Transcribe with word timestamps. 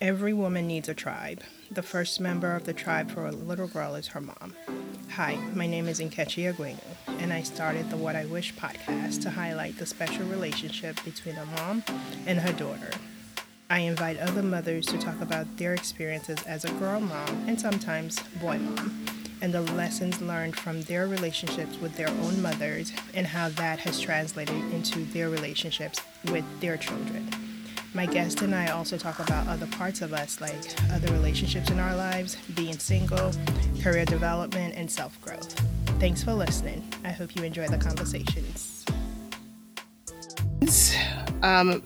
Every 0.00 0.32
woman 0.32 0.66
needs 0.66 0.88
a 0.88 0.94
tribe. 0.94 1.42
The 1.70 1.82
first 1.82 2.20
member 2.20 2.56
of 2.56 2.64
the 2.64 2.72
tribe 2.72 3.10
for 3.10 3.26
a 3.26 3.32
little 3.32 3.66
girl 3.66 3.94
is 3.96 4.06
her 4.08 4.20
mom. 4.22 4.54
Hi, 5.10 5.36
my 5.52 5.66
name 5.66 5.88
is 5.88 6.00
Nkechi 6.00 6.50
Aguenu, 6.50 6.80
and 7.18 7.34
I 7.34 7.42
started 7.42 7.90
the 7.90 7.98
What 7.98 8.16
I 8.16 8.24
Wish 8.24 8.54
podcast 8.54 9.20
to 9.20 9.30
highlight 9.30 9.76
the 9.76 9.84
special 9.84 10.24
relationship 10.24 11.04
between 11.04 11.36
a 11.36 11.44
mom 11.44 11.84
and 12.26 12.38
her 12.38 12.52
daughter. 12.54 12.92
I 13.68 13.80
invite 13.80 14.16
other 14.16 14.42
mothers 14.42 14.86
to 14.86 14.96
talk 14.96 15.20
about 15.20 15.58
their 15.58 15.74
experiences 15.74 16.42
as 16.44 16.64
a 16.64 16.72
girl 16.72 17.00
mom 17.00 17.44
and 17.46 17.60
sometimes 17.60 18.22
boy 18.40 18.56
mom, 18.56 19.04
and 19.42 19.52
the 19.52 19.60
lessons 19.60 20.22
learned 20.22 20.56
from 20.56 20.80
their 20.80 21.08
relationships 21.08 21.78
with 21.78 21.94
their 21.98 22.08
own 22.08 22.40
mothers 22.40 22.90
and 23.12 23.26
how 23.26 23.50
that 23.50 23.80
has 23.80 24.00
translated 24.00 24.56
into 24.72 25.04
their 25.12 25.28
relationships 25.28 26.00
with 26.32 26.46
their 26.62 26.78
children. 26.78 27.28
My 27.92 28.06
guest 28.06 28.40
and 28.42 28.54
I 28.54 28.68
also 28.68 28.96
talk 28.96 29.18
about 29.18 29.48
other 29.48 29.66
parts 29.66 30.00
of 30.00 30.12
us, 30.12 30.40
like 30.40 30.54
other 30.92 31.12
relationships 31.12 31.70
in 31.70 31.80
our 31.80 31.96
lives, 31.96 32.36
being 32.54 32.78
single, 32.78 33.32
career 33.82 34.04
development, 34.04 34.74
and 34.76 34.88
self 34.88 35.20
growth. 35.20 35.52
Thanks 35.98 36.22
for 36.22 36.32
listening. 36.32 36.84
I 37.04 37.10
hope 37.10 37.34
you 37.34 37.42
enjoy 37.42 37.66
the 37.66 37.78
conversations. 37.78 38.84
Um, 41.42 41.82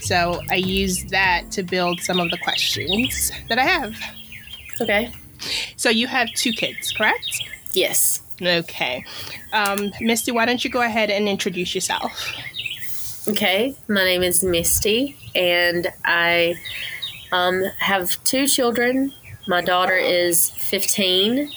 so 0.00 0.40
I 0.50 0.56
use 0.56 1.04
that 1.10 1.50
to 1.52 1.62
build 1.62 2.00
some 2.00 2.18
of 2.18 2.30
the 2.30 2.38
questions 2.38 3.30
that 3.48 3.58
I 3.58 3.64
have. 3.64 3.94
Okay. 4.80 5.12
So 5.76 5.90
you 5.90 6.08
have 6.08 6.28
two 6.34 6.52
kids, 6.52 6.92
correct? 6.92 7.42
Yes. 7.72 8.22
Okay. 8.42 9.04
Um, 9.52 9.92
Misty, 10.00 10.32
why 10.32 10.44
don't 10.44 10.64
you 10.64 10.70
go 10.70 10.82
ahead 10.82 11.10
and 11.10 11.28
introduce 11.28 11.74
yourself? 11.74 12.34
Okay. 13.28 13.74
My 13.88 14.04
name 14.04 14.22
is 14.22 14.44
Misty, 14.44 15.16
and 15.34 15.88
I 16.04 16.54
um, 17.32 17.64
have 17.80 18.22
two 18.22 18.46
children. 18.46 19.12
My 19.48 19.62
daughter 19.62 19.96
is 19.96 20.50
15, 20.50 21.50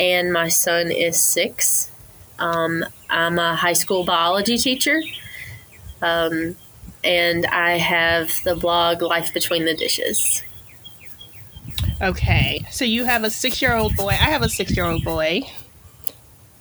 and 0.00 0.32
my 0.32 0.48
son 0.48 0.90
is 0.90 1.22
six. 1.22 1.92
Um, 2.40 2.84
I'm 3.08 3.38
a 3.38 3.54
high 3.54 3.74
school 3.74 4.04
biology 4.04 4.58
teacher, 4.58 5.00
um, 6.02 6.56
and 7.04 7.46
I 7.46 7.78
have 7.78 8.42
the 8.42 8.56
blog 8.56 9.00
Life 9.00 9.32
Between 9.32 9.64
the 9.64 9.76
Dishes. 9.76 10.42
Okay. 12.02 12.66
So 12.72 12.84
you 12.84 13.04
have 13.04 13.22
a 13.22 13.30
six 13.30 13.62
year 13.62 13.76
old 13.76 13.96
boy. 13.96 14.08
I 14.08 14.30
have 14.34 14.42
a 14.42 14.48
six 14.48 14.76
year 14.76 14.86
old 14.86 15.04
boy 15.04 15.42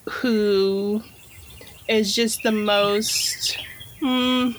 who 0.07 1.01
is 1.87 2.15
just 2.15 2.43
the 2.43 2.51
most. 2.51 3.57
Hmm, 4.05 4.51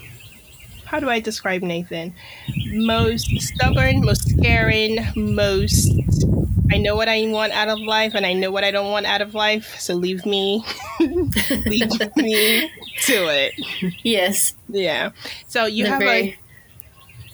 how 0.87 0.99
do 0.99 1.09
I 1.09 1.21
describe 1.21 1.63
Nathan? 1.63 2.13
Most 2.73 3.31
stubborn, 3.41 4.01
most 4.01 4.29
scaring, 4.29 4.99
most. 5.15 5.93
I 6.73 6.79
know 6.79 6.97
what 6.97 7.09
I 7.09 7.25
want 7.29 7.53
out 7.53 7.69
of 7.69 7.79
life, 7.79 8.15
and 8.17 8.27
I 8.27 8.33
know 8.33 8.51
what 8.51 8.65
I 8.65 8.73
don't 8.73 8.91
want 8.91 9.07
out 9.07 9.21
of 9.23 9.35
life. 9.37 9.79
So 9.79 9.95
leave 9.95 10.27
me, 10.27 10.65
leave 11.01 12.17
me 12.17 12.71
to 13.03 13.15
it. 13.29 13.55
Yes. 14.03 14.55
Yeah. 14.69 15.11
So 15.47 15.67
you 15.67 15.85
They're 15.85 15.93
have 15.93 16.01
very, 16.01 16.21
a. 16.31 16.39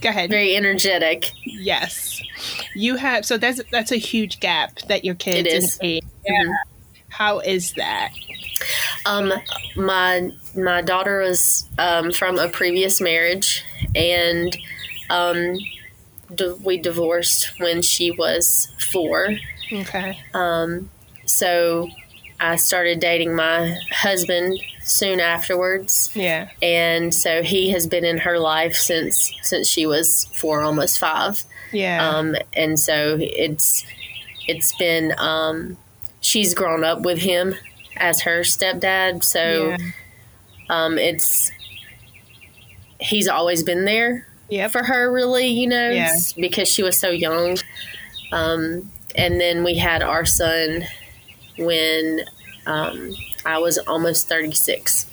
Go 0.03 0.09
ahead. 0.11 0.29
very 0.29 0.55
energetic. 0.55 1.31
Yes, 1.47 2.21
you 2.75 2.97
have. 2.97 3.25
So 3.25 3.39
that's 3.39 3.63
that's 3.71 3.91
a 3.91 3.97
huge 3.97 4.39
gap 4.41 4.81
that 4.89 5.03
your 5.03 5.15
kids 5.15 5.39
It 5.39 5.47
is. 5.47 5.79
in 5.79 5.87
age. 5.87 6.03
How 7.13 7.41
is 7.41 7.73
that? 7.75 8.11
Um, 9.07 9.33
my 9.77 10.31
my 10.57 10.83
daughter 10.83 11.21
was 11.21 11.69
um, 11.79 12.13
from 12.13 12.39
a 12.39 12.49
previous 12.49 13.01
marriage, 13.01 13.65
and 13.95 14.57
um, 15.11 15.57
d- 16.35 16.55
we 16.65 16.79
divorced 16.79 17.59
when 17.61 17.83
she 17.83 18.11
was 18.11 18.69
four. 18.93 19.29
Okay. 19.73 20.19
Um, 20.35 20.91
so 21.27 21.89
I 22.41 22.57
started 22.57 23.01
dating 23.01 23.35
my 23.35 23.77
husband 23.91 24.59
soon 24.85 25.21
afterwards, 25.21 26.11
Yeah. 26.15 26.49
and 26.61 27.15
so 27.15 27.43
he 27.43 27.71
has 27.71 27.87
been 27.87 28.05
in 28.05 28.19
her 28.19 28.39
life 28.39 28.75
since 28.75 29.33
since 29.43 29.69
she 29.71 29.87
was 29.87 30.27
four, 30.35 30.63
almost 30.63 30.99
five. 30.99 31.45
Yeah. 31.73 32.09
Um, 32.09 32.37
and 32.53 32.79
so 32.79 33.17
it's 33.21 33.85
it's 34.47 34.75
been 34.77 35.15
um, 35.19 35.77
she's 36.23 36.55
grown 36.55 36.83
up 36.85 37.03
with 37.03 37.19
him 37.19 37.55
as 37.99 38.23
her 38.23 38.41
stepdad. 38.41 39.23
So 39.23 39.69
yeah. 39.69 39.77
um, 40.71 40.97
it's 40.97 41.51
he's 42.99 43.29
always 43.29 43.63
been 43.63 43.85
there 43.85 44.27
Yep. 44.49 44.71
for 44.71 44.83
her, 44.85 45.11
really, 45.11 45.47
you 45.47 45.67
know, 45.67 45.91
Yeah. 45.91 46.15
because 46.37 46.69
she 46.69 46.83
was 46.83 46.99
so 46.99 47.11
young. 47.11 47.59
Um, 48.33 48.91
and 49.15 49.41
then 49.41 49.65
we 49.65 49.77
had 49.77 50.03
our 50.03 50.25
son 50.25 50.85
when 51.59 52.21
um, 52.67 53.13
I 53.45 53.59
was 53.59 53.77
almost 53.79 54.29
thirty 54.29 54.53
six. 54.53 55.07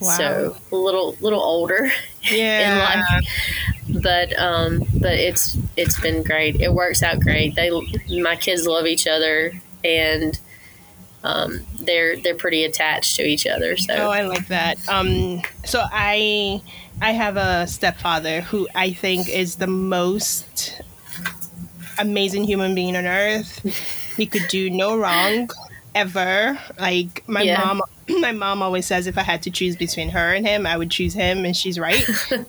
Wow. 0.00 0.08
So 0.16 0.56
a 0.70 0.76
little 0.76 1.16
little 1.20 1.40
older 1.40 1.90
yeah. 2.30 2.92
in 2.94 3.00
life. 3.00 4.02
But 4.02 4.38
um, 4.38 4.84
but 4.94 5.14
it's 5.14 5.56
it's 5.76 5.98
been 6.00 6.22
great. 6.22 6.60
It 6.60 6.72
works 6.72 7.02
out 7.02 7.20
great. 7.20 7.54
They 7.54 7.70
my 8.22 8.36
kids 8.36 8.66
love 8.66 8.86
each 8.86 9.06
other 9.06 9.52
and 9.84 10.38
um, 11.24 11.66
they're 11.80 12.16
they're 12.16 12.34
pretty 12.36 12.64
attached 12.64 13.16
to 13.16 13.22
each 13.22 13.46
other. 13.46 13.76
So 13.76 13.94
Oh, 13.94 14.10
I 14.10 14.22
like 14.22 14.46
that. 14.48 14.78
Um, 14.88 15.42
so 15.64 15.82
I 15.90 16.60
I 17.00 17.12
have 17.12 17.36
a 17.36 17.66
stepfather 17.66 18.40
who 18.40 18.68
I 18.74 18.92
think 18.92 19.28
is 19.28 19.56
the 19.56 19.66
most 19.66 20.80
amazing 21.98 22.44
human 22.44 22.74
being 22.74 22.96
on 22.96 23.06
earth. 23.06 23.60
He 24.16 24.26
could 24.26 24.46
do 24.48 24.70
no 24.70 24.96
wrong 24.96 25.50
ever. 25.94 26.58
Like 26.78 27.24
my 27.26 27.44
Yeah. 27.44 27.58
mom 27.58 27.80
my 28.20 28.32
mom 28.32 28.62
always 28.62 28.86
says 28.86 29.06
if 29.06 29.18
I 29.18 29.22
had 29.22 29.42
to 29.42 29.50
choose 29.50 29.76
between 29.76 30.10
her 30.10 30.34
and 30.34 30.46
him, 30.46 30.66
I 30.66 30.76
would 30.76 30.90
choose 30.90 31.14
him 31.14 31.44
and 31.44 31.56
she's 31.56 31.78
right. 31.78 32.08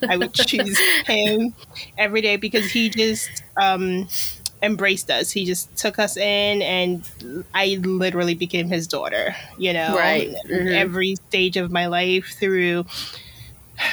I 0.09 0.17
would 0.17 0.33
choose 0.35 0.81
him 1.07 1.53
every 1.97 2.21
day 2.21 2.37
because 2.37 2.71
he 2.71 2.89
just 2.89 3.43
um 3.61 4.07
embraced 4.61 5.09
us. 5.09 5.31
He 5.31 5.45
just 5.45 5.75
took 5.77 5.99
us 5.99 6.17
in 6.17 6.61
and 6.61 7.09
I 7.53 7.79
literally 7.81 8.35
became 8.35 8.69
his 8.69 8.87
daughter, 8.87 9.35
you 9.57 9.73
know. 9.73 9.95
Right. 9.95 10.33
Mhm. 10.49 10.73
Every 10.73 11.15
stage 11.29 11.57
of 11.57 11.71
my 11.71 11.87
life 11.87 12.35
through 12.39 12.85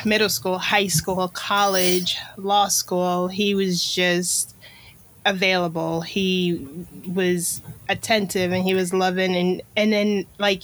middle 0.04 0.28
school, 0.28 0.58
high 0.58 0.88
school, 0.88 1.28
college, 1.28 2.16
law 2.36 2.68
school, 2.68 3.28
he 3.28 3.54
was 3.54 3.94
just 3.94 4.54
available. 5.24 6.00
He 6.00 6.66
was 7.06 7.60
attentive 7.88 8.52
and 8.52 8.64
he 8.64 8.74
was 8.74 8.92
loving 8.92 9.34
and 9.36 9.62
and 9.76 9.92
then 9.92 10.26
like 10.38 10.62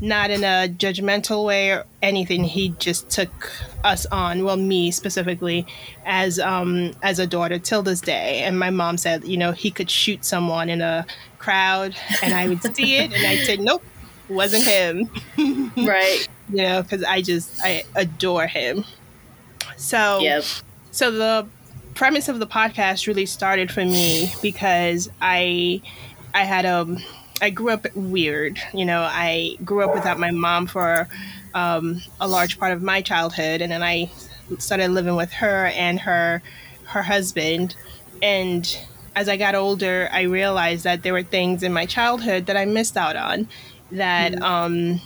not 0.00 0.30
in 0.30 0.44
a 0.44 0.68
judgmental 0.68 1.44
way 1.44 1.70
or 1.70 1.84
anything. 2.02 2.44
He 2.44 2.70
just 2.78 3.08
took 3.10 3.50
us 3.82 4.06
on, 4.06 4.44
well 4.44 4.56
me 4.56 4.90
specifically, 4.90 5.66
as 6.04 6.38
um 6.38 6.92
as 7.02 7.18
a 7.18 7.26
daughter 7.26 7.58
till 7.58 7.82
this 7.82 8.00
day. 8.00 8.42
And 8.42 8.58
my 8.58 8.70
mom 8.70 8.96
said, 8.98 9.24
you 9.24 9.36
know, 9.36 9.52
he 9.52 9.70
could 9.70 9.90
shoot 9.90 10.24
someone 10.24 10.68
in 10.68 10.80
a 10.80 11.06
crowd 11.38 11.94
and 12.22 12.34
I 12.34 12.48
would 12.48 12.62
see 12.76 12.96
it 12.96 13.12
and 13.12 13.26
I'd 13.26 13.44
say, 13.46 13.56
Nope, 13.56 13.82
wasn't 14.28 14.64
him 14.64 15.10
right. 15.76 16.26
you 16.48 16.62
know, 16.62 16.82
because 16.82 17.02
I 17.04 17.20
just 17.22 17.60
I 17.62 17.84
adore 17.94 18.46
him. 18.46 18.84
So 19.76 20.20
Yep. 20.20 20.44
so 20.90 21.10
the 21.10 21.46
premise 21.94 22.28
of 22.28 22.38
the 22.40 22.46
podcast 22.46 23.06
really 23.06 23.26
started 23.26 23.70
for 23.70 23.84
me 23.84 24.32
because 24.42 25.08
I 25.20 25.80
I 26.34 26.44
had 26.44 26.66
um 26.66 26.98
I 27.40 27.50
grew 27.50 27.70
up 27.70 27.86
weird, 27.94 28.60
you 28.72 28.84
know. 28.84 29.02
I 29.02 29.56
grew 29.64 29.82
up 29.82 29.94
without 29.94 30.18
my 30.18 30.30
mom 30.30 30.66
for 30.66 31.08
um, 31.52 32.00
a 32.20 32.28
large 32.28 32.58
part 32.58 32.72
of 32.72 32.82
my 32.82 33.02
childhood, 33.02 33.60
and 33.60 33.72
then 33.72 33.82
I 33.82 34.10
started 34.58 34.90
living 34.90 35.16
with 35.16 35.32
her 35.32 35.66
and 35.66 36.00
her 36.00 36.42
her 36.86 37.02
husband. 37.02 37.76
And 38.22 38.78
as 39.16 39.28
I 39.28 39.36
got 39.36 39.54
older, 39.54 40.08
I 40.12 40.22
realized 40.22 40.84
that 40.84 41.02
there 41.02 41.12
were 41.12 41.22
things 41.22 41.62
in 41.62 41.72
my 41.72 41.86
childhood 41.86 42.46
that 42.46 42.56
I 42.56 42.64
missed 42.64 42.96
out 42.96 43.16
on 43.16 43.48
that 43.92 44.40
um, 44.42 45.00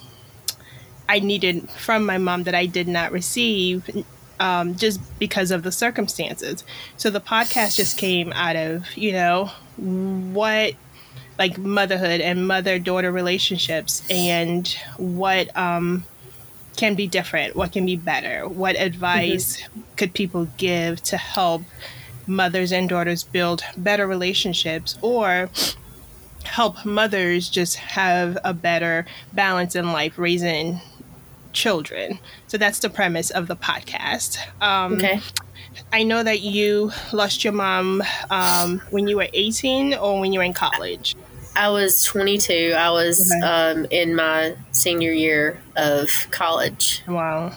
I 1.08 1.20
needed 1.20 1.68
from 1.70 2.04
my 2.06 2.18
mom 2.18 2.44
that 2.44 2.54
I 2.54 2.66
did 2.66 2.88
not 2.88 3.12
receive 3.12 4.04
um, 4.40 4.76
just 4.76 5.00
because 5.18 5.50
of 5.50 5.62
the 5.62 5.72
circumstances. 5.72 6.64
So 6.96 7.10
the 7.10 7.20
podcast 7.20 7.76
just 7.76 7.98
came 7.98 8.32
out 8.32 8.56
of, 8.56 8.96
you 8.96 9.12
know, 9.12 9.50
what 9.76 10.74
like 11.38 11.56
motherhood 11.58 12.20
and 12.20 12.46
mother 12.46 12.78
daughter 12.78 13.12
relationships 13.12 14.02
and 14.10 14.68
what 14.96 15.56
um, 15.56 16.04
can 16.76 16.94
be 16.94 17.06
different, 17.06 17.54
what 17.56 17.72
can 17.72 17.86
be 17.86 17.96
better, 17.96 18.48
what 18.48 18.76
advice 18.76 19.62
could 19.96 20.12
people 20.14 20.48
give 20.56 21.02
to 21.04 21.16
help 21.16 21.62
mothers 22.26 22.72
and 22.72 22.88
daughters 22.88 23.22
build 23.24 23.62
better 23.76 24.06
relationships 24.06 24.98
or 25.00 25.48
help 26.44 26.84
mothers 26.84 27.48
just 27.48 27.76
have 27.76 28.36
a 28.44 28.52
better 28.52 29.06
balance 29.32 29.74
in 29.74 29.92
life 29.92 30.18
raising 30.18 30.80
children. 31.52 32.18
So 32.46 32.58
that's 32.58 32.78
the 32.80 32.90
premise 32.90 33.30
of 33.30 33.46
the 33.48 33.56
podcast. 33.56 34.38
Um, 34.60 34.94
Okay. 34.94 35.20
I 35.92 36.02
know 36.02 36.22
that 36.22 36.40
you 36.40 36.92
lost 37.12 37.44
your 37.44 37.52
mom 37.52 38.02
um, 38.30 38.80
when 38.90 39.06
you 39.08 39.16
were 39.16 39.28
18 39.32 39.94
or 39.94 40.20
when 40.20 40.32
you 40.32 40.40
were 40.40 40.44
in 40.44 40.52
college. 40.52 41.16
I 41.58 41.70
was 41.70 42.04
22. 42.04 42.72
I 42.76 42.90
was 42.90 43.32
okay. 43.32 43.44
um, 43.44 43.86
in 43.90 44.14
my 44.14 44.54
senior 44.70 45.10
year 45.10 45.60
of 45.76 46.28
college. 46.30 47.02
Wow. 47.08 47.52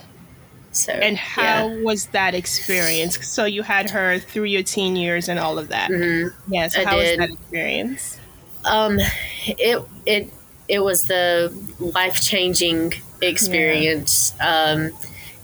So, 0.72 0.92
and 0.92 1.16
how 1.16 1.68
yeah. 1.68 1.84
was 1.84 2.08
that 2.08 2.34
experience? 2.34 3.28
So 3.28 3.46
you 3.46 3.62
had 3.62 3.92
her 3.92 4.18
through 4.18 4.46
your 4.46 4.64
teen 4.64 4.96
years 4.96 5.30
and 5.30 5.38
all 5.38 5.60
of 5.60 5.68
that. 5.68 5.92
Mm-hmm. 5.92 6.52
Yeah. 6.52 6.68
So 6.70 6.84
how 6.84 6.98
did. 6.98 7.20
was 7.20 7.28
that 7.28 7.34
experience? 7.36 8.20
Um, 8.66 8.98
it 9.46 9.84
it 10.08 10.34
it 10.68 10.80
was 10.80 11.04
the 11.04 11.54
life 11.80 12.22
changing 12.22 12.94
experience. 13.22 14.34
Yeah. 14.40 14.64
Um, 14.64 14.92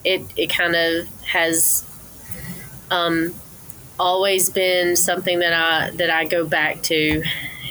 it 0.04 0.22
it 0.36 0.48
kind 0.48 0.76
of 0.76 1.08
has 1.26 1.86
um 2.90 3.36
always 4.00 4.50
been 4.50 4.96
something 4.96 5.40
that 5.40 5.54
I 5.54 5.92
that 5.98 6.10
I 6.10 6.26
go 6.26 6.48
back 6.48 6.82
to 6.84 7.24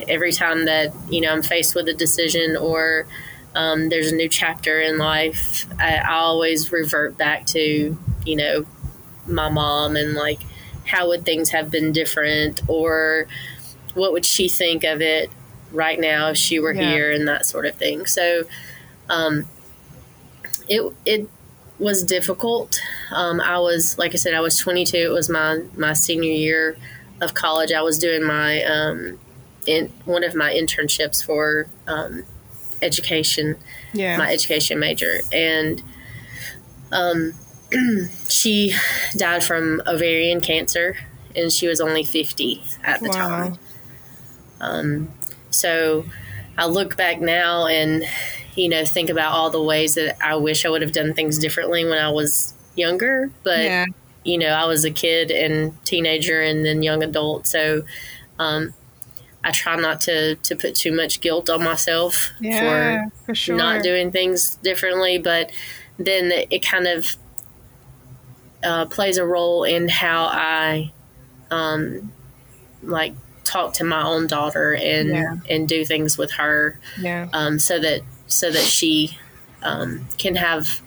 every 0.09 0.33
time 0.33 0.65
that 0.67 0.93
you 1.09 1.21
know 1.21 1.33
I'm 1.33 1.43
faced 1.43 1.75
with 1.75 1.89
a 1.89 1.95
decision 1.95 2.57
or 2.57 3.07
um, 3.57 3.89
there's 3.89 4.13
a 4.13 4.15
new 4.15 4.29
chapter 4.29 4.81
in 4.81 4.99
life, 4.99 5.65
I, 5.81 5.97
I 5.97 6.17
always 6.17 6.71
revert 6.71 7.17
back 7.17 7.47
to, 7.47 7.97
you 8.27 8.37
know, 8.37 8.67
my 9.27 9.49
mom 9.49 9.97
and 9.97 10.13
like, 10.13 10.41
how 10.85 11.09
would 11.09 11.25
things 11.25 11.51
have 11.51 11.71
been 11.71 11.91
different 11.91 12.61
or 12.69 13.27
what 13.95 14.13
would 14.13 14.27
she 14.27 14.49
think 14.49 14.85
of 14.85 15.01
it 15.01 15.31
right 15.73 15.99
now 15.99 16.29
if 16.29 16.37
she 16.37 16.61
were 16.61 16.75
yeah. 16.75 16.91
here 16.91 17.11
and 17.11 17.27
that 17.27 17.47
sort 17.47 17.65
of 17.65 17.75
thing. 17.77 18.05
So, 18.05 18.45
um, 19.09 19.47
it, 20.69 20.93
it 21.07 21.29
was 21.79 22.05
difficult. 22.05 22.79
Um, 23.11 23.41
I 23.41 23.59
was, 23.59 23.97
like 23.97 24.13
I 24.13 24.17
said, 24.19 24.35
I 24.35 24.41
was 24.41 24.59
22. 24.59 24.97
It 24.99 25.09
was 25.09 25.31
my, 25.31 25.63
my 25.77 25.95
senior 25.95 26.31
year 26.31 26.77
of 27.23 27.33
college. 27.33 27.73
I 27.73 27.81
was 27.81 27.99
doing 27.99 28.23
my, 28.23 28.63
um, 28.65 29.19
in 29.67 29.93
one 30.05 30.25
of 30.25 30.35
my 30.35 30.53
internships 30.53 31.25
for, 31.25 31.69
um, 31.87 32.25
education, 32.83 33.57
yeah. 33.93 34.17
my 34.17 34.33
education 34.33 34.79
major, 34.79 35.21
and 35.33 35.83
um, 36.93 37.35
she 38.29 38.75
died 39.17 39.43
from 39.45 39.83
ovarian 39.87 40.41
cancer, 40.41 40.97
and 41.35 41.53
she 41.53 41.67
was 41.67 41.81
only 41.81 42.05
fifty 42.05 42.63
at 42.83 43.01
the 43.01 43.09
wow. 43.09 43.15
time. 43.15 43.59
Um, 44.61 45.09
so 45.51 46.05
I 46.57 46.67
look 46.67 46.97
back 46.97 47.21
now 47.21 47.67
and 47.67 48.05
you 48.55 48.69
know 48.69 48.85
think 48.85 49.11
about 49.11 49.33
all 49.33 49.51
the 49.51 49.63
ways 49.63 49.95
that 49.95 50.17
I 50.25 50.37
wish 50.37 50.65
I 50.65 50.71
would 50.71 50.83
have 50.83 50.93
done 50.93 51.15
things 51.15 51.39
differently 51.39 51.85
when 51.85 51.99
I 51.99 52.11
was 52.11 52.55
younger, 52.75 53.31
but. 53.43 53.61
Yeah. 53.61 53.87
You 54.25 54.39
know, 54.39 54.49
I 54.49 54.65
was 54.65 54.85
a 54.85 54.91
kid 54.91 55.31
and 55.31 55.73
teenager 55.85 56.43
and 56.43 56.67
then 56.67 56.83
young 56.83 57.05
adult. 57.05 57.47
So, 57.47 57.83
um, 58.41 58.75
I 59.47 59.53
try 59.53 59.77
not 59.77 60.01
to 60.03 60.35
to 60.35 60.57
put 60.57 60.75
too 60.75 60.91
much 60.91 61.21
guilt 61.21 61.49
on 61.49 61.63
myself 61.63 62.33
yeah, 62.41 63.07
for, 63.07 63.27
for 63.27 63.35
sure. 63.37 63.57
not 63.57 63.85
doing 63.85 64.11
things 64.11 64.57
differently, 64.57 65.19
but 65.19 65.53
then 65.99 66.33
it 66.51 66.67
kind 66.67 66.89
of 66.89 67.17
uh, 68.65 68.87
plays 68.87 69.19
a 69.19 69.25
role 69.25 69.63
in 69.63 69.89
how 69.89 70.25
I 70.25 70.93
um, 71.53 72.13
like 72.83 73.15
talk 73.45 73.75
to 73.75 73.85
my 73.85 74.03
own 74.03 74.27
daughter 74.27 74.75
and 74.75 75.11
yeah. 75.11 75.37
and 75.49 75.69
do 75.69 75.85
things 75.85 76.19
with 76.19 76.33
her, 76.33 76.81
yeah. 77.01 77.29
um, 77.33 77.61
so 77.61 77.79
that 77.79 78.01
so 78.27 78.51
that 78.51 78.65
she 78.65 79.17
um, 79.63 80.09
can 80.19 80.35
have 80.35 80.81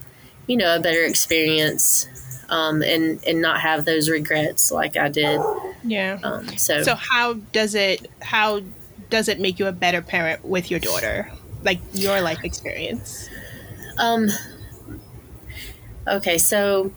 you 0.48 0.58
know 0.58 0.76
a 0.76 0.82
better 0.82 1.06
experience 1.06 2.10
um, 2.50 2.82
and 2.82 3.24
and 3.26 3.42
not 3.42 3.62
have 3.62 3.86
those 3.86 4.10
regrets 4.10 4.72
like 4.72 4.98
I 4.98 5.10
did. 5.10 5.40
Yeah. 5.84 6.20
Um, 6.24 6.48
so 6.58 6.84
so 6.84 6.96
how 6.96 7.34
does 7.34 7.76
it 7.76 8.10
how 8.22 8.62
does 9.10 9.28
it 9.28 9.40
make 9.40 9.60
you 9.60 9.68
a 9.68 9.72
better 9.72 10.02
parent 10.02 10.44
with 10.44 10.70
your 10.70 10.80
daughter? 10.80 11.32
Like 11.64 11.80
your 11.94 12.22
life 12.22 12.44
experience. 12.44 13.30
Um. 13.98 14.30
Okay, 16.08 16.38
so 16.38 16.92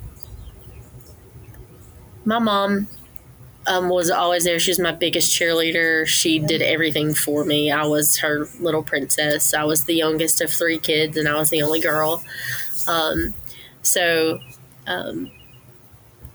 my 2.24 2.38
mom 2.38 2.86
um, 3.66 3.88
was 3.88 4.10
always 4.10 4.44
there. 4.44 4.58
She 4.58 4.70
was 4.70 4.78
my 4.78 4.92
biggest 4.92 5.36
cheerleader. 5.38 6.06
She 6.06 6.38
did 6.38 6.62
everything 6.62 7.14
for 7.14 7.44
me. 7.44 7.70
I 7.70 7.84
was 7.84 8.18
her 8.18 8.46
little 8.60 8.82
princess. 8.82 9.52
I 9.52 9.64
was 9.64 9.84
the 9.84 9.94
youngest 9.94 10.40
of 10.40 10.50
three 10.50 10.78
kids, 10.78 11.16
and 11.16 11.28
I 11.28 11.34
was 11.34 11.50
the 11.50 11.62
only 11.62 11.80
girl. 11.80 12.22
Um, 12.86 13.34
so 13.82 14.40
um, 14.86 15.30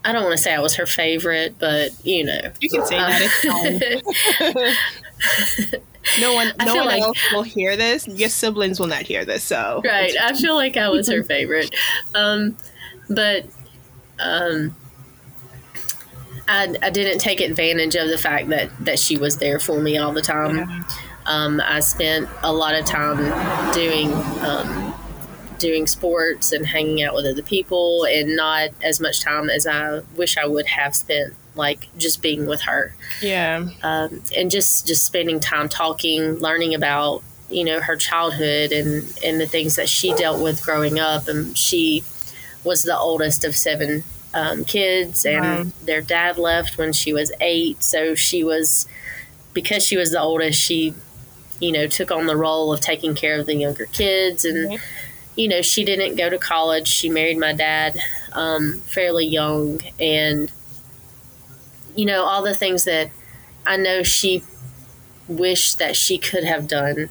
I 0.06 0.14
don't 0.14 0.24
want 0.24 0.38
to 0.38 0.42
say 0.42 0.54
I 0.54 0.60
was 0.60 0.76
her 0.76 0.86
favorite, 0.86 1.56
but 1.60 1.92
you 2.06 2.24
know, 2.24 2.52
you 2.60 2.70
can 2.70 2.86
say 2.86 2.98
that. 2.98 4.74
no 6.20 6.34
one, 6.34 6.54
no 6.64 6.76
one 6.76 6.86
like, 6.86 7.02
else 7.02 7.20
will 7.34 7.44
hear 7.44 7.76
this. 7.76 8.08
Your 8.08 8.30
siblings 8.30 8.80
will 8.80 8.88
not 8.88 9.02
hear 9.02 9.26
this. 9.26 9.44
So 9.44 9.82
right, 9.84 10.16
I 10.20 10.34
feel 10.34 10.56
like 10.56 10.78
I 10.78 10.90
was 10.90 11.10
her 11.10 11.24
favorite, 11.24 11.76
um, 12.16 12.56
but 13.10 13.46
um, 14.20 14.76
I, 16.48 16.74
I 16.82 16.90
didn't 16.90 17.20
take 17.20 17.42
advantage 17.42 17.96
of 17.96 18.08
the 18.08 18.18
fact 18.18 18.50
that 18.50 18.70
that 18.86 19.00
she 19.00 19.18
was 19.18 19.38
there 19.38 19.60
for 19.60 19.82
me 19.82 19.98
all 19.98 20.14
the 20.14 20.22
time. 20.22 20.58
Yeah. 20.58 20.84
Um, 21.26 21.62
I 21.64 21.82
spent 21.82 22.30
a 22.42 22.54
lot 22.54 22.74
of 22.74 22.86
time 22.86 23.18
doing 23.74 24.14
um, 24.14 24.87
doing 25.60 25.88
sports 25.88 26.52
and 26.52 26.66
hanging 26.68 27.02
out 27.04 27.14
with 27.14 27.26
other 27.26 27.42
people 27.42 28.06
and 28.06 28.36
not 28.36 28.70
as 28.82 29.00
much 29.00 29.22
time 29.22 29.50
as 29.50 29.66
I 29.68 30.02
wish 30.16 30.38
I 30.38 30.46
would 30.46 30.68
have 30.68 30.96
spent 30.96 31.34
like 31.56 31.88
just 31.98 32.22
being 32.22 32.46
with 32.46 32.62
her. 32.62 32.96
Yeah. 33.22 33.68
Um, 33.84 34.22
and 34.36 34.52
just 34.52 34.88
just 34.88 35.06
spending 35.06 35.40
time 35.40 35.70
talking, 35.70 36.36
learning 36.36 36.76
about 36.76 37.24
you 37.50 37.64
know 37.64 37.80
her 37.80 37.96
childhood 37.96 38.72
and 38.72 39.20
and 39.24 39.40
the 39.40 39.48
things 39.48 39.76
that 39.76 39.90
she 39.90 40.14
dealt 40.14 40.42
with 40.42 40.64
growing 40.64 41.00
up 41.00 41.28
and 41.28 41.58
she 41.58 42.04
was 42.64 42.84
the 42.84 42.98
oldest 42.98 43.46
of 43.46 43.56
seven 43.56 44.04
um, 44.34 44.66
kids 44.66 45.26
and 45.26 45.66
wow. 45.66 45.72
their 45.86 46.02
dad 46.02 46.38
left 46.38 46.78
when 46.78 46.92
she 46.92 47.14
was 47.14 47.32
eight 47.40 47.82
so 47.82 48.14
she 48.16 48.44
was 48.44 48.86
because 49.54 49.86
she 49.86 49.96
was 49.96 50.12
the 50.12 50.20
oldest 50.20 50.60
she 50.60 50.94
you 51.62 51.72
know 51.72 51.88
took 51.88 52.12
on 52.12 52.28
the 52.28 52.36
role 52.36 52.74
of 52.74 52.82
taking 52.82 53.16
care 53.16 53.40
of 53.40 53.46
the 53.46 53.56
younger 53.56 53.86
kids 53.86 54.44
and 54.44 54.72
mm-hmm 54.72 55.07
you 55.38 55.48
know, 55.48 55.62
she 55.62 55.86
didn't 55.86 56.16
go 56.16 56.30
to 56.30 56.38
college. 56.38 56.88
She 56.88 57.10
married 57.10 57.38
my 57.38 57.54
dad 57.54 57.98
um, 58.34 58.80
fairly 58.80 59.26
young, 59.26 59.80
and 60.00 60.52
you 61.96 62.06
know 62.06 62.24
all 62.24 62.44
the 62.44 62.56
things 62.56 62.84
that 62.84 63.12
I 63.66 63.78
know 63.78 64.04
she 64.04 64.44
wished 65.28 65.78
that 65.80 65.96
she 65.96 66.18
could 66.18 66.44
have 66.44 66.68
done, 66.68 67.10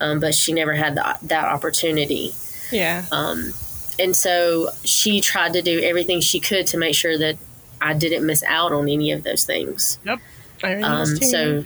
um, 0.00 0.20
but 0.20 0.34
she 0.34 0.52
never 0.52 0.74
had 0.74 0.94
the, 0.94 1.16
that 1.22 1.44
opportunity. 1.44 2.32
Yeah. 2.70 3.04
Um, 3.10 3.52
and 3.98 4.16
so 4.16 4.70
she 4.84 5.20
tried 5.20 5.52
to 5.54 5.62
do 5.62 5.80
everything 5.80 6.20
she 6.20 6.40
could 6.40 6.66
to 6.68 6.78
make 6.78 6.94
sure 6.94 7.18
that 7.18 7.36
I 7.80 7.94
didn't 7.94 8.24
miss 8.24 8.42
out 8.44 8.72
on 8.72 8.88
any 8.88 9.10
of 9.10 9.24
those 9.24 9.44
things. 9.44 9.98
Yep. 10.04 10.20
Um, 10.62 11.06
so, 11.06 11.64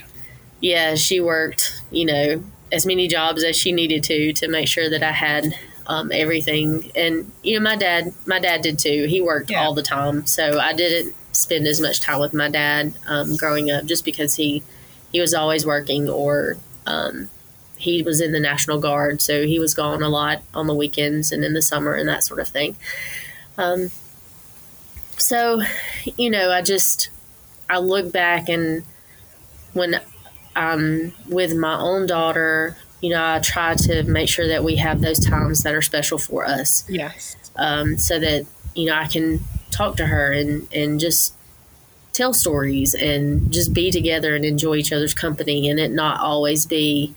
yeah, 0.60 0.94
she 0.94 1.20
worked, 1.20 1.82
you 1.90 2.04
know, 2.04 2.44
as 2.72 2.86
many 2.86 3.08
jobs 3.08 3.44
as 3.44 3.56
she 3.56 3.72
needed 3.72 4.02
to 4.04 4.32
to 4.32 4.48
make 4.48 4.68
sure 4.68 4.88
that 4.88 5.02
I 5.02 5.12
had 5.12 5.56
um, 5.86 6.10
everything. 6.12 6.90
And 6.94 7.30
you 7.42 7.58
know, 7.58 7.64
my 7.64 7.76
dad, 7.76 8.12
my 8.26 8.38
dad 8.38 8.62
did 8.62 8.78
too. 8.78 9.06
He 9.08 9.20
worked 9.20 9.50
yeah. 9.50 9.64
all 9.64 9.74
the 9.74 9.82
time, 9.82 10.26
so 10.26 10.58
I 10.58 10.72
didn't 10.72 11.14
spend 11.32 11.66
as 11.66 11.80
much 11.80 12.00
time 12.00 12.20
with 12.20 12.32
my 12.32 12.48
dad 12.48 12.94
um, 13.06 13.36
growing 13.36 13.70
up, 13.70 13.84
just 13.84 14.04
because 14.04 14.36
he 14.36 14.62
he 15.12 15.20
was 15.20 15.34
always 15.34 15.64
working 15.64 16.08
or 16.08 16.56
um, 16.86 17.30
he 17.76 18.02
was 18.02 18.20
in 18.20 18.32
the 18.32 18.40
National 18.40 18.80
Guard, 18.80 19.20
so 19.20 19.46
he 19.46 19.58
was 19.58 19.74
gone 19.74 20.02
a 20.02 20.08
lot 20.08 20.42
on 20.54 20.66
the 20.66 20.74
weekends 20.74 21.32
and 21.32 21.44
in 21.44 21.52
the 21.52 21.62
summer 21.62 21.94
and 21.94 22.08
that 22.08 22.24
sort 22.24 22.40
of 22.40 22.48
thing. 22.48 22.76
Um, 23.58 23.90
so, 25.18 25.62
you 26.16 26.30
know, 26.30 26.50
I 26.50 26.62
just 26.62 27.10
I 27.68 27.78
look 27.78 28.12
back 28.12 28.48
and 28.48 28.84
when 29.72 30.00
I'm 30.56 31.12
with 31.28 31.54
my 31.54 31.78
own 31.78 32.06
daughter 32.06 32.76
you 33.04 33.10
know, 33.10 33.22
I 33.22 33.38
try 33.38 33.74
to 33.74 34.02
make 34.04 34.30
sure 34.30 34.48
that 34.48 34.64
we 34.64 34.76
have 34.76 35.02
those 35.02 35.18
times 35.18 35.62
that 35.62 35.74
are 35.74 35.82
special 35.82 36.16
for 36.16 36.46
us. 36.46 36.88
Yes. 36.88 37.36
Um, 37.54 37.98
so 37.98 38.18
that, 38.18 38.46
you 38.74 38.86
know, 38.86 38.94
I 38.94 39.06
can 39.06 39.40
talk 39.70 39.98
to 39.98 40.06
her 40.06 40.32
and, 40.32 40.66
and 40.72 40.98
just 40.98 41.34
tell 42.14 42.32
stories 42.32 42.94
and 42.94 43.52
just 43.52 43.74
be 43.74 43.90
together 43.90 44.34
and 44.34 44.42
enjoy 44.42 44.76
each 44.76 44.90
other's 44.90 45.12
company 45.12 45.68
and 45.68 45.78
it 45.78 45.90
not 45.90 46.18
always 46.18 46.64
be 46.64 47.14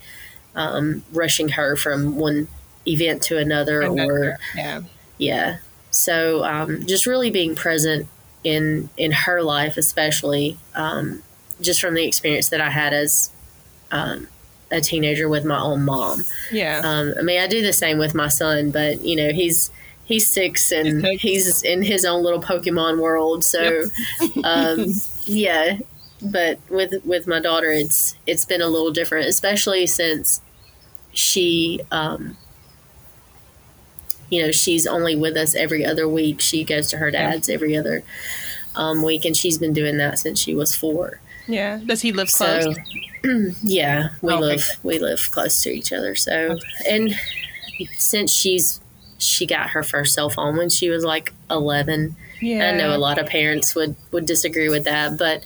um, 0.56 1.06
rushing 1.13 1.48
her 1.48 1.77
from 1.77 2.17
one 2.17 2.50
event 2.86 3.22
to 3.22 3.38
another, 3.38 3.79
another 3.79 4.32
or 4.32 4.39
yeah 4.56 4.82
yeah 5.17 5.58
so 5.91 6.44
um, 6.44 6.86
just 6.86 7.06
really 7.06 7.29
being 7.29 7.56
present 7.56 8.08
in 8.44 8.89
in 8.98 9.12
her 9.12 9.41
life 9.41 9.77
especially 9.77 10.58
um, 10.75 11.24
just 11.62 11.79
from 11.79 11.94
the 11.94 12.06
experience 12.06 12.50
that 12.50 12.60
i 12.60 12.70
had 12.70 12.94
as 12.94 13.29
um, 13.91 14.27
a 14.71 14.81
teenager 14.81 15.29
with 15.29 15.45
my 15.45 15.59
own 15.59 15.83
mom. 15.83 16.25
Yeah. 16.51 16.81
Um, 16.83 17.13
I 17.17 17.21
mean, 17.21 17.39
I 17.39 17.47
do 17.47 17.62
the 17.62 17.74
same 17.74 17.97
with 17.97 18.13
my 18.15 18.27
son, 18.27 18.71
but 18.71 19.01
you 19.01 19.15
know, 19.15 19.31
he's 19.31 19.71
he's 20.05 20.27
six 20.27 20.71
and 20.71 21.05
he's 21.05 21.63
in 21.63 21.81
his 21.83 22.05
own 22.05 22.24
little 22.24 22.41
Pokemon 22.41 23.00
world. 23.01 23.43
So, 23.43 23.83
um, 24.43 24.88
yeah. 25.25 25.79
But 26.21 26.59
with 26.69 26.93
with 27.05 27.27
my 27.27 27.39
daughter, 27.39 27.71
it's 27.71 28.15
it's 28.25 28.45
been 28.45 28.62
a 28.62 28.67
little 28.67 28.91
different, 28.91 29.27
especially 29.27 29.86
since 29.88 30.41
she, 31.13 31.79
um, 31.91 32.38
you 34.29 34.41
know, 34.41 34.51
she's 34.51 34.86
only 34.88 35.15
with 35.15 35.38
us 35.38 35.55
every 35.55 35.86
other 35.86 36.07
week. 36.07 36.41
She 36.41 36.63
goes 36.63 36.89
to 36.89 36.97
her 36.97 37.09
Yeah. 37.09 37.31
dad's 37.31 37.50
every 37.50 37.77
other 37.77 38.03
um, 38.75 39.01
week, 39.03 39.25
and 39.25 39.36
she's 39.38 39.57
been 39.57 39.74
doing 39.74 39.97
that 39.97 40.19
since 40.19 40.39
she 40.39 40.53
was 40.53 40.75
four. 40.75 41.19
Yeah. 41.48 41.80
Does 41.86 42.01
he 42.01 42.12
live 42.12 42.32
close? 42.32 42.63
So, 42.66 42.74
yeah, 43.63 44.10
we 44.22 44.34
Okay, 44.34 44.42
live 44.42 44.77
we 44.84 45.00
live 45.00 45.30
close 45.32 45.62
to 45.63 45.70
each 45.70 45.92
other. 45.94 46.16
So, 46.16 46.58
and 46.89 47.13
since 47.98 48.32
she's 48.32 48.82
she 49.20 49.46
got 49.48 49.70
her 49.72 49.84
first 49.84 50.13
cell 50.13 50.30
phone 50.30 50.58
when 50.58 50.70
she 50.70 50.89
was 50.89 51.04
like 51.04 51.34
eleven. 51.50 52.16
yeah. 52.42 52.70
I 52.70 52.77
know 52.77 52.96
a 52.96 52.98
lot 53.00 53.18
of 53.18 53.25
parents 53.27 53.74
would 53.75 53.96
would 54.12 54.25
disagree 54.25 54.70
with 54.70 54.84
that, 54.86 55.18
but 55.18 55.44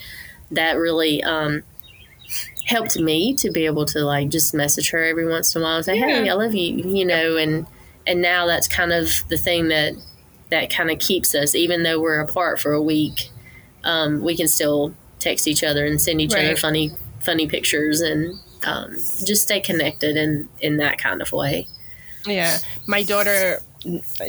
that 0.52 0.74
really 0.74 1.24
um, 1.24 1.64
helped 2.66 2.98
me 3.00 3.34
to 3.36 3.50
be 3.52 3.66
able 3.66 3.86
to 3.86 4.00
like 4.00 4.30
just 4.30 4.54
message 4.54 4.90
her 4.92 5.04
every 5.04 5.28
once 5.28 5.56
in 5.56 5.62
a 5.62 5.66
while 5.66 5.78
and 5.78 5.86
say, 5.86 5.98
"Hey, 5.98 6.30
I 6.30 6.34
love 6.34 6.54
you," 6.54 6.78
you 6.78 7.06
know, 7.06 7.38
and 7.38 7.66
and 8.08 8.22
now 8.22 8.46
that's 8.48 8.68
kind 8.68 8.92
of 8.92 9.10
the 9.30 9.38
thing 9.38 9.70
that 9.70 9.94
that 10.50 10.70
kind 10.70 10.92
of 10.92 11.00
keeps 11.00 11.34
us, 11.34 11.56
even 11.56 11.84
though 11.84 12.00
we're 12.02 12.20
apart 12.20 12.60
for 12.60 12.74
a 12.74 12.82
week. 12.82 13.30
Um, 13.84 14.22
we 14.22 14.36
can 14.36 14.48
still 14.48 14.94
text 15.22 15.48
each 15.48 15.64
other 15.64 15.86
and 15.86 16.02
send 16.02 16.20
each 16.22 16.34
other 16.34 16.56
funny 16.56 16.92
funny 17.22 17.48
pictures 17.48 18.02
and 18.02 18.40
um, 18.66 18.94
just 19.26 19.44
stay 19.44 19.60
connected 19.60 20.18
in 20.18 20.50
in 20.60 20.78
that 20.78 20.98
kind 20.98 21.22
of 21.22 21.32
way. 21.32 21.68
Yeah, 22.26 22.60
my 22.88 23.02
daughter, 23.04 23.62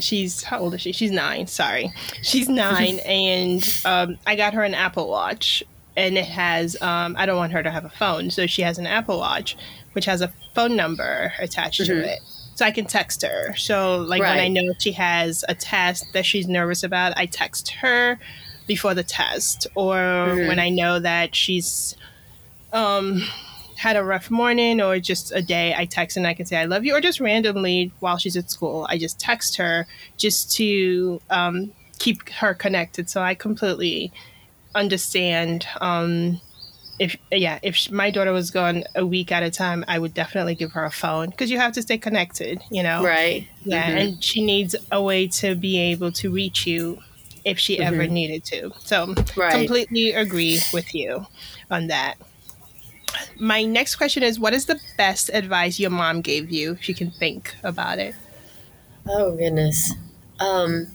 she's 0.01 0.43
how 0.43 0.61
old 0.61 0.75
is 0.75 0.81
she? 0.81 0.93
She's 0.93 1.11
nine. 1.11 1.47
Sorry, 1.47 1.93
she's 2.23 2.49
nine, 2.67 2.99
and 3.01 3.63
um, 3.85 4.19
I 4.27 4.37
got 4.37 4.55
her 4.55 4.63
an 4.63 4.75
Apple 4.75 5.09
Watch, 5.09 5.63
and 5.97 6.17
it 6.17 6.25
has. 6.27 6.81
Um, 6.81 7.17
I 7.19 7.27
don't 7.27 7.37
want 7.37 7.53
her 7.53 7.63
to 7.63 7.71
have 7.71 7.85
a 7.85 7.91
phone, 7.91 8.31
so 8.31 8.47
she 8.47 8.63
has 8.63 8.79
an 8.79 8.87
Apple 8.87 9.19
Watch, 9.19 9.57
which 9.93 10.07
has 10.07 10.21
a 10.23 10.33
phone 10.55 10.77
number 10.77 11.33
attached 11.39 11.81
Mhm. 11.83 11.87
to 11.87 12.13
it, 12.15 12.21
so 12.55 12.65
I 12.65 12.71
can 12.71 12.87
text 12.87 13.21
her. 13.23 13.55
So, 13.57 13.99
like 13.99 14.21
when 14.23 14.39
I 14.39 14.49
know 14.49 14.73
she 14.79 14.93
has 14.93 15.45
a 15.49 15.55
test 15.55 16.07
that 16.15 16.25
she's 16.25 16.47
nervous 16.49 16.83
about, 16.83 17.13
I 17.19 17.27
text 17.27 17.69
her 17.83 18.19
before 18.67 18.95
the 18.95 19.03
test, 19.03 19.67
or 19.75 19.97
Mhm. 19.97 20.47
when 20.49 20.59
I 20.59 20.69
know 20.71 20.99
that 21.01 21.35
she's 21.37 21.97
um 22.73 23.23
had 23.77 23.97
a 23.97 24.05
rough 24.05 24.31
morning 24.31 24.81
or 24.81 24.99
just 25.01 25.33
a 25.33 25.43
day, 25.43 25.75
I 25.77 25.87
text 25.87 26.17
and 26.17 26.27
I 26.27 26.35
can 26.35 26.47
say 26.47 26.57
I 26.57 26.67
love 26.67 26.85
you, 26.85 26.95
or 26.95 27.01
just 27.01 27.19
randomly 27.21 27.91
while 28.01 28.17
she's 28.19 28.37
at 28.37 28.51
school, 28.51 28.87
I 28.89 28.97
just 28.99 29.19
text 29.19 29.57
her 29.57 29.87
just 30.17 30.53
to 30.57 31.21
um, 31.31 31.73
keep 31.99 32.29
her 32.31 32.55
connected. 32.55 33.11
So 33.11 33.21
I 33.23 33.35
completely 33.35 34.13
understand. 34.75 35.67
Um, 35.81 36.41
if 36.99 37.17
yeah, 37.33 37.59
if 37.63 37.75
sh- 37.75 37.91
my 37.91 38.11
daughter 38.11 38.33
was 38.33 38.51
gone 38.51 38.85
a 38.95 39.05
week 39.05 39.33
at 39.33 39.43
a 39.43 39.51
time, 39.51 39.85
I 39.89 39.99
would 39.99 40.15
definitely 40.15 40.55
give 40.55 40.73
her 40.73 40.85
a 40.85 40.91
phone 40.91 41.31
because 41.31 41.51
you 41.51 41.59
have 41.59 41.73
to 41.73 41.83
stay 41.83 41.99
connected. 41.99 42.61
You 42.71 42.83
know, 42.85 43.03
Right? 43.03 43.49
yeah, 43.65 43.91
Mhm. 43.91 44.01
and 44.01 44.25
she 44.25 44.43
needs 44.45 44.77
a 44.93 45.03
way 45.03 45.27
to 45.29 45.55
be 45.57 45.79
able 45.79 46.13
to 46.13 46.31
reach 46.31 46.67
you 46.67 47.01
if 47.45 47.59
she 47.59 47.79
ever 47.79 48.07
needed 48.07 48.45
to. 48.45 48.73
So 48.85 49.15
Right. 49.37 49.53
completely 49.53 50.13
agree 50.13 50.61
with 50.73 50.95
you 50.95 51.27
on 51.71 51.89
that. 51.89 52.15
My 53.37 53.63
next 53.65 53.97
question 53.97 54.23
is 54.23 54.39
what 54.41 54.55
is 54.55 54.67
the 54.67 54.81
best 54.97 55.31
advice 55.33 55.79
your 55.79 55.91
mom 55.91 56.21
gave 56.23 56.51
you 56.51 56.73
if 56.73 56.89
you 56.89 56.95
can 56.95 57.11
think 57.11 57.55
about 57.63 57.99
it? 57.99 58.15
Oh 59.09 59.37
goodness. 59.37 59.93
Um 60.41 60.87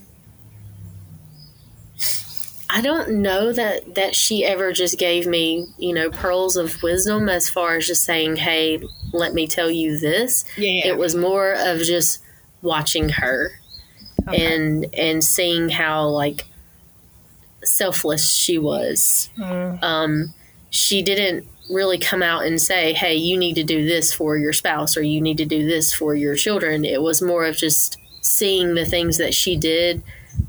I 2.69 2.81
don't 2.81 3.21
know 3.21 3.53
that 3.53 3.95
that 3.95 4.15
she 4.15 4.45
ever 4.45 4.73
just 4.73 4.97
gave 4.99 5.25
me, 5.25 5.67
you 5.77 5.93
know, 5.93 6.09
pearls 6.11 6.57
of 6.57 6.83
wisdom 6.83 7.29
as 7.29 7.49
far 7.49 7.77
as 7.77 7.87
just 7.87 8.03
saying, 8.03 8.35
"Hey, 8.37 8.81
let 9.13 9.33
me 9.33 9.47
tell 9.47 9.71
you 9.71 9.97
this." 9.97 10.43
Yeah. 10.57 10.87
It 10.87 10.97
was 10.97 11.15
more 11.15 11.53
of 11.53 11.79
just 11.81 12.19
watching 12.61 13.09
her 13.09 13.51
Okay. 14.27 14.55
and 14.55 14.85
and 14.93 15.23
seeing 15.23 15.69
how 15.69 16.07
like 16.07 16.45
selfless 17.63 18.33
she 18.33 18.57
was. 18.57 19.29
Mm, 19.37 19.83
Um 19.83 20.33
she 20.69 21.01
didn't 21.01 21.47
really 21.69 21.97
come 21.97 22.21
out 22.23 22.45
and 22.45 22.61
say, 22.61 22.93
"Hey, 22.93 23.15
you 23.15 23.37
need 23.37 23.55
to 23.55 23.63
do 23.63 23.85
this 23.85 24.13
for 24.13 24.37
your 24.37 24.53
spouse 24.53 24.95
or 24.97 25.01
you 25.01 25.21
need 25.21 25.37
to 25.37 25.45
do 25.45 25.65
this 25.65 25.93
for 25.93 26.15
your 26.15 26.35
children." 26.35 26.85
It 26.85 27.01
was 27.01 27.21
more 27.21 27.45
of 27.45 27.57
just 27.57 27.97
seeing 28.21 28.75
the 28.75 28.85
things 28.85 29.17
that 29.17 29.33
she 29.33 29.55
did 29.55 30.01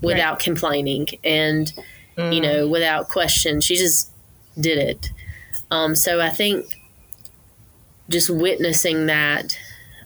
without 0.03 0.39
complaining 0.39 1.07
and 1.25 1.73
you 2.17 2.41
mm, 2.41 2.43
know 2.43 2.69
without 2.69 3.09
question. 3.09 3.61
She 3.61 3.77
just 3.77 4.11
did 4.59 4.79
it. 4.79 5.11
Um, 5.71 5.95
so 5.95 6.21
I 6.21 6.31
think 6.31 6.67
just 8.09 8.31
witnessing 8.31 9.07
that 9.07 9.59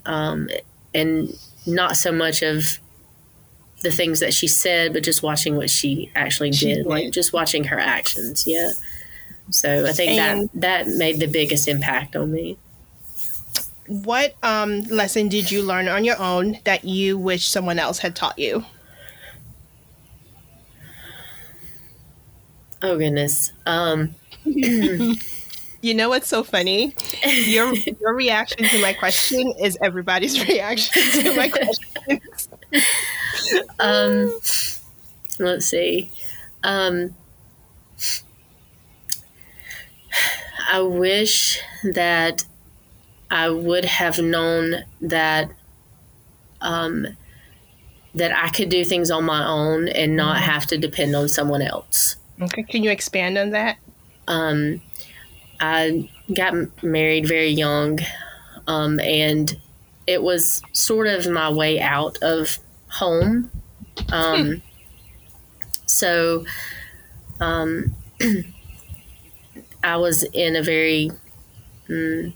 um, 0.05 0.49
and 0.95 1.33
not 1.67 1.97
so 1.97 2.13
much 2.13 2.43
of 2.43 2.79
the 3.83 3.91
things 3.91 4.21
that 4.21 4.33
she 4.35 4.47
said, 4.49 4.93
but 4.93 5.03
just 5.03 5.23
watching 5.23 5.57
what 5.57 5.71
she 5.71 6.11
actually 6.15 6.53
She 6.53 6.67
did, 6.67 6.75
did. 6.79 6.87
like 6.87 7.11
just 7.13 7.33
watching 7.33 7.65
her 7.65 7.79
actions. 7.79 8.45
Yeah. 8.47 8.73
So 9.51 9.85
I 9.87 9.93
think 9.93 10.13
And- 10.21 10.49
that 10.55 10.87
that 10.87 10.89
made 10.89 11.21
the 11.21 11.27
biggest 11.27 11.69
impact 11.69 12.17
on 12.17 12.33
me. 12.33 12.59
What 13.89 14.35
um, 14.43 14.83
lesson 14.83 15.29
did 15.29 15.51
you 15.51 15.63
learn 15.63 15.89
on 15.89 16.05
your 16.05 16.19
own 16.19 16.59
that 16.65 16.85
you 16.85 17.19
wish 17.19 17.47
someone 17.49 17.79
else 17.79 17.99
had 17.99 18.15
taught 18.17 18.39
you? 18.39 18.65
Oh 22.81 22.97
goodness. 22.99 23.53
Um, 23.67 24.15
You 25.85 25.95
know 25.95 26.09
what's 26.11 26.29
so 26.29 26.45
funny? 26.45 26.95
Your 27.27 27.75
your 28.01 28.15
reaction 28.15 28.63
to 28.63 28.81
my 28.81 28.93
question 28.93 29.53
is 29.61 29.77
everybody's 29.83 30.41
reaction 30.49 31.03
to 31.25 31.37
my 31.37 31.49
question. 31.49 32.21
um, 33.79 34.33
let's 35.39 35.67
see. 35.67 36.11
Um, 36.63 37.15
I 40.71 40.81
wish 40.81 41.61
that 41.85 42.45
I 43.31 43.51
would 43.51 43.85
have 43.85 44.19
known 44.19 44.85
that 45.01 45.51
um, 46.61 47.07
that 48.15 48.33
I 48.37 48.49
could 48.51 48.69
do 48.69 48.85
things 48.85 49.11
on 49.11 49.25
my 49.25 49.45
own 49.47 49.89
and 49.89 50.17
not 50.17 50.39
have 50.39 50.67
to 50.67 50.79
depend 50.79 51.17
on 51.17 51.29
someone 51.29 51.63
else. 51.63 52.17
Okay, 52.41 52.63
can 52.63 52.83
you 52.83 52.91
expand 52.91 53.39
on 53.39 53.51
that? 53.51 53.79
Um, 54.29 54.81
I 55.61 56.11
got 56.35 56.83
married 56.83 57.27
very 57.27 57.51
young, 57.51 58.01
um, 58.67 59.01
and 59.01 59.59
it 60.07 60.23
was 60.23 60.63
sort 60.73 61.07
of 61.07 61.29
my 61.29 61.51
way 61.51 61.81
out 61.81 62.19
of 62.23 62.59
home. 62.89 63.51
Um, 64.11 64.63
so, 65.87 66.45
um, 67.41 67.95
I 69.85 69.97
was 69.97 70.23
in 70.23 70.57
a 70.57 70.63
very 70.63 71.11
mm, 71.89 72.33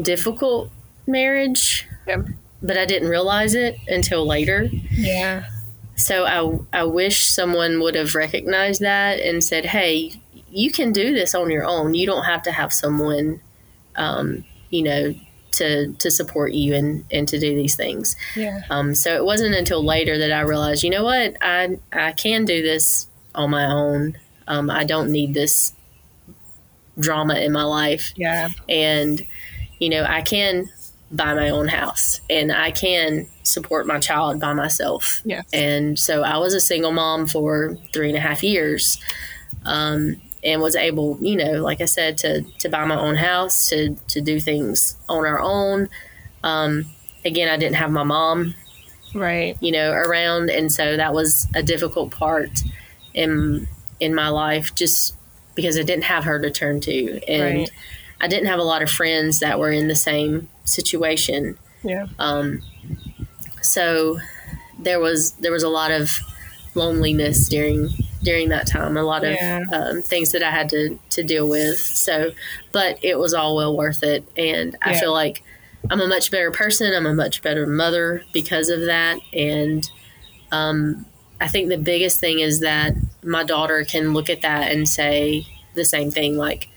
difficult 0.00 0.70
marriage, 1.06 1.86
Yep. 2.06 2.26
but 2.62 2.76
I 2.78 2.86
didn't 2.86 3.08
realize 3.08 3.54
it 3.54 3.76
until 3.86 4.26
later. 4.26 4.68
Yeah. 4.90 5.44
So 5.96 6.24
I, 6.72 6.80
I 6.80 6.84
wish 6.84 7.32
someone 7.32 7.80
would 7.80 7.94
have 7.96 8.14
recognized 8.14 8.80
that 8.82 9.20
and 9.20 9.42
said, 9.42 9.66
hey, 9.66 10.12
you 10.50 10.70
can 10.70 10.92
do 10.92 11.12
this 11.12 11.34
on 11.34 11.50
your 11.50 11.64
own. 11.64 11.94
You 11.94 12.06
don't 12.06 12.24
have 12.24 12.42
to 12.44 12.52
have 12.52 12.72
someone, 12.72 13.40
um, 13.96 14.44
you 14.70 14.82
know, 14.82 15.14
to, 15.52 15.92
to 15.94 16.10
support 16.10 16.52
you 16.52 16.74
and, 16.74 17.04
and 17.10 17.26
to 17.28 17.38
do 17.38 17.54
these 17.54 17.74
things. 17.76 18.16
Yeah. 18.36 18.60
Um, 18.70 18.94
so 18.94 19.14
it 19.16 19.24
wasn't 19.24 19.54
until 19.54 19.84
later 19.84 20.18
that 20.18 20.32
I 20.32 20.40
realized, 20.40 20.82
you 20.84 20.90
know 20.90 21.04
what, 21.04 21.36
I, 21.40 21.78
I 21.92 22.12
can 22.12 22.44
do 22.44 22.62
this 22.62 23.06
on 23.34 23.50
my 23.50 23.66
own. 23.66 24.18
Um, 24.46 24.70
I 24.70 24.84
don't 24.84 25.10
need 25.10 25.34
this 25.34 25.72
drama 26.98 27.34
in 27.36 27.52
my 27.52 27.62
life 27.62 28.12
Yeah. 28.16 28.48
and 28.68 29.22
you 29.78 29.88
know 29.88 30.02
i 30.02 30.20
can 30.20 30.68
buy 31.12 31.32
my 31.32 31.48
own 31.50 31.68
house 31.68 32.20
and 32.28 32.50
i 32.50 32.72
can 32.72 33.28
support 33.44 33.86
my 33.86 34.00
child 34.00 34.40
by 34.40 34.52
myself 34.52 35.20
Yes. 35.24 35.46
and 35.52 35.96
so 35.96 36.22
i 36.24 36.38
was 36.38 36.54
a 36.54 36.60
single 36.60 36.90
mom 36.90 37.28
for 37.28 37.76
three 37.92 38.08
and 38.08 38.16
a 38.18 38.20
half 38.20 38.42
years 38.42 38.98
um, 39.64 40.20
and 40.44 40.60
was 40.62 40.76
able 40.76 41.18
you 41.20 41.36
know 41.36 41.62
like 41.62 41.80
i 41.80 41.84
said 41.84 42.16
to 42.18 42.42
to 42.58 42.68
buy 42.68 42.84
my 42.84 42.98
own 42.98 43.16
house 43.16 43.68
to 43.68 43.96
to 44.06 44.20
do 44.20 44.38
things 44.40 44.96
on 45.08 45.24
our 45.26 45.40
own 45.40 45.88
um, 46.44 46.84
again 47.24 47.48
i 47.48 47.56
didn't 47.56 47.76
have 47.76 47.90
my 47.90 48.02
mom 48.04 48.54
Right. 49.14 49.56
you 49.60 49.72
know 49.72 49.90
around 49.92 50.50
and 50.50 50.70
so 50.72 50.96
that 50.96 51.12
was 51.14 51.46
a 51.54 51.62
difficult 51.62 52.10
part 52.12 52.62
in 53.14 53.66
in 54.00 54.14
my 54.14 54.28
life 54.28 54.74
just 54.74 55.14
because 55.54 55.76
I 55.76 55.82
didn't 55.82 56.04
have 56.04 56.22
her 56.24 56.38
to 56.38 56.50
turn 56.52 56.80
to 56.82 57.20
and 57.26 57.58
Right. 57.60 57.70
I 58.20 58.28
didn't 58.28 58.46
have 58.46 58.60
a 58.60 58.64
lot 58.64 58.82
of 58.82 58.90
friends 58.90 59.40
that 59.40 59.58
were 59.58 59.72
in 59.72 59.88
the 59.88 59.96
same 59.96 60.48
situation 60.64 61.58
Yeah. 61.82 62.06
um, 62.18 62.62
so 63.62 64.18
there 64.78 65.00
was 65.00 65.32
there 65.32 65.52
was 65.52 65.62
a 65.62 65.68
lot 65.68 65.90
of 65.90 66.20
loneliness 66.74 67.48
during 67.48 67.88
during 68.28 68.50
that 68.50 68.66
time. 68.66 68.94
A 68.98 69.02
lot 69.02 69.24
of 69.24 69.32
Yeah. 69.32 69.64
um, 69.72 70.02
things 70.02 70.32
that 70.32 70.42
I 70.42 70.50
had 70.50 70.68
to 70.70 70.98
to 71.10 71.22
deal 71.22 71.48
with. 71.48 71.78
So, 71.78 72.32
but 72.72 72.98
it 73.02 73.18
was 73.18 73.32
all 73.32 73.56
well 73.56 73.74
worth 73.74 74.02
it, 74.02 74.22
and 74.36 74.76
I 74.82 74.98
feel 75.00 75.12
like 75.12 75.42
I'm 75.90 76.00
a 76.02 76.06
much 76.06 76.30
better 76.30 76.50
person. 76.50 76.92
I'm 76.94 77.06
a 77.06 77.14
much 77.14 77.40
better 77.40 77.66
mother 77.66 78.22
because 78.34 78.68
of 78.68 78.80
that, 78.82 79.18
and 79.32 79.88
um, 80.52 81.06
I 81.40 81.48
think 81.48 81.68
the 81.70 81.78
biggest 81.78 82.20
thing 82.20 82.40
is 82.40 82.60
that 82.60 82.92
my 83.22 83.44
daughter 83.44 83.82
can 83.84 84.12
look 84.12 84.28
at 84.28 84.42
that 84.42 84.70
and 84.72 84.86
say 84.86 85.46
the 85.74 85.84
same 85.86 86.10
thing. 86.10 86.36
Like, 86.36 86.68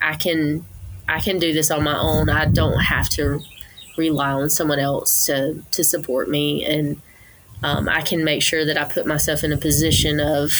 I 0.00 0.14
can 0.14 0.64
I 1.06 1.20
can 1.20 1.38
do 1.38 1.52
this 1.52 1.70
on 1.70 1.84
my 1.84 1.98
own. 1.98 2.30
I 2.30 2.46
don't 2.46 2.80
have 2.80 3.10
to 3.10 3.40
rely 3.98 4.30
on 4.32 4.48
someone 4.48 4.78
else 4.78 5.26
to 5.26 5.62
to 5.72 5.84
support 5.84 6.30
me 6.30 6.64
and 6.64 7.00
um, 7.62 7.88
I 7.88 8.02
can 8.02 8.24
make 8.24 8.42
sure 8.42 8.64
that 8.66 8.76
I 8.76 8.84
put 8.84 9.06
myself 9.06 9.42
in 9.42 9.50
a 9.52 9.56
position 9.56 10.20
of 10.20 10.52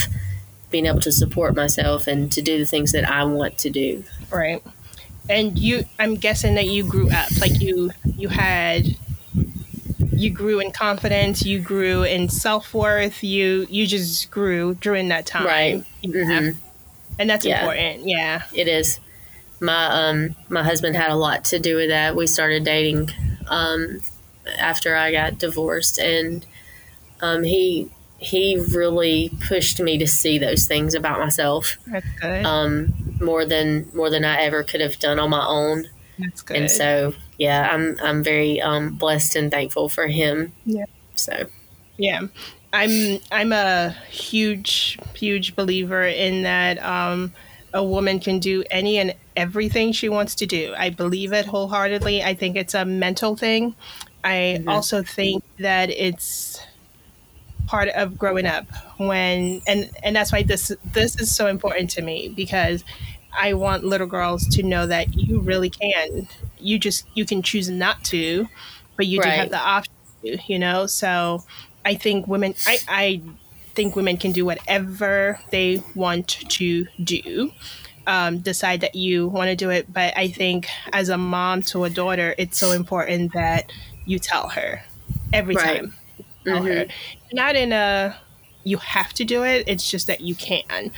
being 0.74 0.86
able 0.86 0.98
to 1.00 1.12
support 1.12 1.54
myself 1.54 2.08
and 2.08 2.32
to 2.32 2.42
do 2.42 2.58
the 2.58 2.66
things 2.66 2.90
that 2.90 3.08
I 3.08 3.22
want 3.22 3.58
to 3.58 3.70
do. 3.70 4.02
Right. 4.28 4.60
And 5.30 5.56
you 5.56 5.84
I'm 6.00 6.16
guessing 6.16 6.56
that 6.56 6.66
you 6.66 6.82
grew 6.82 7.08
up 7.12 7.30
like 7.40 7.60
you 7.60 7.92
you 8.16 8.28
had 8.28 8.96
you 10.12 10.30
grew 10.30 10.58
in 10.58 10.72
confidence, 10.72 11.44
you 11.46 11.60
grew 11.60 12.02
in 12.02 12.28
self-worth, 12.28 13.22
you 13.22 13.68
you 13.70 13.86
just 13.86 14.32
grew 14.32 14.74
during 14.74 15.08
that 15.10 15.26
time. 15.26 15.46
Right. 15.46 15.84
Mhm. 16.02 16.56
And 17.20 17.30
that's 17.30 17.44
Yeah. 17.46 17.60
important. 17.60 18.08
Yeah. 18.08 18.42
It 18.52 18.66
is. 18.66 18.98
My 19.60 19.86
um 20.08 20.34
my 20.48 20.64
husband 20.64 20.96
had 20.96 21.12
a 21.12 21.16
lot 21.16 21.44
to 21.46 21.60
do 21.60 21.76
with 21.76 21.90
that. 21.90 22.16
We 22.16 22.26
started 22.26 22.64
dating 22.64 23.12
um 23.46 24.00
after 24.58 24.96
I 24.96 25.12
got 25.12 25.38
divorced 25.38 25.98
and 26.00 26.44
um 27.20 27.44
he 27.44 27.88
he 28.18 28.56
really 28.74 29.30
pushed 29.40 29.80
me 29.80 29.98
to 29.98 30.06
see 30.06 30.38
those 30.38 30.66
things 30.66 30.94
about 30.94 31.18
myself 31.18 31.76
That's 31.86 32.06
good. 32.20 32.44
um 32.46 32.94
more 33.20 33.44
than 33.44 33.90
more 33.94 34.10
than 34.10 34.24
I 34.24 34.42
ever 34.42 34.62
could 34.62 34.80
have 34.80 34.98
done 34.98 35.18
on 35.18 35.30
my 35.30 35.44
own. 35.46 35.88
that's 36.18 36.42
good. 36.42 36.56
And 36.58 36.70
so 36.70 37.14
yeah, 37.38 37.68
I'm 37.70 37.96
I'm 38.02 38.22
very 38.22 38.60
um 38.60 38.94
blessed 38.96 39.36
and 39.36 39.50
thankful 39.50 39.88
for 39.88 40.06
him. 40.06 40.52
Yeah. 40.64 40.84
So 41.14 41.46
Yeah. 41.98 42.22
I'm 42.72 43.18
I'm 43.30 43.52
a 43.52 43.90
huge 44.10 44.98
huge 45.14 45.54
believer 45.54 46.04
in 46.04 46.42
that 46.42 46.82
um 46.82 47.32
a 47.72 47.82
woman 47.84 48.20
can 48.20 48.38
do 48.38 48.62
any 48.70 48.98
and 48.98 49.14
everything 49.36 49.92
she 49.92 50.08
wants 50.08 50.34
to 50.36 50.46
do. 50.46 50.74
I 50.76 50.90
believe 50.90 51.32
it 51.32 51.46
wholeheartedly. 51.46 52.22
I 52.22 52.34
think 52.34 52.56
it's 52.56 52.74
a 52.74 52.84
mental 52.84 53.36
thing. 53.36 53.74
I 54.22 54.58
Mhm. 54.60 54.68
also 54.68 55.02
think 55.02 55.42
that 55.58 55.90
it's 55.90 56.60
part 57.66 57.88
of 57.90 58.18
growing 58.18 58.46
up 58.46 58.66
when 58.98 59.60
and 59.66 59.90
and 60.02 60.14
that's 60.16 60.32
why 60.32 60.42
this 60.42 60.70
this 60.84 61.18
is 61.20 61.34
so 61.34 61.46
important 61.46 61.90
to 61.90 62.02
me 62.02 62.28
because 62.34 62.84
I 63.38 63.54
want 63.54 63.84
little 63.84 64.06
girls 64.06 64.46
to 64.48 64.62
know 64.62 64.86
that 64.86 65.08
you 65.14 65.40
really 65.40 65.70
can. 65.70 66.28
You 66.58 66.78
just 66.78 67.06
you 67.14 67.26
can 67.26 67.42
choose 67.42 67.68
not 67.68 68.02
to, 68.04 68.48
but 68.96 69.06
you 69.06 69.20
do 69.20 69.30
have 69.32 69.50
the 69.50 69.58
option 69.58 69.92
to, 70.24 70.38
you 70.48 70.58
know? 70.58 70.86
So 70.86 71.44
I 71.84 71.94
think 71.96 72.26
women 72.28 72.54
I, 72.66 72.80
I 72.88 73.22
think 73.74 73.96
women 73.96 74.16
can 74.16 74.32
do 74.32 74.44
whatever 74.44 75.40
they 75.50 75.82
want 75.94 76.28
to 76.28 76.86
do. 77.02 77.52
Um, 78.06 78.40
decide 78.40 78.82
that 78.82 78.94
you 78.94 79.28
want 79.28 79.48
to 79.48 79.56
do 79.56 79.70
it, 79.70 79.90
but 79.92 80.14
I 80.16 80.28
think 80.28 80.68
as 80.92 81.08
a 81.08 81.16
mom 81.16 81.62
to 81.62 81.84
a 81.84 81.90
daughter, 81.90 82.34
it's 82.38 82.58
so 82.58 82.72
important 82.72 83.32
that 83.32 83.72
you 84.04 84.18
tell 84.18 84.50
her 84.50 84.82
every 85.32 85.56
Right. 85.56 85.80
time. 85.80 85.94
Her. 86.44 86.86
Not 87.32 87.56
in 87.56 87.72
a 87.72 88.16
you 88.64 88.78
have 88.78 89.12
to 89.14 89.24
do 89.24 89.44
it. 89.44 89.64
It's 89.68 89.90
just 89.90 90.06
that 90.06 90.20
you 90.20 90.34
can. 90.34 90.90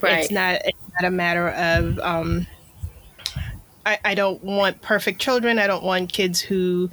Right. 0.00 0.18
It's 0.20 0.30
not. 0.30 0.60
It's 0.64 0.78
not 1.00 1.06
a 1.08 1.10
matter 1.10 1.48
of. 1.50 1.98
Um, 2.00 2.46
I, 3.86 3.98
I 4.04 4.14
don't 4.14 4.42
want 4.42 4.80
perfect 4.82 5.20
children. 5.20 5.58
I 5.58 5.66
don't 5.66 5.84
want 5.84 6.12
kids 6.12 6.40
who 6.40 6.90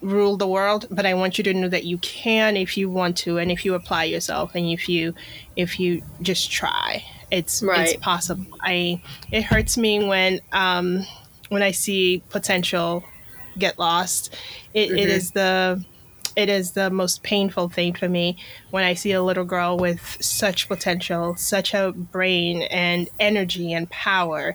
rule 0.00 0.36
the 0.36 0.46
world. 0.46 0.86
But 0.90 1.06
I 1.06 1.14
want 1.14 1.38
you 1.38 1.44
to 1.44 1.54
know 1.54 1.68
that 1.68 1.84
you 1.84 1.98
can 1.98 2.56
if 2.56 2.76
you 2.76 2.88
want 2.90 3.16
to, 3.18 3.38
and 3.38 3.50
if 3.50 3.64
you 3.64 3.74
apply 3.74 4.04
yourself, 4.04 4.54
and 4.54 4.66
if 4.66 4.88
you 4.88 5.14
if 5.56 5.78
you 5.80 6.02
just 6.22 6.50
try, 6.50 7.04
it's 7.30 7.62
Right. 7.62 7.88
it's 7.88 7.96
possible. 8.02 8.46
I 8.62 9.00
it 9.32 9.44
hurts 9.44 9.76
me 9.76 10.06
when 10.06 10.40
um, 10.52 11.04
when 11.48 11.62
I 11.62 11.70
see 11.72 12.22
potential 12.30 13.04
get 13.58 13.78
lost. 13.78 14.34
It, 14.74 14.90
it 14.90 15.08
Mhm. 15.08 15.08
is 15.08 15.30
the 15.32 15.84
it 16.36 16.48
is 16.48 16.72
the 16.72 16.90
most 16.90 17.22
painful 17.22 17.68
thing 17.70 17.94
for 17.94 18.08
me 18.08 18.36
when 18.70 18.84
I 18.84 18.94
see 18.94 19.12
a 19.12 19.22
little 19.22 19.44
girl 19.44 19.76
with 19.78 20.18
such 20.20 20.68
potential, 20.68 21.34
such 21.36 21.74
a 21.74 21.92
brain 21.92 22.62
and 22.62 23.08
energy 23.18 23.72
and 23.72 23.90
power. 23.90 24.54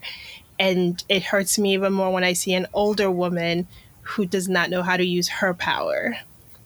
And 0.60 1.04
it 1.10 1.24
hurts 1.24 1.58
me 1.58 1.74
even 1.74 1.94
more 1.94 2.12
when 2.12 2.24
I 2.24 2.34
see 2.34 2.54
an 2.54 2.68
older 2.74 3.10
woman 3.10 3.68
who 4.02 4.26
does 4.26 4.48
not 4.48 4.70
know 4.70 4.84
how 4.84 4.98
to 4.98 5.06
use 5.06 5.28
her 5.30 5.54
power. 5.54 6.18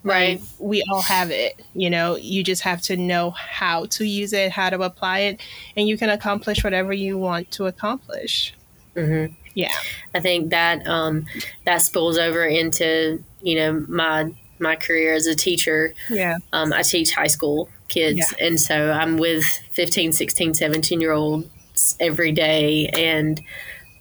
Right. 0.04 0.42
We 0.60 0.84
all 0.92 1.02
have 1.02 1.32
it, 1.32 1.62
you 1.74 1.90
know, 1.90 2.16
you 2.16 2.44
just 2.44 2.62
have 2.62 2.82
to 2.84 2.98
know 2.98 3.32
how 3.32 3.86
to 3.88 4.06
use 4.06 4.34
it, 4.34 4.52
how 4.52 4.70
to 4.70 4.80
apply 4.82 5.20
it, 5.22 5.42
and 5.76 5.88
you 5.88 5.98
can 5.98 6.10
accomplish 6.10 6.64
whatever 6.64 6.94
you 6.94 7.18
want 7.18 7.50
to 7.52 7.66
accomplish. 7.66 8.54
hmm 8.96 9.28
Yeah. 9.56 9.72
I 10.14 10.20
think 10.20 10.52
that 10.52 10.86
um, 10.88 11.26
that 11.66 11.82
spills 11.82 12.18
over 12.18 12.46
into 12.46 13.24
you 13.42 13.56
know 13.56 13.86
my 13.88 14.32
my 14.60 14.76
career 14.76 15.14
as 15.14 15.28
a 15.28 15.36
teacher. 15.36 15.94
Yeah. 16.10 16.38
Um, 16.54 16.74
I 16.74 16.82
teach 16.82 17.14
high 17.14 17.28
school 17.28 17.70
kids, 17.88 18.34
and 18.40 18.60
so 18.60 18.92
I'm 18.92 19.18
with 19.18 19.46
15, 19.72 20.14
16, 20.14 20.54
17 20.54 21.02
year 21.02 21.12
olds 21.12 21.98
every 22.00 22.32
day, 22.32 22.88
and 22.88 23.42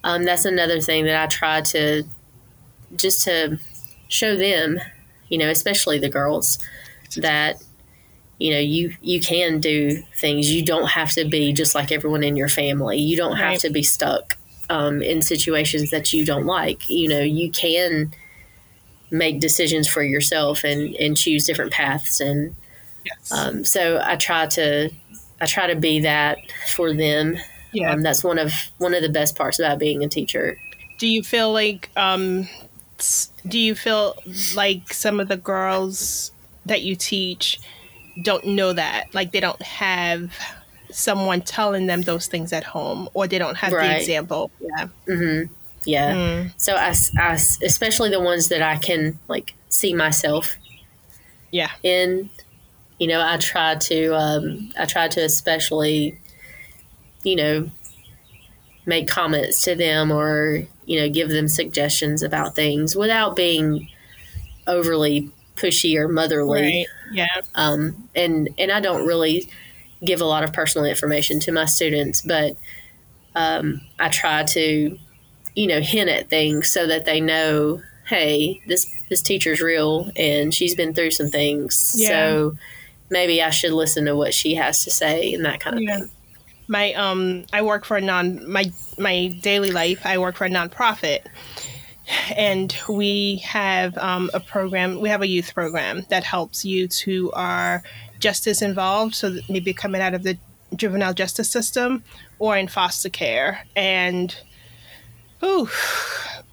um, 0.04 0.24
that's 0.24 0.44
another 0.44 0.80
thing 0.80 1.04
that 1.06 1.20
I 1.20 1.26
try 1.26 1.60
to 1.62 2.04
just 2.96 3.24
to 3.24 3.58
show 4.08 4.36
them, 4.36 4.80
you 5.28 5.38
know, 5.38 5.48
especially 5.48 5.98
the 5.98 6.08
girls, 6.08 6.58
that 7.16 7.56
you 8.38 8.50
know 8.52 8.58
you 8.58 8.94
you 9.00 9.20
can 9.20 9.60
do 9.60 10.02
things. 10.16 10.52
You 10.52 10.64
don't 10.64 10.88
have 10.88 11.12
to 11.12 11.24
be 11.24 11.52
just 11.52 11.74
like 11.74 11.90
everyone 11.92 12.22
in 12.22 12.36
your 12.36 12.48
family. 12.48 12.98
You 12.98 13.16
don't 13.16 13.36
have 13.36 13.58
to 13.60 13.70
be 13.70 13.82
stuck 13.82 14.36
um, 14.70 15.02
in 15.02 15.22
situations 15.22 15.90
that 15.90 16.12
you 16.12 16.24
don't 16.24 16.46
like. 16.46 16.88
You 16.88 17.08
know, 17.08 17.20
you 17.20 17.50
can 17.50 18.12
make 19.14 19.40
decisions 19.40 19.86
for 19.88 20.02
yourself 20.02 20.64
and 20.64 20.94
and 20.96 21.16
choose 21.16 21.46
different 21.46 21.72
paths 21.72 22.20
and 22.20 22.54
Yes. 23.04 23.30
um, 23.32 23.64
so 23.64 24.00
I 24.02 24.16
try 24.16 24.46
to 24.46 24.90
I 25.40 25.46
try 25.46 25.66
to 25.66 25.76
be 25.76 26.00
that 26.00 26.38
for 26.74 26.94
them. 26.94 27.36
yeah. 27.72 27.92
Um, 27.92 28.02
that's 28.02 28.24
one 28.24 28.38
of 28.38 28.52
one 28.78 28.94
of 28.94 29.02
the 29.02 29.10
best 29.10 29.36
parts 29.36 29.58
about 29.58 29.78
being 29.78 30.02
a 30.02 30.08
teacher. 30.08 30.56
do 30.98 31.06
you 31.06 31.22
feel 31.22 31.52
like 31.52 31.90
um 31.96 32.48
do 33.46 33.58
you 33.58 33.74
feel 33.74 34.14
like 34.54 34.92
some 34.94 35.20
of 35.20 35.28
the 35.28 35.36
girls 35.36 36.30
that 36.66 36.80
you 36.82 36.94
teach 36.96 37.60
don't 38.22 38.46
know 38.46 38.72
that 38.72 39.12
like 39.12 39.32
they 39.32 39.40
don't 39.40 39.60
have 39.62 40.32
someone 40.90 41.40
telling 41.42 41.86
them 41.86 42.02
those 42.02 42.26
things 42.28 42.52
at 42.52 42.64
home 42.64 43.08
or 43.12 43.26
they 43.26 43.38
don't 43.38 43.56
have 43.56 43.72
the 43.72 43.96
example 44.00 44.50
yeah 44.60 44.86
hmm 45.06 45.42
Yeah. 45.86 46.14
Mm, 46.14 46.52
So 46.56 46.74
I 46.76 46.90
especially 47.62 48.10
the 48.10 48.20
ones 48.20 48.48
that 48.48 48.62
I 48.62 48.76
can 48.76 49.18
like 49.28 49.54
see 49.68 49.94
myself 49.94 50.56
yeah 51.50 51.70
in. 51.82 52.30
You 52.98 53.08
know, 53.08 53.20
I 53.26 53.38
try 53.38 53.74
to 53.74 54.14
um, 54.14 54.72
I 54.78 54.86
try 54.86 55.08
to 55.08 55.20
especially, 55.20 56.18
you 57.24 57.34
know, 57.36 57.70
make 58.86 59.08
comments 59.08 59.62
to 59.62 59.74
them 59.74 60.12
or 60.12 60.62
you 60.86 61.00
know 61.00 61.08
give 61.08 61.28
them 61.28 61.48
suggestions 61.48 62.22
about 62.22 62.54
things 62.54 62.94
without 62.94 63.34
being 63.34 63.88
overly 64.66 65.30
pushy 65.56 65.96
or 65.96 66.08
motherly. 66.08 66.60
right 66.62 66.86
yeah 67.12 67.26
um, 67.54 68.08
and 68.14 68.48
and 68.58 68.70
I 68.70 68.80
don't 68.80 69.06
really 69.06 69.48
give 70.04 70.20
a 70.20 70.24
lot 70.24 70.44
of 70.44 70.52
personal 70.52 70.84
information 70.86 71.40
to 71.40 71.52
my 71.52 71.64
students, 71.64 72.20
but 72.20 72.56
um, 73.34 73.80
I 73.98 74.08
try 74.10 74.44
to, 74.44 74.98
you 75.54 75.66
know, 75.66 75.80
hint 75.80 76.10
at 76.10 76.28
things 76.30 76.70
so 76.70 76.86
that 76.86 77.04
they 77.04 77.20
know, 77.20 77.80
hey, 78.06 78.60
this 78.66 78.86
this 79.08 79.22
teacher's 79.22 79.60
real 79.60 80.10
and 80.16 80.52
she's 80.52 80.74
been 80.74 80.94
through 80.94 81.10
some 81.12 81.28
things, 81.28 81.94
Yeah. 81.96 82.08
so 82.08 82.56
maybe 83.10 83.42
I 83.42 83.50
should 83.50 83.72
listen 83.72 84.04
to 84.06 84.16
what 84.16 84.34
she 84.34 84.54
has 84.56 84.82
to 84.84 84.90
say 84.90 85.32
and 85.34 85.44
that 85.44 85.60
kind 85.60 85.76
of 85.76 85.82
Yeah. 85.82 85.98
thing. 86.00 86.10
my 86.66 86.92
um 86.94 87.44
i 87.52 87.60
work 87.60 87.84
for 87.84 87.98
a 87.98 88.00
non 88.00 88.50
my 88.50 88.64
my 88.98 89.26
daily 89.42 89.70
life 89.70 90.00
i 90.06 90.16
work 90.16 90.34
for 90.36 90.46
a 90.46 90.50
nonprofit 90.50 91.20
and 92.36 92.76
we 92.88 93.36
have 93.44 93.96
um, 93.98 94.30
a 94.34 94.40
program 94.40 95.00
we 95.00 95.08
have 95.10 95.20
a 95.22 95.26
youth 95.26 95.52
program 95.54 96.04
that 96.08 96.24
helps 96.24 96.64
youths 96.64 96.98
who 96.98 97.30
are 97.32 97.82
justice 98.18 98.62
involved 98.62 99.14
so 99.14 99.36
maybe 99.48 99.72
coming 99.74 100.00
out 100.00 100.14
of 100.14 100.22
the 100.22 100.36
juvenile 100.76 101.12
justice 101.14 101.50
system 101.50 102.02
or 102.38 102.56
in 102.56 102.66
foster 102.68 103.08
care 103.10 103.64
and 103.76 104.36
ooh, 105.44 105.68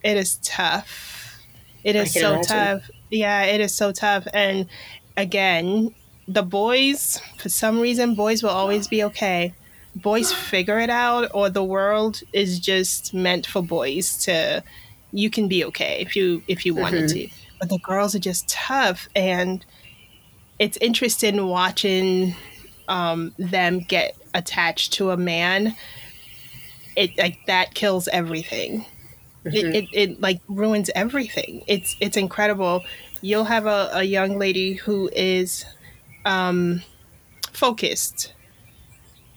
it 0.03 0.17
is 0.17 0.37
tough 0.43 1.39
it 1.83 1.95
is 1.95 2.13
so 2.13 2.33
imagine. 2.33 2.47
tough 2.47 2.89
yeah 3.09 3.43
it 3.43 3.61
is 3.61 3.73
so 3.75 3.91
tough 3.91 4.27
and 4.33 4.69
again, 5.17 5.93
the 6.27 6.43
boys, 6.43 7.21
for 7.37 7.49
some 7.49 7.79
reason, 7.79 8.15
boys 8.15 8.41
will 8.43 8.49
always 8.51 8.87
be 8.87 9.03
okay. 9.03 9.53
Boys 9.95 10.31
figure 10.31 10.79
it 10.79 10.89
out, 10.89 11.29
or 11.33 11.49
the 11.49 11.63
world 11.63 12.21
is 12.33 12.59
just 12.59 13.13
meant 13.13 13.45
for 13.45 13.61
boys 13.61 14.17
to. 14.25 14.63
You 15.11 15.29
can 15.29 15.49
be 15.49 15.65
okay 15.65 15.97
if 15.99 16.15
you 16.15 16.41
if 16.47 16.65
you 16.65 16.73
wanted 16.73 17.05
Mhm. 17.05 17.13
to, 17.13 17.27
but 17.59 17.67
the 17.69 17.79
girls 17.79 18.15
are 18.15 18.19
just 18.19 18.47
tough, 18.47 19.09
and 19.15 19.65
it's 20.59 20.77
interesting 20.77 21.45
watching 21.47 22.35
um, 22.87 23.33
them 23.37 23.79
get 23.79 24.15
attached 24.33 24.93
to 24.93 25.11
a 25.11 25.17
man. 25.17 25.75
It 26.95 27.17
like 27.17 27.39
that 27.47 27.73
kills 27.73 28.07
everything. 28.09 28.85
Mhm. 29.45 29.53
it, 29.55 29.75
it, 29.75 29.85
it 29.93 30.21
like 30.21 30.39
ruins 30.47 30.89
everything. 30.95 31.63
It's 31.67 31.95
it's 31.99 32.15
incredible. 32.17 32.83
You'll 33.21 33.45
have 33.45 33.65
a, 33.65 33.89
a 33.93 34.03
young 34.03 34.37
lady 34.37 34.73
who 34.73 35.09
is 35.13 35.65
um 36.25 36.81
focused 37.51 38.33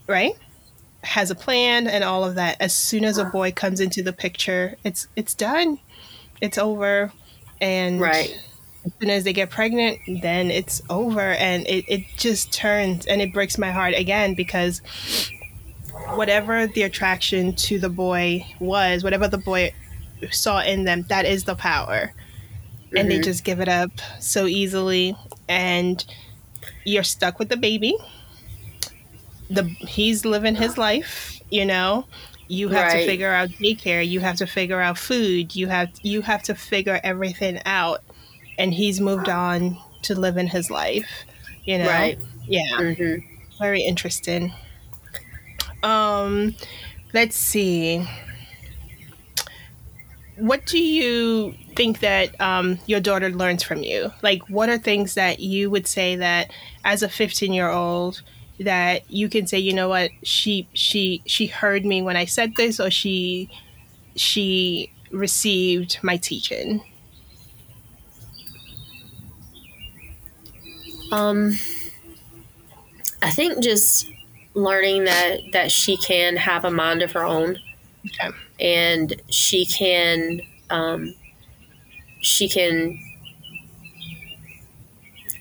right? 0.07 0.33
Has 1.03 1.31
a 1.31 1.35
plan 1.35 1.87
and 1.87 2.03
all 2.03 2.23
of 2.23 2.35
that. 2.35 2.57
As 2.59 2.73
soon 2.75 3.05
as 3.05 3.17
a 3.17 3.25
boy 3.25 3.51
comes 3.51 3.79
into 3.79 4.03
the 4.03 4.13
picture 4.13 4.75
it's 4.83 5.07
it's 5.15 5.33
done. 5.33 5.79
It's 6.41 6.57
over. 6.57 7.11
And 7.61 7.99
Right. 8.01 8.37
as 8.85 8.91
soon 8.99 9.09
as 9.09 9.23
they 9.23 9.33
get 9.33 9.49
pregnant 9.49 9.99
then 10.21 10.51
it's 10.51 10.81
over. 10.89 11.21
And 11.21 11.65
it, 11.67 11.85
it 11.87 12.01
just 12.17 12.53
turns 12.53 13.05
and 13.07 13.21
it 13.21 13.33
breaks 13.33 13.57
my 13.57 13.71
heart 13.71 13.93
again 13.95 14.33
because 14.35 14.81
whatever 16.15 16.67
the 16.67 16.83
attraction 16.83 17.53
to 17.55 17.79
the 17.79 17.89
boy 17.89 18.45
was 18.59 19.03
whatever 19.03 19.27
the 19.27 19.37
boy 19.37 19.73
saw 20.31 20.59
in 20.61 20.83
them 20.85 21.03
that 21.09 21.25
is 21.25 21.43
the 21.45 21.55
power. 21.55 22.13
And 22.95 23.11
they 23.11 23.19
Mhm. 23.19 23.23
just 23.23 23.43
give 23.43 23.59
it 23.59 23.67
up 23.67 23.91
so 24.19 24.45
easily. 24.47 25.15
And 25.49 26.03
you're 26.85 27.03
stuck 27.03 27.39
with 27.39 27.49
the 27.49 27.57
baby. 27.57 27.95
The 29.49 29.63
he's 29.87 30.25
living 30.25 30.55
his 30.55 30.77
life 30.77 31.39
you 31.51 31.65
know? 31.65 32.05
You 32.47 32.69
have 32.69 32.91
to 32.91 33.05
figure 33.05 33.31
out 33.31 33.49
daycare. 33.49 34.07
You 34.07 34.19
have 34.19 34.35
to 34.37 34.47
figure 34.47 34.79
out 34.81 34.97
food. 34.97 35.55
You 35.55 35.67
have 35.67 35.89
you 36.03 36.21
have 36.21 36.43
to 36.43 36.55
figure 36.55 36.99
everything 37.03 37.59
out. 37.65 38.01
And 38.57 38.73
he's 38.73 38.99
moved 39.01 39.29
on 39.29 39.77
to 40.03 40.15
living 40.15 40.47
his 40.47 40.69
life 40.71 41.25
you 41.65 41.77
know? 41.79 41.87
Right. 41.87 42.19
yeah. 42.47 42.77
Mhm. 42.77 43.23
very 43.59 43.81
interesting 43.81 44.53
um 45.85 46.55
let's 47.13 47.37
see. 47.37 48.05
What 50.37 50.65
do 50.65 50.77
you 50.77 51.55
think 51.75 51.99
that 52.01 52.39
um, 52.41 52.79
your 52.87 52.99
daughter 52.99 53.29
learns 53.29 53.63
from 53.63 53.83
you? 53.83 54.11
Like 54.21 54.41
what 54.49 54.67
are 54.69 54.77
things 54.77 55.13
that 55.13 55.39
you 55.39 55.69
would 55.69 55.87
say 55.87 56.15
that 56.17 56.51
as 56.83 57.01
a 57.03 57.09
15 57.09 57.53
year 57.53 57.69
old 57.69 58.21
that 58.59 59.09
you 59.09 59.29
can 59.29 59.47
say 59.47 59.59
you 59.59 59.73
know 59.73 59.87
what? 59.89 60.11
She 60.23 60.67
she 60.73 61.21
she 61.25 61.47
heard 61.47 61.85
me 61.85 62.01
when 62.01 62.15
i 62.17 62.25
said 62.25 62.55
this 62.55 62.79
or 62.79 62.89
she 62.91 63.49
she 64.15 64.91
received 65.11 65.99
my 66.03 66.17
teaching? 66.17 66.81
Um, 71.11 71.53
I 73.21 73.29
think 73.31 73.61
just 73.63 74.07
learning 74.55 75.05
that 75.05 75.39
that 75.53 75.71
she 75.71 75.97
can 75.97 76.37
have 76.37 76.65
a 76.65 76.71
mind 76.71 77.03
of 77.03 77.13
her 77.13 77.25
own, 77.25 77.59
okay. 78.07 78.35
And 78.59 79.21
she 79.29 79.65
can 79.65 80.41
um, 80.69 81.15
she 82.21 82.49
can 82.49 82.99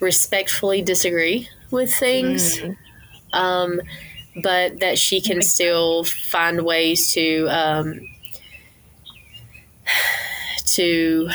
respectfully 0.00 0.83
disagree 0.83 1.48
with 1.70 1.94
things, 1.94 2.59
Mm, 2.59 2.77
um, 3.33 3.81
but 4.42 4.81
that 4.81 4.98
she 4.98 5.20
can 5.20 5.42
still 5.42 6.05
find 6.05 6.64
ways 6.64 7.12
to 7.14 7.46
um, 7.48 8.00
to 10.66 11.29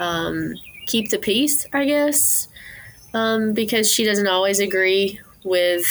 um, 0.00 0.54
keep 0.86 1.10
the 1.10 1.18
peace, 1.18 1.66
I 1.72 1.84
guess, 1.84 2.48
um, 3.14 3.54
because 3.54 3.92
she 3.92 4.04
doesn't 4.04 4.28
always 4.28 4.60
agree 4.60 5.20
with 5.44 5.84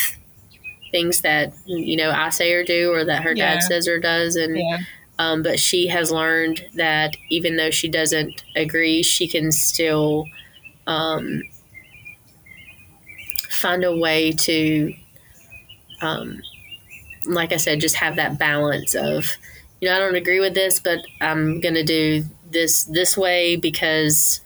things 0.92 1.22
that 1.22 1.54
you 1.66 1.98
know 1.98 2.12
I 2.12 2.30
say 2.30 2.54
or 2.54 2.64
do, 2.64 2.92
or 2.92 3.06
that 3.06 3.24
her 3.24 3.34
Yeah. 3.34 3.56
dad 3.56 3.64
says 3.64 3.88
or 3.88 4.00
does, 4.00 4.36
and 4.36 4.58
yeah 4.58 4.80
um, 5.22 5.44
but 5.44 5.60
she 5.60 5.88
has 5.88 6.12
learned 6.12 6.66
that 6.74 7.16
even 7.30 7.56
though 7.56 7.70
she 7.70 7.88
doesn't 7.88 8.44
agree, 8.56 9.04
she 9.04 9.28
can 9.28 9.52
still 9.52 10.26
um, 10.88 11.44
find 13.50 13.84
a 13.84 13.96
way 13.96 14.32
to, 14.32 14.96
um, 16.02 16.42
like 17.26 17.52
I 17.52 17.58
said, 17.58 17.82
just 17.82 17.96
have 17.98 18.16
that 18.16 18.40
balance 18.40 18.96
of, 18.96 19.26
you 19.80 19.90
know, 19.90 19.96
I 19.96 20.00
don't 20.00 20.16
agree 20.16 20.40
with 20.40 20.54
this, 20.56 20.80
but 20.80 21.00
I'm 21.22 21.60
going 21.60 21.76
to 21.76 21.84
do 21.84 22.26
this 22.50 22.84
this 22.86 23.16
way 23.18 23.56
because 23.56 24.42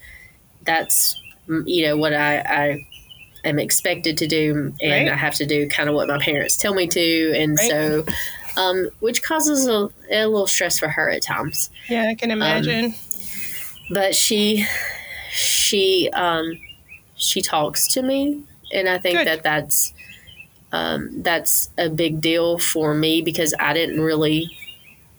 that's, 0.64 1.16
you 1.48 1.86
know, 1.88 1.98
what 1.98 2.14
I, 2.14 2.40
I 2.40 2.88
am 3.46 3.60
expected 3.60 4.18
to 4.18 4.28
do, 4.28 4.74
and 4.82 4.92
Right. 5.08 5.12
I 5.12 5.16
have 5.16 5.36
to 5.36 5.46
do 5.46 5.68
kind 5.70 5.88
of 5.90 5.96
what 5.96 6.08
my 6.08 6.18
parents 6.20 6.58
tell 6.58 6.74
me 6.74 6.88
to, 6.88 7.34
and 7.38 7.58
Right. 7.58 7.70
so 7.70 8.06
um, 8.58 8.90
which 9.02 9.22
causes 9.22 9.68
a, 9.68 9.90
a 10.12 10.26
little 10.28 10.48
stress 10.48 10.80
for 10.80 10.88
her 10.88 11.10
at 11.10 11.22
times. 11.22 11.70
yeah 11.90 12.08
i 12.10 12.16
can 12.16 12.32
imagine 12.32 12.94
But 13.90 14.16
she, 14.16 14.66
she, 15.32 16.10
um, 16.14 16.58
she 17.16 17.42
talks 17.42 17.88
to 17.94 18.02
me, 18.02 18.44
and 18.74 18.90
I 18.90 18.98
think 18.98 19.20
Good. 19.20 19.28
that 19.28 19.44
that's 19.44 19.94
um, 20.72 21.22
that's 21.22 21.70
a 21.78 21.90
big 21.90 22.20
deal 22.20 22.58
for 22.58 22.94
me 22.94 23.22
because 23.22 23.54
I 23.60 23.74
didn't 23.74 24.02
really 24.02 24.50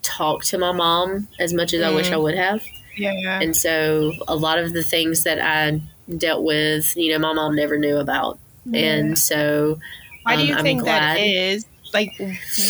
talk 0.02 0.44
to 0.46 0.58
my 0.58 0.72
mom 0.72 1.28
as 1.38 1.52
much 1.54 1.72
as 1.72 1.82
I 1.82 1.90
wish 1.94 2.10
Mm. 2.10 2.12
I 2.14 2.16
would 2.16 2.34
have, 2.36 2.62
yeah 2.96 3.40
and 3.40 3.54
so 3.56 4.12
a 4.26 4.34
lot 4.36 4.58
of 4.58 4.72
the 4.72 4.82
things 4.82 5.24
that 5.24 5.38
I 5.40 5.80
dealt 6.14 6.44
with, 6.44 6.96
you 6.96 7.12
know, 7.12 7.18
my 7.18 7.32
mom 7.32 7.54
never 7.56 7.78
knew 7.78 7.96
about, 7.98 8.38
and 8.72 9.18
so 9.18 9.78
Why 10.22 10.36
do 10.36 10.42
Um, 10.42 10.48
you 10.48 10.54
I'm 10.56 10.64
think 10.64 10.80
glad. 10.82 11.16
that 11.16 11.20
is? 11.20 11.66
Like, 11.94 12.10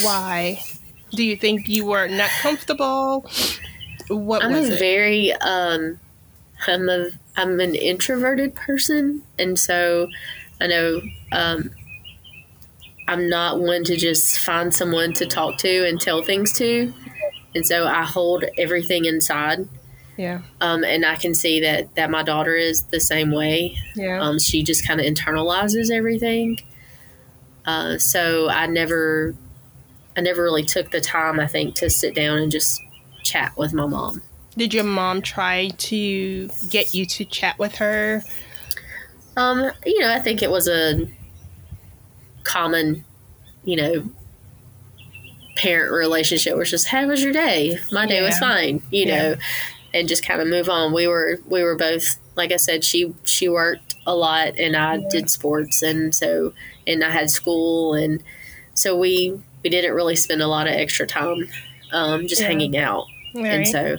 why? 0.02 0.60
Do 1.12 1.24
you 1.24 1.36
think 1.36 1.68
you 1.68 1.86
were 1.86 2.06
not 2.08 2.30
comfortable? 2.42 3.24
What 4.08 4.42
was 4.42 4.42
I'm 4.42 4.52
was 4.52 4.68
a 4.70 4.74
it? 4.74 4.78
very 4.78 5.32
um 5.34 5.98
I'm 6.66 6.88
a 6.88 7.10
I'm 7.36 7.60
an 7.60 7.74
introverted 7.74 8.54
person 8.54 9.22
and 9.38 9.58
so 9.58 10.08
I 10.60 10.66
know 10.66 11.00
um 11.32 11.70
I'm 13.08 13.28
not 13.28 13.60
one 13.60 13.84
to 13.84 13.96
just 13.96 14.38
find 14.40 14.74
someone 14.74 15.12
to 15.14 15.26
talk 15.26 15.58
to 15.58 15.88
and 15.88 16.00
tell 16.00 16.22
things 16.22 16.52
to. 16.54 16.92
And 17.54 17.64
so 17.66 17.86
I 17.86 18.02
hold 18.04 18.44
everything 18.58 19.04
inside. 19.04 19.68
Yeah, 20.16 20.40
Um, 20.60 20.84
and 20.84 21.04
I 21.04 21.16
can 21.16 21.34
see 21.34 21.60
that, 21.60 21.94
that 21.96 22.10
my 22.10 22.22
daughter 22.22 22.54
is 22.54 22.82
the 22.84 23.00
same 23.00 23.30
way. 23.30 23.76
yeah, 23.94 24.20
Um, 24.20 24.38
she 24.38 24.62
just 24.62 24.86
kind 24.86 25.00
of 25.00 25.06
internalizes 25.06 25.90
everything. 25.90 26.58
Uh, 27.66 27.98
so 27.98 28.48
I 28.48 28.66
never, 28.66 29.34
I 30.16 30.20
never 30.20 30.42
really 30.42 30.64
took 30.64 30.90
the 30.90 31.00
time, 31.00 31.38
I 31.40 31.46
think, 31.46 31.74
to 31.76 31.90
sit 31.90 32.14
down 32.14 32.38
and 32.38 32.50
just 32.50 32.80
chat 33.22 33.52
with 33.56 33.72
my 33.72 33.86
mom. 33.86 34.22
Did 34.56 34.72
your 34.72 34.84
mom 34.84 35.20
try 35.20 35.68
to 35.68 36.48
get 36.70 36.94
you 36.94 37.04
to 37.06 37.24
chat 37.24 37.58
with 37.58 37.74
her? 37.76 38.22
Um, 39.36 39.70
you 39.84 39.98
know, 40.00 40.10
I 40.10 40.18
think 40.20 40.42
it 40.42 40.50
was 40.50 40.66
a 40.68 41.06
common, 42.44 43.04
you 43.64 43.76
know, 43.76 44.08
parent 45.56 45.92
relationship 45.92 46.52
where 46.54 46.62
it's 46.62 46.70
just, 46.70 46.86
how 46.88 47.06
was 47.06 47.22
your 47.22 47.32
day? 47.32 47.78
My 47.92 48.06
day 48.06 48.22
was 48.22 48.38
fine, 48.38 48.80
you 48.90 49.06
Yeah. 49.06 49.16
know, 49.30 49.36
and 49.98 50.08
just 50.08 50.24
kind 50.24 50.40
of 50.40 50.48
move 50.48 50.68
on. 50.68 50.92
We 50.92 51.06
were 51.06 51.38
we 51.46 51.62
were 51.62 51.76
both 51.76 52.16
like 52.36 52.52
I 52.52 52.56
said, 52.56 52.84
she 52.84 53.14
she 53.24 53.48
worked 53.48 53.94
a 54.06 54.14
lot 54.14 54.58
and 54.58 54.76
I 54.76 54.96
Yeah. 54.96 55.08
did 55.10 55.30
sports 55.30 55.82
and 55.82 56.14
so 56.14 56.52
and 56.86 57.02
I 57.02 57.10
had 57.10 57.30
school 57.30 57.94
and 57.94 58.22
so 58.74 58.96
we 58.96 59.40
we 59.64 59.70
didn't 59.70 59.94
really 59.94 60.16
spend 60.16 60.42
a 60.42 60.46
lot 60.46 60.66
of 60.68 60.74
extra 60.74 61.06
time 61.06 61.48
um, 61.92 62.26
just 62.28 62.40
Yeah. 62.42 62.48
hanging 62.48 62.76
out. 62.76 63.06
And 63.34 63.66
so, 63.68 63.96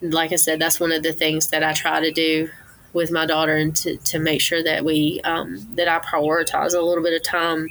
like 0.00 0.32
I 0.32 0.36
said, 0.36 0.58
that's 0.60 0.78
one 0.78 0.92
of 0.92 1.02
the 1.02 1.12
things 1.12 1.48
that 1.50 1.62
I 1.64 1.72
try 1.72 2.00
to 2.00 2.10
do 2.12 2.48
with 2.92 3.10
my 3.10 3.26
daughter 3.26 3.56
and 3.56 3.74
to, 3.76 3.96
to 3.96 4.18
make 4.18 4.40
sure 4.40 4.62
that 4.62 4.84
we, 4.84 5.20
um, 5.24 5.66
that 5.76 5.88
I 5.88 5.98
prioritize 6.00 6.74
a 6.74 6.80
little 6.80 7.02
bit 7.02 7.14
of 7.14 7.22
time 7.24 7.68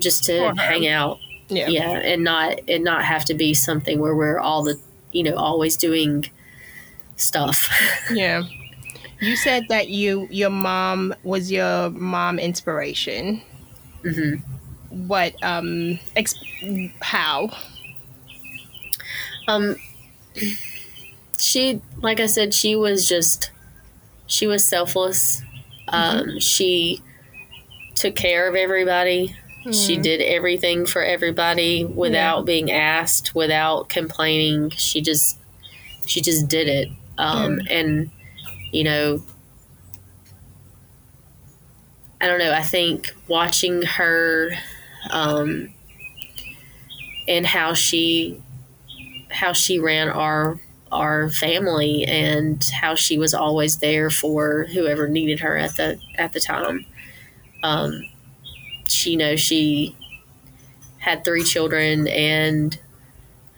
just 0.00 0.24
to 0.24 0.54
hang 0.56 0.86
out. 0.88 1.18
yeah. 1.48 1.68
Yeah. 1.68 1.90
And 1.90 2.24
not, 2.24 2.60
and 2.68 2.82
not 2.84 3.04
have 3.04 3.24
to 3.26 3.34
be 3.34 3.52
something 3.54 3.98
where 4.00 4.14
we're 4.16 4.38
all 4.40 4.62
the, 4.62 4.78
you 5.12 5.22
know, 5.22 5.36
always 5.36 5.76
doing 5.76 6.30
stuff. 7.16 7.68
Yeah. 8.10 8.44
You 9.20 9.36
said 9.36 9.68
that 9.68 9.88
you 9.88 10.26
your 10.30 10.50
mom 10.50 11.14
was 11.22 11.50
your 11.52 11.90
mom 11.90 12.38
inspiration. 12.40 13.40
hmm 14.04 14.34
What 14.88 15.34
um 15.42 15.98
ex- 16.16 16.34
how? 17.00 17.50
Um, 19.48 19.76
she, 21.38 21.80
like 22.00 22.20
I 22.20 22.26
said, 22.26 22.54
she 22.54 22.76
was 22.76 23.08
just, 23.08 23.50
she 24.26 24.46
was 24.46 24.64
selfless 24.64 25.42
Um, 25.88 26.38
she 26.38 27.02
took 27.96 28.14
care 28.14 28.48
of 28.48 28.54
everybody. 28.54 29.34
She 29.72 29.98
Mm. 29.98 30.02
did 30.02 30.20
everything 30.22 30.86
for 30.86 31.02
everybody 31.02 31.84
without 31.84 32.38
Yeah. 32.38 32.44
being 32.44 32.70
asked, 32.72 33.34
without 33.34 33.88
complaining. 33.88 34.70
She 34.70 35.00
just 35.00 35.38
she 36.06 36.20
just 36.20 36.48
did 36.48 36.66
it. 36.68 36.88
Um, 37.22 37.60
And 37.70 38.10
you 38.72 38.84
know, 38.84 39.22
I 42.20 42.26
don't 42.26 42.38
know. 42.38 42.52
I 42.52 42.62
think 42.62 43.14
watching 43.26 43.82
her 43.82 44.52
um, 45.10 45.72
and 47.28 47.46
how 47.46 47.74
she 47.74 48.40
how 49.30 49.52
she 49.52 49.78
ran 49.78 50.08
our 50.08 50.60
our 50.92 51.30
family 51.30 52.04
and 52.04 52.64
how 52.80 52.94
she 52.94 53.18
was 53.18 53.34
always 53.34 53.78
there 53.78 54.10
for 54.10 54.64
whoever 54.72 55.08
needed 55.08 55.40
her 55.40 55.56
at 55.56 55.76
the 55.76 55.98
at 56.18 56.32
the 56.32 56.40
time. 56.40 56.86
Um, 57.62 58.02
she 58.88 59.12
you 59.12 59.16
know 59.16 59.36
she 59.36 59.96
had 60.98 61.24
three 61.24 61.42
children 61.44 62.06
and 62.08 62.78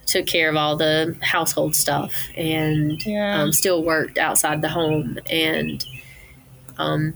took 0.06 0.26
care 0.26 0.48
of 0.50 0.56
all 0.56 0.76
the 0.76 1.16
household 1.22 1.74
stuff 1.74 2.12
and 2.36 3.04
Yeah. 3.06 3.40
um, 3.42 3.52
still 3.52 3.82
worked 3.82 4.18
outside 4.18 4.60
the 4.62 4.68
home 4.68 5.18
and 5.30 5.84
um, 6.78 7.14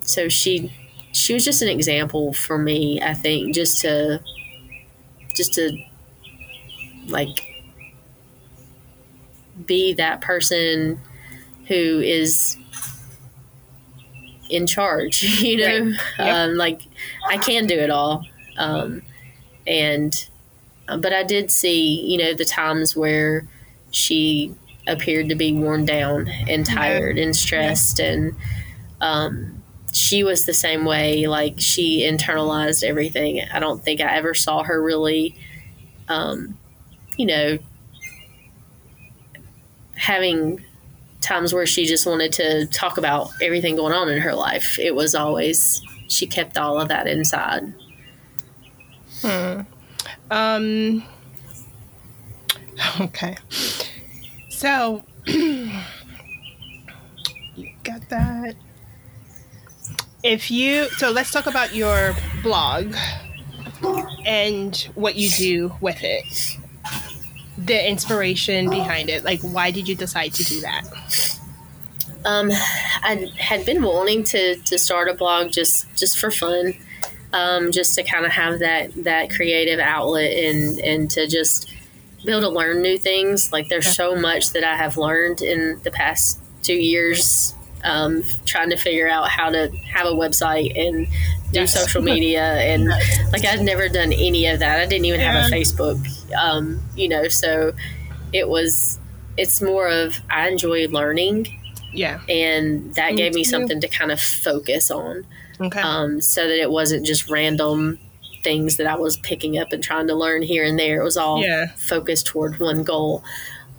so 0.00 0.28
she 0.28 0.72
she 1.12 1.34
was 1.34 1.44
just 1.44 1.62
an 1.62 1.68
example 1.68 2.32
for 2.32 2.58
me 2.58 3.00
i 3.02 3.14
think 3.14 3.54
just 3.54 3.80
to 3.80 4.20
just 5.34 5.54
to 5.54 5.76
like 7.06 7.40
be 9.66 9.94
that 9.94 10.20
person 10.20 11.00
who 11.66 12.00
is 12.00 12.56
in 14.50 14.66
charge 14.66 15.22
you 15.42 15.56
know 15.56 15.84
Right. 16.18 16.26
Yep. 16.26 16.34
um, 16.36 16.56
like 16.56 16.82
i 17.28 17.36
can 17.38 17.66
do 17.66 17.74
it 17.78 17.90
all 17.90 18.24
um, 18.56 19.02
and 19.66 20.28
but 20.96 21.12
i 21.12 21.22
did 21.22 21.50
see 21.50 22.00
you 22.06 22.16
know 22.18 22.34
the 22.34 22.44
times 22.44 22.96
where 22.96 23.46
she 23.90 24.54
appeared 24.86 25.28
to 25.28 25.34
be 25.34 25.52
worn 25.52 25.84
down 25.84 26.28
and 26.48 26.64
tired 26.64 27.18
and 27.18 27.36
stressed 27.36 28.00
and 28.00 28.34
um, 29.00 29.62
she 29.92 30.24
was 30.24 30.46
the 30.46 30.54
same 30.54 30.84
way 30.84 31.26
like 31.26 31.54
she 31.58 32.02
internalized 32.02 32.82
everything. 32.82 33.40
I 33.52 33.60
don't 33.60 33.82
think 33.82 34.00
i 34.00 34.16
ever 34.16 34.34
saw 34.34 34.62
her 34.62 34.82
really 34.82 35.36
um, 36.08 36.58
you 37.16 37.26
know 37.26 37.58
having 39.94 40.64
times 41.20 41.52
where 41.52 41.66
she 41.66 41.84
just 41.84 42.06
wanted 42.06 42.32
to 42.32 42.66
talk 42.66 42.96
about 42.96 43.30
everything 43.42 43.76
going 43.76 43.92
on 43.92 44.08
in 44.08 44.20
her 44.20 44.34
life. 44.34 44.78
It 44.78 44.94
was 44.94 45.14
always 45.14 45.82
she 46.08 46.26
kept 46.26 46.56
all 46.56 46.80
of 46.80 46.88
that 46.88 47.06
inside 47.06 47.74
Um. 50.30 51.04
Okay. 53.00 53.36
So 54.50 55.04
you 55.26 55.80
got 57.82 58.08
that. 58.08 58.54
If 60.22 60.50
you 60.50 60.88
so, 60.90 61.10
let's 61.10 61.30
talk 61.30 61.46
about 61.46 61.74
your 61.74 62.14
blog 62.42 62.94
and 64.24 64.76
what 64.94 65.16
you 65.16 65.30
do 65.30 65.72
with 65.80 65.98
it. 66.02 66.56
The 67.56 67.88
inspiration 67.88 68.70
behind 68.70 69.08
it. 69.10 69.24
Like, 69.24 69.40
why 69.42 69.70
did 69.70 69.88
you 69.88 69.94
decide 69.94 70.34
to 70.34 70.44
do 70.44 70.60
that? 70.60 71.38
Um, 72.24 72.50
I 72.50 73.30
had 73.38 73.64
been 73.64 73.82
wanting 73.82 74.24
to, 74.24 74.56
to 74.56 74.78
start 74.78 75.08
a 75.08 75.14
blog 75.14 75.52
just 75.52 75.86
just 75.96 76.18
for 76.18 76.30
fun, 76.30 76.74
um, 77.32 77.72
just 77.72 77.94
to 77.96 78.02
kind 78.02 78.24
of 78.26 78.32
have 78.32 78.60
that 78.60 78.92
that 79.04 79.30
creative 79.30 79.78
outlet 79.80 80.32
and 80.32 80.78
and 80.80 81.10
to 81.12 81.26
just 81.26 81.70
be 82.24 82.30
able 82.32 82.40
to 82.42 82.48
learn 82.48 82.82
new 82.82 82.98
things. 82.98 83.52
Like 83.52 83.68
there's 83.68 83.86
so 83.94 84.14
much 84.16 84.52
that 84.52 84.64
I 84.64 84.76
have 84.76 84.96
learned 84.96 85.40
in 85.42 85.80
the 85.84 85.90
past 85.90 86.38
two 86.62 86.74
years, 86.74 87.54
um, 87.84 88.24
trying 88.44 88.70
to 88.70 88.76
figure 88.76 89.08
out 89.08 89.28
how 89.28 89.50
to 89.50 89.68
have 89.92 90.06
a 90.06 90.12
website 90.12 90.78
and 90.78 91.06
do 91.52 91.60
Yes. 91.60 91.72
social 91.80 92.02
media 92.14 92.42
and 92.42 92.88
like 93.32 93.44
I'd 93.44 93.62
never 93.62 93.88
done 93.88 94.12
any 94.12 94.46
of 94.46 94.58
that. 94.58 94.80
I 94.80 94.86
didn't 94.86 95.04
even 95.06 95.20
have 95.20 95.46
a 95.46 95.48
Facebook, 95.54 95.98
um, 96.34 96.80
you 96.96 97.08
know. 97.08 97.28
So 97.28 97.72
it 98.32 98.48
was. 98.48 98.98
It's 99.36 99.62
more 99.62 99.86
of 99.88 100.18
I 100.28 100.48
enjoy 100.48 100.88
learning 100.88 101.46
Yeah. 101.92 102.20
and 102.28 102.92
that 102.96 103.12
Me 103.12 103.16
gave 103.18 103.34
me 103.34 103.44
too. 103.44 103.50
something 103.50 103.80
to 103.80 103.86
kind 103.86 104.10
of 104.10 104.20
focus 104.20 104.90
on 104.90 105.24
Okay. 105.60 105.80
um, 105.80 106.20
so 106.20 106.46
that 106.46 106.60
it 106.60 106.70
wasn't 106.70 107.04
just 107.06 107.28
random 107.28 107.98
things 108.44 108.76
that 108.76 108.86
i 108.86 108.94
was 108.94 109.16
picking 109.18 109.58
up 109.58 109.72
and 109.72 109.82
trying 109.82 110.06
to 110.06 110.14
learn 110.14 110.42
here 110.42 110.64
and 110.64 110.78
there 110.78 111.00
it 111.00 111.04
was 111.04 111.16
all 111.16 111.42
Yeah. 111.42 111.66
focused 111.76 112.26
toward 112.26 112.60
one 112.60 112.84
goal 112.84 113.24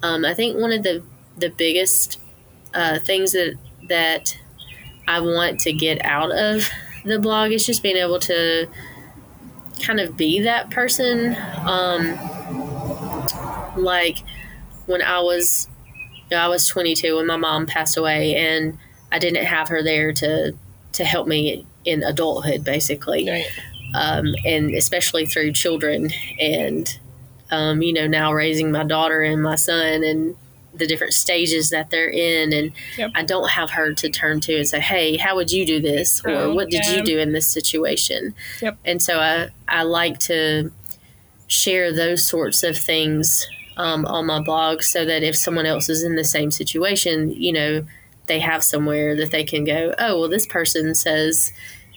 um, 0.04 0.26
i 0.26 0.34
think 0.34 0.58
one 0.58 0.74
of 0.74 0.84
the 0.84 1.02
the 1.38 1.50
biggest 1.50 2.20
uh, 2.74 3.00
things 3.00 3.32
that 3.32 3.56
that 3.88 4.38
i 5.08 5.22
want 5.22 5.60
to 5.62 5.72
get 5.72 6.04
out 6.04 6.32
of 6.32 6.70
the 7.06 7.18
blog 7.20 7.52
is 7.52 7.66
just 7.66 7.82
being 7.82 7.96
able 7.96 8.20
to 8.20 8.68
kind 9.82 10.02
of 10.02 10.18
be 10.18 10.42
that 10.42 10.70
person 10.72 11.36
um, 11.66 12.18
like 13.78 14.18
when 14.88 15.02
i 15.02 15.20
was 15.20 15.68
you 16.30 16.38
know, 16.38 16.44
I 16.44 16.48
was 16.48 16.68
22 16.68 17.16
when 17.16 17.26
my 17.26 17.38
mom 17.38 17.66
passed 17.66 17.98
away, 17.98 18.36
and 18.36 18.78
I 19.12 19.18
didn't 19.18 19.46
have 19.46 19.70
her 19.70 19.82
there 19.82 20.14
to 20.14 20.56
to 20.94 21.04
help 21.04 21.28
me 21.28 21.66
in 21.86 22.04
adulthood, 22.04 22.64
basically, 22.64 23.30
Right. 23.30 23.46
um, 23.96 24.34
and 24.46 24.74
especially 24.76 25.26
through 25.26 25.54
children, 25.54 26.12
and 26.40 26.98
um, 27.52 27.82
you 27.82 27.94
know 27.94 28.08
now 28.08 28.32
raising 28.34 28.72
my 28.72 28.84
daughter 28.84 29.22
and 29.22 29.42
my 29.42 29.56
son 29.56 30.04
and 30.04 30.36
the 30.74 30.86
different 30.86 31.14
stages 31.14 31.72
that 31.72 31.90
they're 31.90 32.10
in, 32.12 32.54
and 32.54 32.72
Yep. 32.98 33.12
I 33.16 33.24
don't 33.24 33.50
have 33.50 33.72
her 33.72 33.94
to 33.94 34.10
turn 34.10 34.40
to 34.42 34.56
and 34.58 34.68
say, 34.68 34.80
"Hey, 34.80 35.18
how 35.18 35.36
would 35.36 35.52
you 35.52 35.66
do 35.66 35.80
this?" 35.82 36.22
or 36.24 36.30
Oh, 36.32 36.54
"What 36.54 36.70
did 36.70 36.86
yeah. 36.86 36.98
you 36.98 37.04
do 37.04 37.18
in 37.20 37.32
this 37.32 37.48
situation?" 37.48 38.36
Yep. 38.62 38.78
And 38.86 39.02
so 39.02 39.20
I 39.20 39.48
I 39.68 39.84
like 39.84 40.20
to 40.22 40.72
share 41.48 41.92
those 41.92 42.24
sorts 42.28 42.62
of 42.64 42.78
things 42.78 43.48
um, 43.78 44.06
on 44.06 44.26
my 44.28 44.40
blog 44.42 44.84
so 44.84 45.06
that 45.06 45.24
if 45.24 45.36
someone 45.36 45.66
else 45.66 45.90
is 45.90 46.04
in 46.04 46.16
the 46.16 46.24
same 46.24 46.52
situation, 46.52 47.32
you 47.32 47.52
know, 47.54 47.86
they 48.30 48.40
have 48.40 48.64
somewhere 48.64 49.14
that 49.18 49.32
they 49.32 49.44
can 49.44 49.66
go, 49.66 49.94
oh, 50.00 50.22
well, 50.22 50.30
this 50.30 50.46
person 50.48 50.96
says, 50.96 51.52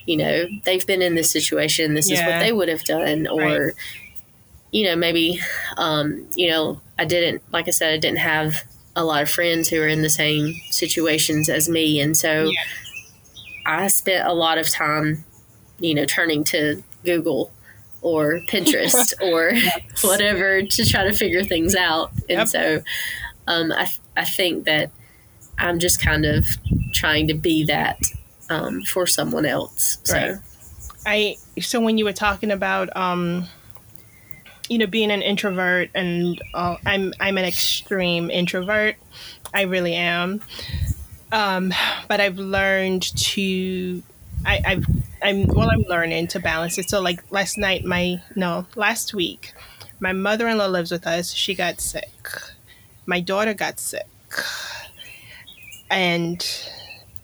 you 0.05 0.17
know, 0.17 0.45
they've 0.65 0.85
been 0.85 1.01
in 1.01 1.15
this 1.15 1.31
situation. 1.31 1.93
This 1.93 2.11
is 2.11 2.19
what 2.19 2.39
they 2.41 2.51
would 2.51 2.67
have 2.67 2.83
done. 2.83 3.25
Or, 3.27 3.39
Right. 3.67 3.73
you 4.71 4.83
know, 4.83 4.97
maybe, 4.97 5.39
um, 5.77 6.27
you 6.35 6.49
know, 6.51 6.81
I 6.99 7.05
didn't, 7.05 7.41
like 7.53 7.69
I 7.69 7.71
said, 7.71 7.93
I 7.93 7.97
didn't 7.97 8.17
have 8.19 8.63
a 8.97 9.05
lot 9.05 9.21
of 9.23 9.29
friends 9.29 9.69
who 9.69 9.81
are 9.81 9.87
in 9.87 10.01
the 10.01 10.09
same 10.09 10.53
situations 10.71 11.47
as 11.47 11.69
me. 11.69 11.99
And 12.01 12.17
so 12.17 12.43
Yeah. 12.49 12.61
I 13.65 13.87
spent 13.87 14.27
a 14.27 14.33
lot 14.33 14.57
of 14.57 14.67
time, 14.69 15.23
you 15.79 15.95
know, 15.95 16.05
turning 16.05 16.43
to 16.45 16.83
Google 17.05 17.51
or 18.01 18.39
Pinterest 18.49 19.13
or 19.21 19.53
whatever 20.07 20.61
to 20.63 20.85
try 20.85 21.05
to 21.05 21.13
figure 21.13 21.43
things 21.43 21.75
out. 21.75 22.11
And 22.29 22.39
Yep. 22.39 22.47
so 22.49 22.81
um, 23.47 23.71
I, 23.71 23.89
I 24.17 24.25
think 24.25 24.65
that 24.65 24.91
I'm 25.57 25.79
just 25.79 26.01
kind 26.01 26.25
of 26.25 26.45
trying 26.93 27.27
to 27.27 27.33
be 27.33 27.65
that 27.65 27.99
um, 28.49 28.81
for 28.83 29.07
someone 29.07 29.45
else. 29.45 29.97
So, 30.03 30.13
Right. 30.15 30.35
I 31.05 31.37
so 31.59 31.81
when 31.81 31.97
you 31.97 32.05
were 32.05 32.13
talking 32.13 32.49
about 32.49 32.95
um 32.95 33.45
you 34.69 34.77
know 34.77 34.87
being 34.87 35.11
an 35.11 35.21
introvert 35.21 35.89
and 35.93 36.41
uh, 36.53 36.77
I'm 36.85 37.13
I'm 37.19 37.37
an 37.37 37.45
extreme 37.45 38.29
introvert. 38.31 38.95
I 39.53 39.63
really 39.63 39.95
am. 39.95 40.41
Um 41.31 41.73
but 42.07 42.21
I've 42.21 42.37
learned 42.37 43.03
to 43.17 44.01
I 44.45 44.61
I've 44.65 44.85
I'm 45.21 45.47
well 45.47 45.69
I'm 45.69 45.83
learning 45.89 46.27
to 46.27 46.39
balance 46.39 46.77
it. 46.77 46.89
So 46.89 47.01
like 47.01 47.21
last 47.31 47.57
night 47.57 47.83
my 47.83 48.21
no, 48.35 48.65
last 48.75 49.13
week 49.13 49.53
my 49.99 50.13
mother-in-law 50.13 50.67
lives 50.67 50.91
with 50.91 51.05
us. 51.05 51.33
She 51.33 51.53
got 51.53 51.79
sick. 51.81 52.27
My 53.05 53.19
daughter 53.19 53.53
got 53.53 53.79
sick. 53.79 54.07
And 55.89 56.45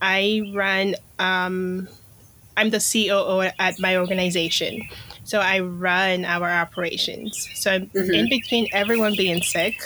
I 0.01 0.41
run 0.53 0.95
um 1.17 1.87
I'm 2.57 2.69
the 2.71 2.79
COO 2.79 3.49
at 3.57 3.79
my 3.79 3.95
organization. 3.97 4.81
So 5.23 5.39
I 5.39 5.59
run 5.59 6.25
our 6.25 6.49
operations. 6.49 7.49
So 7.53 7.79
Mhm. 7.79 8.13
in 8.13 8.29
between 8.29 8.67
everyone 8.73 9.15
being 9.15 9.41
sick, 9.41 9.79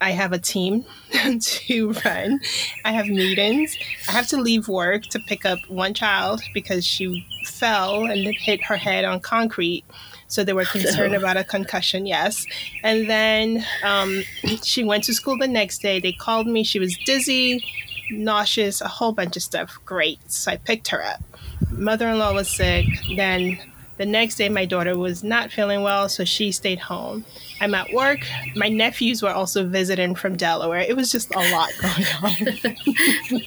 I 0.00 0.12
have 0.12 0.32
a 0.32 0.38
team 0.38 0.84
to 1.40 1.92
run. 2.04 2.40
I 2.84 2.92
have 2.92 3.08
meetings. 3.08 3.76
I 4.08 4.12
have 4.12 4.28
to 4.28 4.40
leave 4.40 4.68
work 4.68 5.02
to 5.08 5.18
pick 5.18 5.44
up 5.44 5.58
one 5.68 5.92
child 5.94 6.42
because 6.54 6.86
she 6.86 7.26
fell 7.44 8.06
and 8.06 8.26
hit 8.38 8.64
her 8.64 8.76
head 8.76 9.04
on 9.04 9.20
concrete. 9.20 9.84
So 10.30 10.42
they 10.44 10.54
were 10.54 10.64
concerned 10.78 11.14
about 11.14 11.36
a 11.36 11.44
concussion, 11.44 12.06
yes. 12.06 12.46
And 12.82 13.10
then 13.10 13.66
um, 13.84 14.22
she 14.64 14.82
went 14.82 15.04
to 15.04 15.14
school 15.14 15.36
the 15.36 15.48
next 15.48 15.82
day. 15.82 16.00
They 16.00 16.12
called 16.12 16.46
me. 16.46 16.64
She 16.64 16.78
was 16.78 16.96
dizzy. 17.04 17.62
nauseous, 18.10 18.80
a 18.80 18.88
whole 18.88 19.12
bunch 19.12 19.36
of 19.36 19.42
stuff. 19.42 19.78
Great. 19.84 20.18
So 20.30 20.52
I 20.52 20.56
picked 20.56 20.88
her 20.88 21.04
up. 21.04 21.22
Mother 21.70 22.08
in 22.08 22.18
law 22.18 22.32
was 22.32 22.48
sick. 22.48 22.86
Then 23.14 23.58
the 23.98 24.06
next 24.06 24.36
day, 24.36 24.48
my 24.48 24.64
daughter 24.64 24.96
was 24.96 25.22
not 25.22 25.52
feeling 25.52 25.82
well, 25.82 26.08
so 26.08 26.24
she 26.24 26.52
stayed 26.52 26.78
home. 26.78 27.24
I'm 27.60 27.74
at 27.74 27.92
work. 27.92 28.20
My 28.56 28.68
nephews 28.68 29.22
were 29.22 29.30
also 29.30 29.66
visiting 29.68 30.14
from 30.14 30.36
Delaware. 30.36 30.80
It 30.80 30.96
was 30.96 31.12
just 31.12 31.34
a 31.34 31.50
lot 31.52 31.70
going 31.82 32.06
on. 32.22 33.42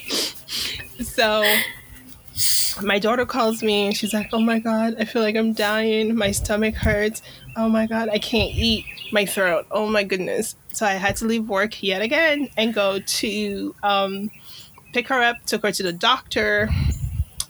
so 1.04 1.44
my 2.82 3.00
daughter 3.00 3.26
calls 3.26 3.62
me 3.62 3.88
and 3.88 3.96
she's 3.96 4.14
like, 4.14 4.30
Oh 4.34 4.40
my 4.40 4.60
God, 4.60 4.96
I 5.00 5.06
feel 5.06 5.22
like 5.22 5.36
I'm 5.36 5.54
dying. 5.54 6.16
My 6.16 6.32
stomach 6.32 6.76
hurts. 6.76 7.22
Oh 7.56 7.70
my 7.70 7.86
God, 7.88 8.10
I 8.10 8.20
can't 8.20 8.52
eat. 8.54 8.86
My 9.12 9.26
throat. 9.26 9.68
Oh 9.70 9.88
my 9.88 10.04
goodness. 10.04 10.56
So 10.72 10.86
I 10.86 10.94
had 10.94 11.16
to 11.18 11.26
leave 11.26 11.48
work 11.48 11.84
yet 11.84 12.02
again 12.02 12.50
and 12.58 12.74
go 12.74 13.00
to 13.00 13.76
um, 13.84 14.32
pick 14.92 15.08
her 15.10 15.22
up, 15.22 15.46
took 15.46 15.62
her 15.62 15.72
to 15.72 15.84
the 15.84 15.94
doctor, 15.94 16.70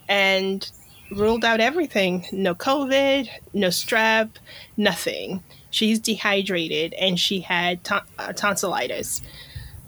and 0.09 0.69
ruled 1.11 1.45
out 1.45 1.59
everything 1.59 2.25
no 2.31 2.53
COVID, 2.55 3.29
no 3.53 3.67
strep, 3.69 4.31
nothing. 4.75 5.43
She's 5.69 5.99
dehydrated 5.99 6.93
and 6.95 7.19
she 7.19 7.41
had 7.41 7.83
ton- 7.83 8.05
uh, 8.19 8.33
tonsillitis. 8.33 9.21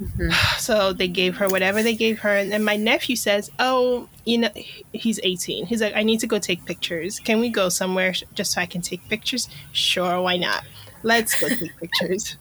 Mm-hmm. 0.02 0.30
So 0.60 0.94
they 0.94 1.08
gave 1.08 1.38
her 1.38 1.48
whatever 1.48 1.84
they 1.84 1.96
gave 1.96 2.20
her. 2.20 2.36
And 2.36 2.52
then 2.52 2.64
my 2.64 2.76
nephew 2.76 3.16
says, 3.16 3.52
Oh, 3.60 4.10
you 4.26 4.40
know, 4.40 4.50
he's 4.94 5.20
18. 5.22 5.68
He's 5.68 5.82
like, 5.82 5.96
I 5.96 6.04
need 6.04 6.20
to 6.22 6.28
go 6.28 6.40
take 6.40 6.66
pictures. 6.66 7.20
Can 7.20 7.40
we 7.40 7.50
go 7.50 7.70
somewhere 7.70 8.14
just 8.34 8.54
so 8.54 8.62
I 8.62 8.66
can 8.66 8.82
take 8.82 9.08
pictures? 9.10 9.48
Sure, 9.74 10.22
why 10.22 10.38
not? 10.38 10.64
Let's 11.04 11.40
go 11.40 11.50
take 11.50 11.78
pictures. 11.80 12.36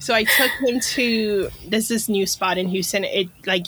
So 0.00 0.14
I 0.14 0.24
took 0.24 0.50
him 0.60 0.80
to 0.80 1.48
there's 1.68 1.86
this 1.86 2.08
new 2.08 2.26
spot 2.26 2.58
in 2.58 2.66
Houston. 2.68 3.04
It 3.04 3.28
like 3.46 3.66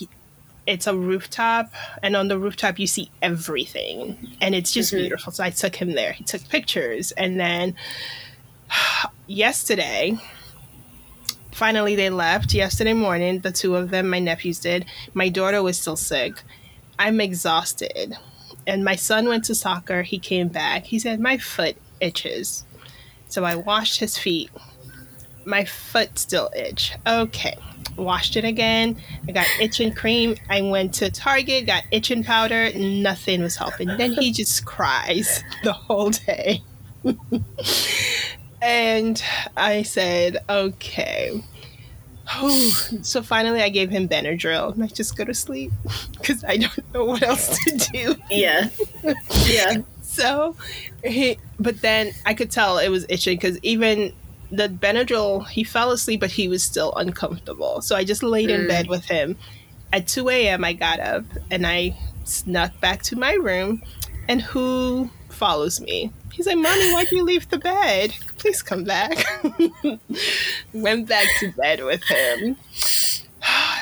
it's 0.67 0.89
a 0.89 0.97
rooftop, 0.97 1.73
and 2.03 2.17
on 2.17 2.27
the 2.27 2.39
rooftop 2.39 2.79
you 2.81 2.89
see 2.89 3.11
everything, 3.23 4.37
and 4.41 4.55
it's 4.55 4.73
just 4.73 4.93
mm-hmm. 4.93 5.03
beautiful. 5.03 5.33
So 5.33 5.45
I 5.45 5.51
took 5.51 5.77
him 5.77 5.93
there. 5.93 6.13
He 6.13 6.25
took 6.25 6.49
pictures, 6.49 7.13
and 7.13 7.39
then 7.39 7.77
yesterday 9.29 10.19
finally 11.55 11.95
they 11.95 12.11
left 12.11 12.53
yesterday 12.53 12.93
morning 12.93 13.41
the 13.41 13.53
two 13.53 13.77
of 13.77 13.91
them 13.91 14.11
my 14.11 14.19
nephews 14.19 14.59
did. 14.59 14.85
My 15.15 15.29
daughter 15.29 15.63
was 15.63 15.79
still 15.79 15.97
sick. 15.97 16.43
I'm 16.99 17.21
exhausted. 17.21 18.17
And 18.67 18.85
my 18.85 18.97
son 18.97 19.29
went 19.29 19.45
to 19.45 19.55
soccer. 19.55 20.03
He 20.03 20.19
came 20.19 20.49
back. 20.49 20.85
He 20.85 20.99
said 20.99 21.21
my 21.21 21.39
foot 21.39 21.77
itches. 22.01 22.65
So 23.29 23.45
i 23.45 23.55
washed 23.55 24.01
his 24.01 24.19
feet. 24.19 24.51
My 25.45 25.65
foot 25.65 26.19
still 26.19 26.51
itch. 26.57 26.93
Okay 27.07 27.57
washed 27.97 28.37
it 28.37 28.45
again. 28.45 28.97
I 29.29 29.33
got 29.33 29.47
itching 29.61 29.93
cream. 29.93 30.37
I 30.49 30.63
went 30.63 30.95
to 30.95 31.11
target 31.11 31.67
got 31.67 31.85
itching 31.91 32.25
powder. 32.25 32.73
Nothing 32.75 33.43
was 33.43 33.57
helping. 33.57 33.89
Then 33.89 34.13
he 34.13 34.33
just 34.33 34.65
cries 34.65 35.45
the 35.63 35.73
whole 35.73 36.11
day 36.11 36.63
and 38.65 39.23
I 39.59 39.83
said, 39.83 40.39
okay. 40.49 41.43
so 43.03 43.23
finally, 43.23 43.61
I 43.61 43.69
gave 43.69 43.91
him 43.91 44.09
Benadryl. 44.09 44.73
And 44.73 44.83
I 44.83 44.87
just 44.87 45.19
go 45.19 45.25
to 45.25 45.35
sleep 45.35 45.71
because 46.13 46.43
I 46.45 46.57
don't 46.57 46.95
know 46.95 47.05
what 47.05 47.23
else 47.23 47.59
to 47.65 47.77
do. 47.93 48.17
Yeah. 48.31 48.71
Yeah. 49.45 49.83
so, 50.03 50.57
he, 51.05 51.39
but 51.61 51.83
then 51.83 52.13
I 52.25 52.33
could 52.33 52.51
tell 52.51 52.79
it 52.79 52.89
was 52.89 53.05
itching 53.11 53.37
because 53.37 53.59
even 53.63 54.15
the 54.51 54.69
Benadryl, 54.69 55.47
he 55.47 55.63
fell 55.63 55.91
asleep, 55.91 56.21
but 56.21 56.31
he 56.31 56.49
was 56.49 56.63
still 56.63 56.95
uncomfortable. 56.95 57.83
So 57.83 57.97
I 57.97 58.05
just 58.05 58.23
laid 58.23 58.49
mm. 58.49 58.61
in 58.61 58.67
bed 58.67 58.89
with 58.89 59.05
him. 59.05 59.37
At 59.93 60.09
2 60.09 60.31
a.m., 60.31 60.65
I 60.65 60.73
got 60.73 61.01
up 61.01 61.25
and 61.51 61.67
I 61.67 61.97
snuck 62.25 62.81
back 62.81 63.03
to 63.05 63.17
my 63.17 63.35
room. 63.35 63.83
And 64.27 64.41
who 64.41 65.11
follows 65.35 65.81
me? 65.81 66.11
He's 66.33 66.47
like, 66.47 66.57
Mommy, 66.57 66.93
why'd 66.93 67.13
you 67.13 67.23
leave 67.23 67.49
the 67.49 67.59
bed? 67.59 68.15
Please 68.39 68.63
come 68.63 68.85
back. 68.85 69.25
Went 70.73 71.09
back 71.09 71.27
to 71.41 71.53
bed 71.53 71.85
with 71.85 72.03
him. 72.05 72.57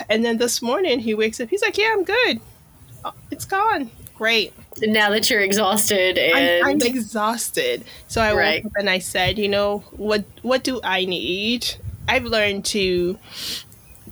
And 0.08 0.24
then 0.24 0.38
this 0.38 0.60
morning 0.60 0.98
he 0.98 1.14
wakes 1.14 1.40
up. 1.40 1.48
He's 1.48 1.62
like, 1.62 1.78
Yeah, 1.78 1.90
I'm 1.92 2.04
good. 2.04 2.40
Oh, 3.04 3.14
it's 3.30 3.44
gone. 3.44 3.90
Great. 4.16 4.52
Now 4.80 5.10
that 5.10 5.28
you're 5.30 5.40
exhausted 5.40 6.18
and 6.18 6.64
I'm, 6.64 6.76
I'm 6.76 6.82
exhausted. 6.82 7.84
So 8.08 8.20
I 8.20 8.34
right. 8.34 8.64
woke 8.64 8.72
up 8.72 8.78
and 8.78 8.90
I 8.90 8.98
said, 8.98 9.38
you 9.38 9.48
know, 9.48 9.78
what 9.92 10.24
what 10.42 10.62
do 10.64 10.80
I 10.84 11.04
need? 11.04 11.74
I've 12.08 12.24
learned 12.24 12.64
to 12.66 13.18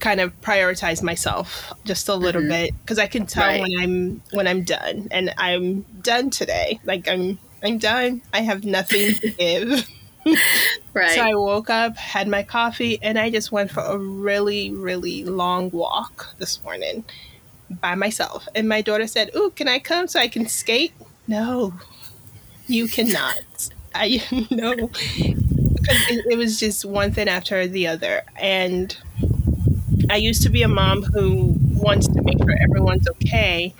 kind 0.00 0.20
of 0.20 0.38
prioritize 0.40 1.02
myself 1.02 1.72
just 1.84 2.08
a 2.08 2.14
little 2.14 2.40
mm-hmm. 2.40 2.50
bit 2.50 2.74
because 2.82 2.98
I 2.98 3.06
can 3.06 3.26
tell 3.26 3.46
right. 3.46 3.60
when 3.60 3.78
I'm 3.78 4.22
when 4.32 4.46
I'm 4.46 4.64
done 4.64 5.08
and 5.10 5.32
I'm 5.36 5.82
done 6.02 6.30
today. 6.30 6.80
Like 6.84 7.08
I'm 7.08 7.38
I'm 7.62 7.78
done. 7.78 8.22
I 8.32 8.40
have 8.40 8.64
nothing 8.64 9.14
to 9.16 9.30
give. 9.38 9.88
right. 10.94 11.12
So 11.12 11.22
I 11.22 11.34
woke 11.34 11.70
up, 11.70 11.96
had 11.96 12.28
my 12.28 12.42
coffee, 12.42 12.98
and 13.02 13.18
I 13.18 13.30
just 13.30 13.52
went 13.52 13.70
for 13.70 13.80
a 13.80 13.96
really, 13.98 14.70
really 14.70 15.24
long 15.24 15.70
walk 15.70 16.34
this 16.38 16.62
morning 16.62 17.04
by 17.70 17.94
myself. 17.94 18.48
And 18.54 18.68
my 18.68 18.82
daughter 18.82 19.06
said, 19.06 19.30
Ooh, 19.36 19.50
can 19.50 19.68
I 19.68 19.78
come 19.78 20.08
so 20.08 20.20
I 20.20 20.28
can 20.28 20.46
skate? 20.46 20.92
No, 21.26 21.74
you 22.66 22.88
cannot. 22.88 23.70
I 23.94 24.22
know. 24.50 24.90
It, 25.92 26.26
it 26.30 26.38
was 26.38 26.60
just 26.60 26.84
one 26.84 27.12
thing 27.12 27.28
after 27.28 27.66
the 27.66 27.86
other. 27.86 28.22
And 28.36 28.96
I 30.10 30.16
used 30.16 30.42
to 30.42 30.48
be 30.48 30.62
a 30.62 30.68
mom 30.68 31.02
who 31.02 31.54
wants 31.58 32.08
to 32.08 32.22
make 32.22 32.38
sure 32.38 32.56
everyone's 32.60 33.08
okay. 33.08 33.74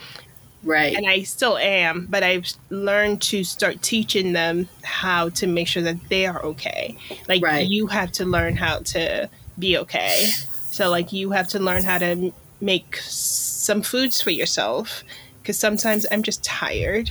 Right. 0.62 0.94
And 0.94 1.08
I 1.08 1.22
still 1.22 1.56
am, 1.56 2.06
but 2.10 2.22
I've 2.22 2.52
learned 2.68 3.22
to 3.22 3.44
start 3.44 3.82
teaching 3.82 4.32
them 4.32 4.68
how 4.82 5.30
to 5.30 5.46
make 5.46 5.66
sure 5.68 5.82
that 5.82 6.08
they 6.08 6.26
are 6.26 6.42
okay. 6.44 6.96
Like 7.28 7.42
right. 7.42 7.66
you 7.66 7.86
have 7.86 8.12
to 8.12 8.24
learn 8.24 8.56
how 8.56 8.80
to 8.80 9.30
be 9.58 9.78
okay. 9.78 10.26
So 10.70 10.90
like 10.90 11.12
you 11.12 11.30
have 11.30 11.48
to 11.48 11.58
learn 11.58 11.82
how 11.82 11.98
to 11.98 12.32
make 12.60 12.96
some 12.98 13.82
foods 13.82 14.20
for 14.20 14.30
yourself 14.30 15.02
because 15.40 15.58
sometimes 15.58 16.06
I'm 16.10 16.22
just 16.22 16.44
tired. 16.44 17.10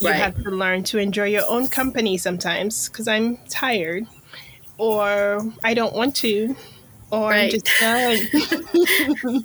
You 0.00 0.08
right. 0.08 0.16
have 0.16 0.42
to 0.42 0.50
learn 0.50 0.84
to 0.84 0.98
enjoy 0.98 1.26
your 1.26 1.44
own 1.48 1.68
company 1.68 2.18
sometimes 2.18 2.88
because 2.88 3.08
I'm 3.08 3.38
tired 3.48 4.06
or 4.76 5.40
I 5.64 5.74
don't 5.74 5.94
want 5.94 6.14
to 6.16 6.56
or 7.12 7.30
right. 7.30 7.44
I'm 7.44 7.50
just 7.50 7.70
done. 7.78 9.44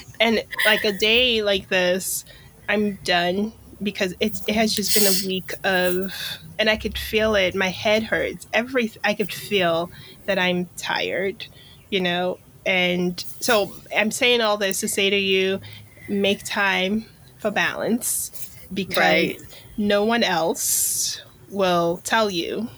and 0.20 0.44
like 0.64 0.84
a 0.84 0.92
day 0.92 1.42
like 1.42 1.68
this, 1.68 2.24
I'm 2.68 2.94
done 3.04 3.52
because 3.82 4.14
it's 4.20 4.46
it 4.46 4.54
has 4.54 4.74
just 4.74 4.94
been 4.94 5.06
a 5.06 5.26
week 5.26 5.52
of 5.64 6.14
and 6.58 6.70
I 6.70 6.76
could 6.76 6.96
feel 6.96 7.34
it. 7.34 7.54
My 7.54 7.68
head 7.68 8.04
hurts. 8.04 8.46
Every 8.54 8.92
I 9.04 9.14
could 9.14 9.32
feel 9.32 9.90
that 10.26 10.38
I'm 10.38 10.68
tired, 10.76 11.46
you 11.90 12.00
know. 12.00 12.38
And 12.64 13.18
so 13.40 13.74
I'm 13.96 14.12
saying 14.12 14.40
all 14.40 14.56
this 14.56 14.80
to 14.80 14.88
say 14.88 15.10
to 15.10 15.16
you, 15.16 15.60
make 16.08 16.44
time 16.44 17.06
for 17.38 17.50
balance 17.50 18.56
because 18.72 18.98
right. 18.98 19.40
no 19.76 20.04
one 20.04 20.22
else 20.22 21.22
will 21.48 22.00
tell 22.04 22.30
you 22.30 22.68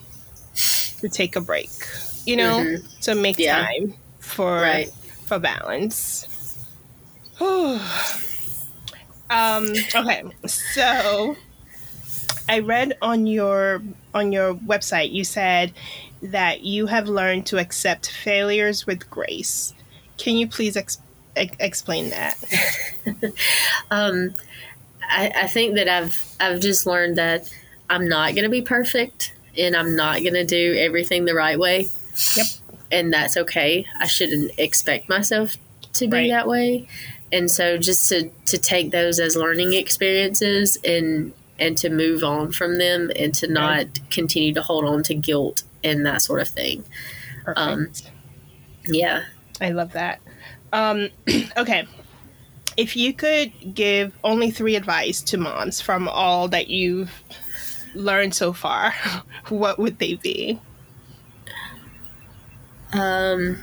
to 0.54 1.08
take 1.10 1.36
a 1.36 1.40
break. 1.40 1.68
You 2.24 2.36
know, 2.36 2.60
mm-hmm. 2.60 2.86
so 3.00 3.14
make 3.14 3.38
yeah. 3.38 3.66
time 3.66 3.94
for 4.32 4.60
right. 4.60 4.90
for 5.26 5.38
balance. 5.38 6.28
Um, 9.30 9.72
okay, 9.94 10.24
so 10.46 11.36
I 12.50 12.58
read 12.58 12.98
on 13.00 13.26
your 13.26 13.82
on 14.12 14.30
your 14.30 14.54
website 14.56 15.10
you 15.10 15.24
said 15.24 15.72
that 16.20 16.62
you 16.62 16.86
have 16.86 17.08
learned 17.08 17.46
to 17.46 17.58
accept 17.58 18.10
failures 18.10 18.86
with 18.86 19.08
grace. 19.08 19.72
Can 20.18 20.36
you 20.36 20.46
please 20.46 20.76
ex- 20.76 21.00
ex- 21.34 21.56
explain 21.60 22.10
that? 22.10 22.36
um, 23.90 24.34
I, 25.08 25.32
I 25.34 25.46
think 25.46 25.76
that 25.76 25.88
I've 25.88 26.36
I've 26.38 26.60
just 26.60 26.86
learned 26.86 27.16
that 27.16 27.50
I'm 27.88 28.06
not 28.06 28.34
going 28.34 28.44
to 28.44 28.50
be 28.50 28.60
perfect 28.60 29.32
and 29.56 29.74
I'm 29.74 29.96
not 29.96 30.20
going 30.20 30.34
to 30.34 30.44
do 30.44 30.76
everything 30.78 31.24
the 31.24 31.34
right 31.34 31.58
way. 31.58 31.88
Yep. 32.36 32.46
And 32.92 33.12
that's 33.12 33.36
okay. 33.36 33.86
I 33.98 34.06
shouldn't 34.06 34.52
expect 34.58 35.08
myself 35.08 35.56
to 35.94 36.06
be 36.06 36.16
right. 36.16 36.30
that 36.30 36.46
way 36.46 36.86
and 37.32 37.50
so 37.50 37.78
just 37.78 38.08
to 38.10 38.28
to 38.44 38.58
take 38.58 38.90
those 38.90 39.18
as 39.18 39.34
learning 39.34 39.72
experiences 39.72 40.76
and 40.84 41.32
and 41.58 41.76
to 41.78 41.88
move 41.88 42.22
on 42.22 42.52
from 42.52 42.78
them 42.78 43.10
and 43.16 43.34
to 43.34 43.48
not 43.48 43.70
right. 43.70 44.10
continue 44.10 44.52
to 44.52 44.62
hold 44.62 44.84
on 44.84 45.02
to 45.02 45.14
guilt 45.14 45.62
and 45.82 46.06
that 46.06 46.22
sort 46.22 46.40
of 46.40 46.48
thing 46.48 46.84
Perfect. 47.44 47.58
um 47.58 47.92
yeah 48.84 49.24
i 49.60 49.70
love 49.70 49.92
that 49.92 50.20
um 50.72 51.08
okay 51.56 51.86
if 52.76 52.96
you 52.96 53.12
could 53.12 53.74
give 53.74 54.16
only 54.24 54.50
three 54.50 54.76
advice 54.76 55.20
to 55.22 55.38
moms 55.38 55.80
from 55.80 56.08
all 56.08 56.48
that 56.48 56.68
you've 56.68 57.22
learned 57.94 58.34
so 58.34 58.52
far 58.52 58.94
what 59.48 59.78
would 59.78 59.98
they 59.98 60.14
be 60.14 60.60
um 62.92 63.56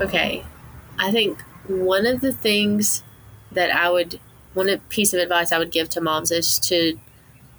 Okay. 0.00 0.44
I 0.98 1.10
think 1.10 1.40
one 1.66 2.04
of 2.06 2.20
the 2.20 2.32
things 2.32 3.02
that 3.52 3.74
I 3.74 3.90
would, 3.90 4.20
one 4.52 4.78
piece 4.88 5.14
of 5.14 5.20
advice 5.20 5.50
I 5.50 5.58
would 5.58 5.70
give 5.72 5.88
to 5.90 6.00
moms 6.00 6.30
is 6.30 6.58
to 6.60 6.98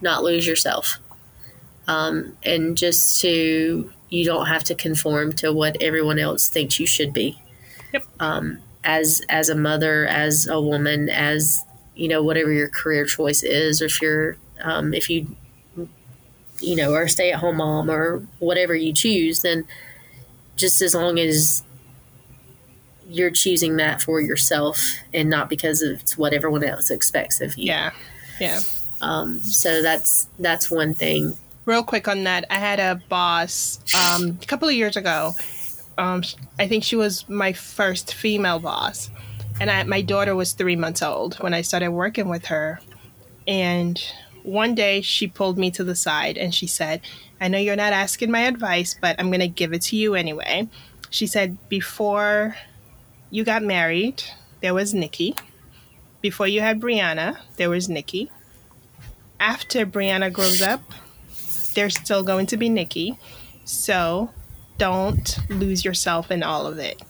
not 0.02 0.24
lose 0.24 0.46
yourself. 0.46 1.00
Um, 1.88 2.38
and 2.44 2.78
just 2.78 3.20
to, 3.22 3.92
you 4.10 4.26
don't 4.26 4.46
have 4.46 4.64
to 4.66 4.76
conform 4.76 5.34
to 5.34 5.52
what 5.52 5.82
everyone 5.82 6.20
else 6.20 6.48
thinks 6.48 6.80
you 6.80 6.86
should 6.86 7.14
be. 7.14 7.42
Yep. 7.94 8.04
Um, 8.20 8.60
as, 8.84 9.24
as 9.30 9.50
a 9.50 9.56
mother, 9.56 10.06
as 10.06 10.48
a 10.48 10.62
woman, 10.62 11.10
as, 11.10 11.64
you 11.96 12.08
know, 12.08 12.22
whatever 12.22 12.52
your 12.52 12.70
career 12.70 13.06
choice 13.06 13.44
is, 13.44 13.82
or 13.82 13.86
if 13.86 14.02
you're, 14.02 14.38
um, 14.62 14.94
if 14.94 15.10
you, 15.10 15.36
you 16.60 16.76
know, 16.76 16.94
are 16.94 17.04
a 17.04 17.10
stay 17.10 17.32
at 17.32 17.40
home 17.40 17.58
mom 17.58 17.90
or 17.90 18.20
whatever 18.40 18.76
you 18.76 18.94
choose, 18.94 19.42
then 19.42 19.66
just 20.56 20.82
as 20.82 20.96
long 20.96 21.20
as 21.20 21.64
you're 23.08 23.32
choosing 23.32 23.78
that 23.78 24.02
for 24.02 24.20
yourself 24.20 24.96
and 25.14 25.30
not 25.30 25.50
because 25.50 25.82
it's 25.82 26.18
what 26.18 26.34
everyone 26.34 26.64
else 26.64 26.90
expects 26.90 27.42
of 27.42 27.58
you. 27.58 27.66
Yeah. 27.66 27.92
Yeah. 28.40 28.60
Um, 29.02 29.40
so 29.40 29.82
that's 29.82 30.28
that's 30.40 30.72
one 30.72 30.94
thing. 30.94 31.38
Real 31.66 31.84
quick 31.84 32.08
on 32.08 32.24
that, 32.24 32.46
I 32.50 32.56
had 32.56 32.80
a 32.80 33.02
boss 33.10 33.80
um, 33.96 34.38
a 34.42 34.46
couple 34.46 34.68
of 34.68 34.76
years 34.76 34.98
ago. 34.98 35.34
Um, 35.98 36.24
I 36.60 36.68
think 36.68 36.84
she 36.84 36.96
was 36.96 37.28
my 37.30 37.54
first 37.54 38.14
female 38.14 38.60
boss, 38.60 39.10
and 39.60 39.72
I, 39.72 39.84
my 39.84 40.02
daughter 40.02 40.36
was 40.36 40.54
three 40.54 40.76
months 40.76 41.02
old 41.02 41.36
when 41.36 41.54
I 41.54 41.62
started 41.62 41.92
working 41.92 42.30
with 42.30 42.46
her. 42.46 42.80
And 43.48 44.02
one 44.46 44.76
day 44.76 45.02
she 45.02 45.28
pulled 45.28 45.58
me 45.58 45.72
to 45.72 45.84
the 45.84 45.96
side 45.96 46.38
and 46.38 46.54
she 46.54 46.68
said, 46.68 47.02
"I 47.42 47.48
know 47.48 47.58
you're 47.58 47.76
not 47.76 47.94
asking 47.94 48.32
my 48.32 48.42
advice, 48.42 48.96
but 49.00 49.16
I'm 49.20 49.30
going 49.30 49.40
to 49.40 49.48
give 49.48 49.74
it 49.74 49.82
to 49.84 49.96
you 49.96 50.16
anyway." 50.16 50.68
She 51.10 51.28
said, 51.28 51.58
"Before 51.70 52.56
you 53.32 53.44
got 53.44 53.64
married, 53.64 54.24
there 54.62 54.74
was 54.74 54.94
Nikki. 54.94 55.36
Before 56.22 56.48
you 56.48 56.62
had 56.62 56.80
Brianna, 56.80 57.38
there 57.58 57.70
was 57.70 57.90
Nikki. 57.90 58.32
After 59.40 59.86
Brianna 59.86 60.32
grows 60.32 60.62
up, 60.62 60.82
there's 61.74 61.98
still 61.98 62.24
going 62.24 62.46
to 62.48 62.58
be 62.58 62.70
Nikki. 62.70 63.18
So 63.66 64.32
don't 64.78 65.38
lose 65.50 65.84
yourself 65.84 66.32
in 66.32 66.44
all 66.44 66.68
of 66.68 66.78
it. 66.80 67.02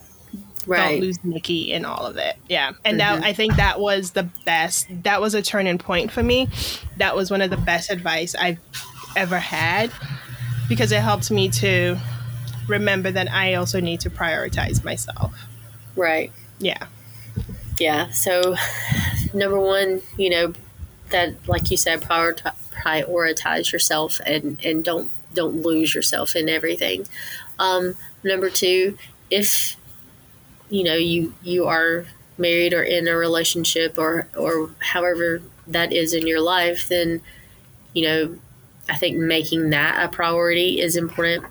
Right. 0.66 0.92
Don't 0.92 1.00
lose 1.00 1.24
Nikki 1.24 1.72
in 1.72 1.84
all 1.84 2.06
of 2.06 2.16
it. 2.16 2.36
Yeah. 2.48 2.72
And 2.84 3.00
that 3.00 3.22
I 3.22 3.32
think 3.32 3.56
that 3.56 3.80
was 3.80 4.12
the 4.12 4.24
best. 4.44 4.88
That 5.04 5.20
was 5.20 5.34
a 5.34 5.42
turning 5.42 5.78
point 5.78 6.10
for 6.10 6.22
me. 6.22 6.48
That 6.96 7.14
was 7.14 7.30
one 7.30 7.40
of 7.40 7.50
the 7.50 7.56
best 7.56 7.90
advice 7.90 8.34
I've 8.34 8.58
ever 9.16 9.38
had 9.38 9.92
because 10.68 10.92
it 10.92 11.00
helped 11.00 11.30
me 11.30 11.48
to 11.48 11.96
remember 12.68 13.10
that 13.10 13.30
I 13.30 13.54
also 13.54 13.80
need 13.80 14.00
to 14.00 14.10
prioritize 14.10 14.84
myself. 14.84 15.34
Right. 15.94 16.32
Yeah. 16.58 16.86
Yeah. 17.78 18.10
So, 18.10 18.56
number 19.34 19.60
one, 19.60 20.02
you 20.16 20.30
know, 20.30 20.54
that 21.10 21.48
like 21.48 21.70
you 21.70 21.76
said, 21.76 22.02
prioritize, 22.02 22.54
prioritize 22.72 23.72
yourself 23.72 24.20
and 24.26 24.58
and 24.64 24.84
don't 24.84 25.10
don't 25.34 25.62
lose 25.62 25.94
yourself 25.94 26.34
in 26.34 26.48
everything. 26.48 27.06
Um, 27.58 27.94
number 28.24 28.50
two, 28.50 28.98
if 29.30 29.75
you 30.68 30.84
know 30.84 30.94
you 30.94 31.34
you 31.42 31.66
are 31.66 32.06
married 32.38 32.74
or 32.74 32.82
in 32.82 33.08
a 33.08 33.16
relationship 33.16 33.96
or 33.98 34.28
or 34.36 34.70
however 34.80 35.42
that 35.66 35.92
is 35.92 36.14
in 36.14 36.26
your 36.26 36.40
life, 36.40 36.88
then 36.88 37.20
you 37.92 38.04
know 38.04 38.38
I 38.88 38.96
think 38.96 39.16
making 39.16 39.70
that 39.70 40.02
a 40.02 40.08
priority 40.08 40.80
is 40.80 40.96
important. 40.96 41.44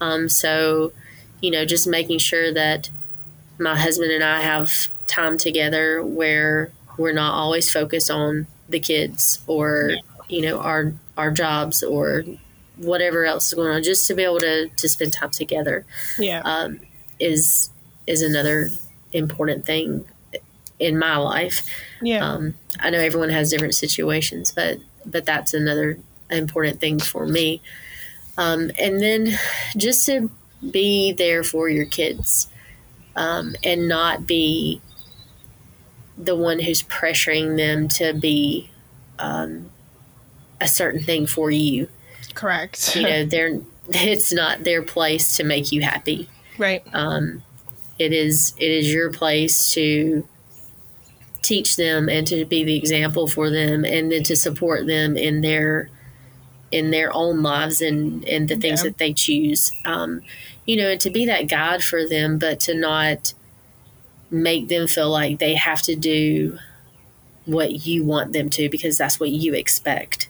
Um, 0.00 0.28
so 0.28 0.92
you 1.40 1.50
know 1.50 1.64
just 1.64 1.86
making 1.86 2.18
sure 2.18 2.52
that 2.52 2.90
my 3.58 3.76
husband 3.76 4.10
and 4.10 4.24
I 4.24 4.40
have 4.40 4.88
time 5.06 5.36
together 5.36 6.02
where 6.02 6.72
we're 6.98 7.12
not 7.12 7.34
always 7.34 7.70
focused 7.70 8.10
on 8.10 8.46
the 8.68 8.80
kids 8.80 9.40
or 9.46 9.90
yeah. 9.90 10.00
you 10.28 10.42
know 10.42 10.60
our 10.60 10.92
our 11.16 11.30
jobs 11.30 11.82
or 11.82 12.24
whatever 12.76 13.24
else 13.24 13.48
is 13.48 13.54
going 13.54 13.70
on 13.70 13.82
just 13.82 14.06
to 14.06 14.14
be 14.14 14.24
able 14.24 14.40
to 14.40 14.68
to 14.68 14.88
spend 14.88 15.12
time 15.12 15.30
together 15.30 15.84
yeah 16.18 16.40
um, 16.44 16.80
is 17.20 17.70
is 18.06 18.22
another 18.22 18.70
important 19.12 19.64
thing 19.64 20.04
in 20.78 20.98
my 20.98 21.16
life 21.16 21.62
yeah 22.02 22.24
um, 22.24 22.54
i 22.80 22.90
know 22.90 22.98
everyone 22.98 23.30
has 23.30 23.50
different 23.50 23.74
situations 23.74 24.50
but 24.50 24.78
but 25.06 25.24
that's 25.24 25.54
another 25.54 25.98
important 26.30 26.80
thing 26.80 26.98
for 26.98 27.26
me 27.26 27.60
um, 28.36 28.70
and 28.78 29.00
then 29.00 29.38
just 29.76 30.04
to 30.06 30.30
be 30.70 31.12
there 31.12 31.44
for 31.44 31.68
your 31.68 31.84
kids 31.84 32.48
um, 33.16 33.54
and 33.62 33.88
not 33.88 34.26
be 34.26 34.80
the 36.16 36.36
one 36.36 36.60
who's 36.60 36.82
pressuring 36.82 37.56
them 37.56 37.88
to 37.88 38.12
be 38.12 38.70
um, 39.18 39.70
a 40.60 40.68
certain 40.68 41.02
thing 41.02 41.26
for 41.26 41.50
you. 41.50 41.88
Correct. 42.34 42.96
You 42.96 43.02
know, 43.02 43.24
they're 43.26 43.60
it's 43.88 44.32
not 44.32 44.64
their 44.64 44.82
place 44.82 45.36
to 45.36 45.44
make 45.44 45.70
you 45.70 45.82
happy. 45.82 46.28
Right. 46.56 46.82
Um, 46.92 47.42
it 47.98 48.12
is 48.12 48.54
it 48.58 48.70
is 48.70 48.92
your 48.92 49.10
place 49.10 49.72
to 49.72 50.26
teach 51.42 51.76
them 51.76 52.08
and 52.08 52.26
to 52.26 52.44
be 52.46 52.64
the 52.64 52.76
example 52.76 53.26
for 53.26 53.50
them 53.50 53.84
and 53.84 54.10
then 54.10 54.22
to 54.22 54.34
support 54.34 54.86
them 54.86 55.16
in 55.16 55.42
their 55.42 55.90
in 56.72 56.90
their 56.90 57.14
own 57.14 57.42
lives 57.42 57.80
and 57.80 58.24
and 58.24 58.48
the 58.48 58.56
things 58.56 58.80
yeah. 58.80 58.90
that 58.90 58.98
they 58.98 59.12
choose 59.12 59.70
um, 59.84 60.22
you 60.66 60.76
know 60.76 60.88
and 60.88 61.00
to 61.00 61.10
be 61.10 61.26
that 61.26 61.48
guide 61.48 61.82
for 61.82 62.06
them 62.06 62.38
but 62.38 62.58
to 62.58 62.74
not 62.74 63.34
make 64.30 64.68
them 64.68 64.88
feel 64.88 65.10
like 65.10 65.38
they 65.38 65.54
have 65.54 65.82
to 65.82 65.94
do 65.94 66.58
what 67.44 67.86
you 67.86 68.02
want 68.02 68.32
them 68.32 68.48
to 68.48 68.68
because 68.70 68.96
that's 68.96 69.20
what 69.20 69.30
you 69.30 69.54
expect 69.54 70.28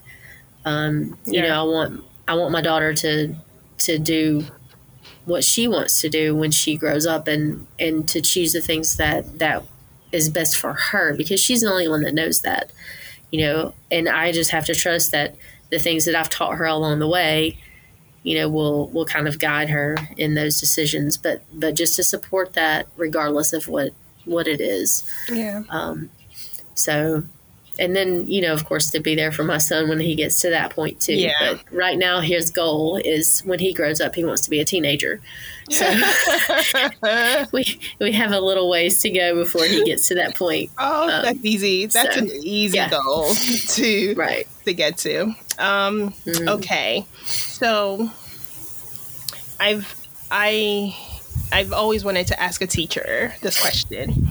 um, 0.65 1.17
you 1.27 1.41
yeah. 1.41 1.49
know 1.49 1.61
i 1.61 1.63
want 1.63 2.05
i 2.27 2.35
want 2.35 2.51
my 2.51 2.61
daughter 2.61 2.93
to 2.93 3.35
to 3.79 3.99
do 3.99 4.45
what 5.25 5.45
she 5.45 5.67
wants 5.67 6.01
to 6.01 6.09
do 6.09 6.35
when 6.35 6.51
she 6.51 6.77
grows 6.77 7.07
up 7.07 7.27
and 7.29 7.67
and 7.79 8.09
to 8.09 8.21
choose 8.21 8.53
the 8.53 8.61
things 8.61 8.97
that 8.97 9.39
that 9.39 9.63
is 10.13 10.29
best 10.29 10.57
for 10.57 10.75
her 10.75 11.15
because 11.15 11.41
she's 11.41 11.63
the 11.63 11.71
only 11.71 11.89
one 11.89 12.03
that 12.03 12.15
knows 12.15 12.43
that 12.43 12.71
you 13.31 13.41
know? 13.41 13.75
And 13.91 14.09
i 14.09 14.31
just 14.31 14.51
have 14.51 14.67
to 14.67 14.75
trust 14.75 15.11
that 15.13 15.35
the 15.71 15.79
things 15.79 16.05
that 16.05 16.15
i've 16.15 16.31
taught 16.31 16.57
her 16.57 16.67
along 16.67 16.99
the 16.99 17.09
way 17.09 17.59
you 18.25 18.37
know 18.37 18.49
will 18.49 18.89
will 18.89 19.05
kind 19.05 19.29
of 19.29 19.39
guide 19.39 19.69
her 19.69 19.97
in 20.17 20.35
those 20.35 20.59
decisions. 20.59 21.17
But 21.17 21.43
but 21.53 21.77
just 21.77 21.95
to 21.97 22.03
support 22.03 22.55
that 22.55 22.89
regardless 22.97 23.53
of 23.53 23.69
what 23.69 23.93
what 24.25 24.49
it 24.49 24.61
is. 24.61 25.05
Yeah. 25.31 25.63
Um 25.69 26.11
so 26.75 27.23
and 27.79 27.95
then 27.95 28.27
you 28.27 28.41
know 28.41 28.53
of 28.53 28.65
course 28.65 28.91
to 28.91 29.01
be 29.01 29.15
there 29.15 29.33
for 29.33 29.45
my 29.45 29.59
son 29.59 29.89
when 29.89 30.01
he 30.01 30.15
gets 30.15 30.41
to 30.41 30.51
that 30.51 30.71
point 30.71 31.01
too. 31.01 31.15
Yeah. 31.15 31.33
but 31.41 31.65
right 31.73 31.99
now 31.99 32.21
his 32.21 32.51
goal 32.51 32.97
is 32.97 33.41
when 33.41 33.59
he 33.59 33.73
grows 33.73 34.01
up 34.01 34.15
he 34.15 34.25
wants 34.25 34.43
to 34.43 34.51
be 34.51 34.61
a 34.61 34.65
teenager. 34.65 35.21
So 35.71 35.87
we 37.53 37.81
we 37.99 38.13
have 38.13 38.33
a 38.33 38.41
little 38.41 38.69
ways 38.69 38.99
to 39.01 39.11
go 39.11 39.35
before 39.35 39.65
he 39.65 39.85
gets 39.85 40.09
to 40.09 40.15
that 40.17 40.37
point. 40.37 40.71
Oh 40.87 41.05
um, 41.05 41.23
that's 41.23 41.45
easy. 41.45 41.87
That's 41.87 42.15
so, 42.15 42.23
an 42.23 42.31
easy 42.43 42.77
yeah. 42.77 42.91
goal 42.91 43.35
to 43.69 44.15
right. 44.17 44.47
to 44.65 44.75
get 44.75 44.99
to. 44.99 45.23
Um 45.59 46.11
mm-hmm. 46.27 46.49
okay. 46.49 47.07
So 47.25 48.11
i've 49.61 49.95
i 50.31 50.95
I've 51.55 51.73
always 51.73 52.05
wanted 52.05 52.27
to 52.27 52.43
ask 52.43 52.63
a 52.63 52.67
teacher 52.67 53.33
this 53.41 53.61
question. 53.61 54.11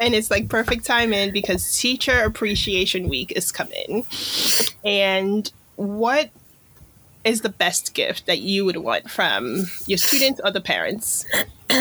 and 0.00 0.14
it's 0.14 0.30
like 0.30 0.48
perfect 0.48 0.84
timing 0.84 1.32
because 1.32 1.80
Teacher 1.80 2.22
Appreciation 2.22 3.08
Week 3.08 3.32
is 3.34 3.50
coming. 3.50 4.06
And 4.84 5.50
what 5.74 6.30
is 7.24 7.40
the 7.40 7.48
best 7.48 7.92
gift 7.92 8.26
that 8.26 8.38
you 8.38 8.64
would 8.66 8.76
want 8.76 9.10
from 9.10 9.64
your 9.86 9.98
students 9.98 10.40
or 10.44 10.52
the 10.52 10.60
parents? 10.60 11.26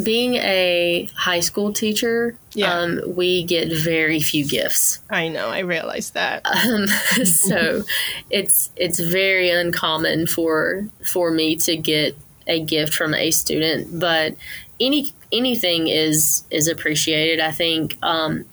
Being 0.00 0.34
a 0.34 1.08
high 1.16 1.40
school 1.40 1.72
teacher, 1.72 2.36
yeah. 2.52 2.72
um, 2.72 3.00
we 3.08 3.42
get 3.42 3.72
very 3.72 4.20
few 4.20 4.46
gifts. 4.46 5.00
I 5.10 5.26
know, 5.26 5.48
I 5.48 5.60
realize 5.60 6.10
that. 6.10 6.46
Um, 6.46 6.86
so 7.24 7.82
it's 8.30 8.70
it's 8.76 9.00
very 9.00 9.50
uncommon 9.50 10.28
for 10.28 10.86
for 11.02 11.32
me 11.32 11.56
to 11.56 11.76
get 11.78 12.14
a 12.46 12.62
gift 12.62 12.94
from 12.94 13.14
a 13.14 13.30
student, 13.30 13.98
but 13.98 14.34
any 14.80 15.12
anything 15.32 15.88
is 15.88 16.44
is 16.50 16.68
appreciated. 16.68 17.40
I 17.40 17.52
think 17.52 17.96
um, 18.02 18.44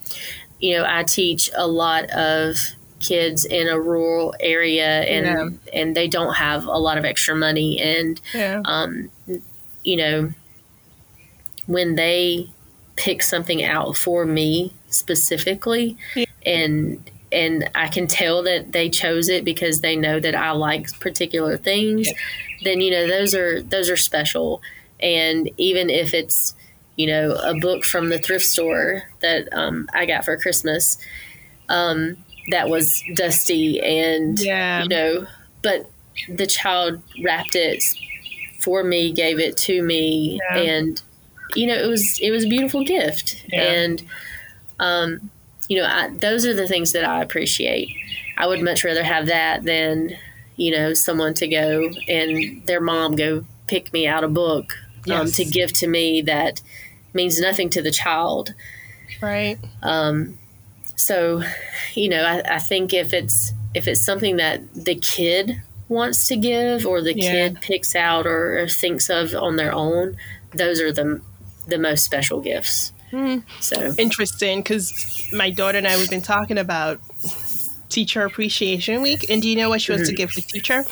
you 0.59 0.77
know 0.77 0.85
I 0.87 1.03
teach 1.03 1.49
a 1.55 1.67
lot 1.67 2.09
of 2.11 2.57
kids 2.99 3.43
in 3.43 3.67
a 3.67 3.79
rural 3.79 4.33
area 4.39 5.01
and 5.01 5.25
yeah. 5.25 5.81
and 5.81 5.95
they 5.95 6.07
don't 6.07 6.35
have 6.35 6.65
a 6.65 6.77
lot 6.77 6.97
of 6.97 7.03
extra 7.03 7.35
money 7.35 7.79
and 7.81 8.21
yeah. 8.33 8.61
um, 8.63 9.11
you 9.83 9.97
know 9.97 10.31
when 11.65 11.95
they 11.95 12.49
pick 12.95 13.21
something 13.21 13.61
out 13.61 13.97
for 13.97 14.25
me 14.25 14.71
specifically 14.87 15.97
yeah. 16.15 16.25
and 16.45 17.09
and 17.33 17.69
I 17.73 17.87
can 17.87 18.07
tell 18.07 18.43
that 18.43 18.71
they 18.71 18.89
chose 18.89 19.27
it 19.27 19.43
because 19.43 19.81
they 19.81 19.95
know 19.95 20.19
that 20.19 20.35
I 20.35 20.51
like 20.51 20.99
particular 20.99 21.57
things 21.57 22.07
then 22.63 22.81
you 22.81 22.91
know 22.91 23.07
those 23.07 23.33
are 23.35 23.61
those 23.63 23.89
are 23.89 23.97
special 23.97 24.61
and 24.99 25.49
even 25.57 25.89
if 25.89 26.13
it's 26.13 26.53
you 26.95 27.07
know 27.07 27.33
a 27.43 27.53
book 27.55 27.83
from 27.83 28.09
the 28.09 28.19
thrift 28.19 28.45
store 28.45 29.03
that 29.21 29.47
um, 29.53 29.89
I 29.93 30.05
got 30.05 30.25
for 30.25 30.37
Christmas 30.37 30.97
um, 31.69 32.17
that 32.51 32.69
was 32.69 33.03
dusty 33.15 33.79
and 33.79 34.39
Yeah. 34.39 34.83
you 34.83 34.89
know, 34.89 35.27
but 35.61 35.89
the 36.29 36.45
child 36.45 37.01
wrapped 37.23 37.55
it 37.55 37.83
for 38.59 38.83
me, 38.83 39.11
gave 39.11 39.39
it 39.39 39.57
to 39.57 39.81
me, 39.81 40.39
Yeah. 40.51 40.57
and 40.57 41.01
you 41.55 41.67
know 41.67 41.75
it 41.75 41.87
was 41.87 42.19
it 42.21 42.31
was 42.31 42.45
a 42.45 42.49
beautiful 42.49 42.83
gift, 42.83 43.43
Yeah. 43.47 43.63
and 43.63 44.03
um, 44.79 45.31
you 45.67 45.77
know 45.81 45.87
I, 45.87 46.09
those 46.19 46.45
are 46.45 46.53
the 46.53 46.67
things 46.67 46.91
that 46.91 47.05
I 47.05 47.21
appreciate. 47.21 47.89
I 48.37 48.45
would 48.47 48.61
much 48.61 48.83
rather 48.83 49.03
have 49.03 49.25
that 49.27 49.63
than 49.63 50.15
you 50.55 50.71
know 50.71 50.93
someone 50.93 51.33
to 51.33 51.47
go 51.47 51.89
and 52.07 52.65
their 52.65 52.81
mom 52.81 53.15
go 53.15 53.45
pick 53.67 53.91
me 53.93 54.07
out 54.07 54.23
a 54.23 54.27
book 54.27 54.73
um, 55.11 55.27
to 55.27 55.43
give 55.45 55.73
to 55.73 55.87
me 55.87 56.21
that 56.21 56.61
means 57.13 57.39
nothing 57.39 57.69
to 57.69 57.81
the 57.81 57.91
child. 57.91 58.53
Right. 59.21 59.57
Um, 59.81 60.37
so, 60.95 61.43
you 61.93 62.09
know, 62.09 62.23
I, 62.23 62.55
I 62.55 62.59
think 62.59 62.93
if 62.93 63.13
it's 63.13 63.51
if 63.73 63.87
it's 63.87 64.03
something 64.05 64.37
that 64.37 64.61
the 64.73 64.95
kid 64.95 65.61
wants 65.89 66.27
to 66.27 66.35
give 66.35 66.85
or 66.85 67.01
the 67.01 67.13
Yeah. 67.15 67.31
kid 67.31 67.61
picks 67.61 67.95
out 67.95 68.25
or, 68.25 68.59
or 68.59 68.67
thinks 68.67 69.09
of 69.09 69.33
on 69.35 69.55
their 69.55 69.73
own, 69.73 70.17
those 70.51 70.79
are 70.79 70.91
the 70.91 71.21
the 71.67 71.77
most 71.77 72.03
special 72.03 72.41
gifts. 72.41 72.91
Hmm. 73.11 73.39
So, 73.59 73.93
Interesting, 73.97 74.59
because 74.61 74.91
my 75.31 75.49
daughter 75.51 75.77
and 75.77 75.87
I 75.87 75.95
we've 75.97 76.09
been 76.09 76.21
talking 76.21 76.57
about 76.57 76.99
Teacher 77.93 78.25
Appreciation 78.25 79.01
Week, 79.01 79.29
and 79.29 79.41
do 79.41 79.47
you 79.47 79.55
know 79.55 79.69
what 79.69 79.81
she 79.81 79.91
wants 79.91 80.09
to 80.09 80.15
give 80.15 80.33
her 80.33 80.41
teacher? 80.41 80.83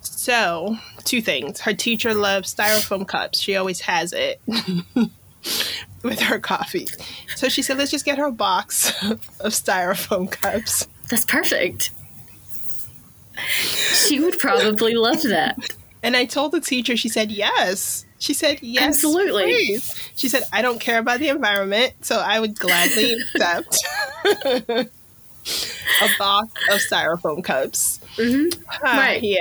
So, 0.00 0.76
two 1.04 1.22
things. 1.22 1.60
Her 1.60 1.74
teacher 1.74 2.12
loves 2.12 2.52
styrofoam 2.52 3.06
cups. 3.06 3.38
She 3.38 3.56
always 3.56 3.80
has 3.82 4.12
it 4.12 4.40
with 6.02 6.20
her 6.20 6.38
coffee. 6.38 6.88
So 7.36 7.48
she 7.48 7.62
said, 7.62 7.78
let's 7.78 7.90
just 7.90 8.04
get 8.04 8.18
her 8.18 8.26
a 8.26 8.32
box 8.32 8.90
of 9.04 9.52
styrofoam 9.52 10.30
cups. 10.30 10.88
that's 11.08 11.24
perfect. 11.24 11.90
She 13.48 14.18
would 14.18 14.38
probably 14.38 14.94
love 14.94 15.22
that. 15.24 15.58
And 16.02 16.16
I 16.16 16.24
told 16.24 16.52
the 16.52 16.60
teacher, 16.60 16.96
she 16.96 17.08
said, 17.08 17.30
yes. 17.30 18.04
She 18.18 18.34
said, 18.34 18.58
yes. 18.62 18.82
Absolutely. 18.82 19.44
please." 19.44 20.10
She 20.16 20.28
said, 20.28 20.42
I 20.52 20.62
don't 20.62 20.80
care 20.80 20.98
about 20.98 21.20
the 21.20 21.28
environment, 21.28 21.92
so 22.02 22.18
I 22.18 22.40
would 22.40 22.58
gladly 22.58 23.12
accept 23.14 23.78
a 26.02 26.08
box 26.18 26.48
of 26.70 26.80
styrofoam 26.80 27.42
cups. 27.44 28.00
hmm 28.16 28.46
Ah, 28.84 28.96
Right. 28.96 29.22
Yeah. 29.22 29.38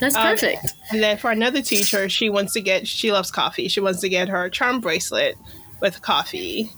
That's 0.00 0.14
Um, 0.16 0.22
perfect. 0.28 0.66
And 0.90 1.02
then 1.02 1.18
for 1.18 1.30
another 1.30 1.62
teacher, 1.62 2.08
she 2.08 2.30
wants 2.30 2.52
to 2.54 2.60
get, 2.60 2.86
she 2.86 3.12
loves 3.12 3.30
coffee. 3.30 3.68
She 3.68 3.80
wants 3.80 4.00
to 4.00 4.08
get 4.08 4.28
her 4.28 4.48
charm 4.48 4.80
bracelet 4.80 5.36
with 5.80 6.00
coffee, 6.02 6.70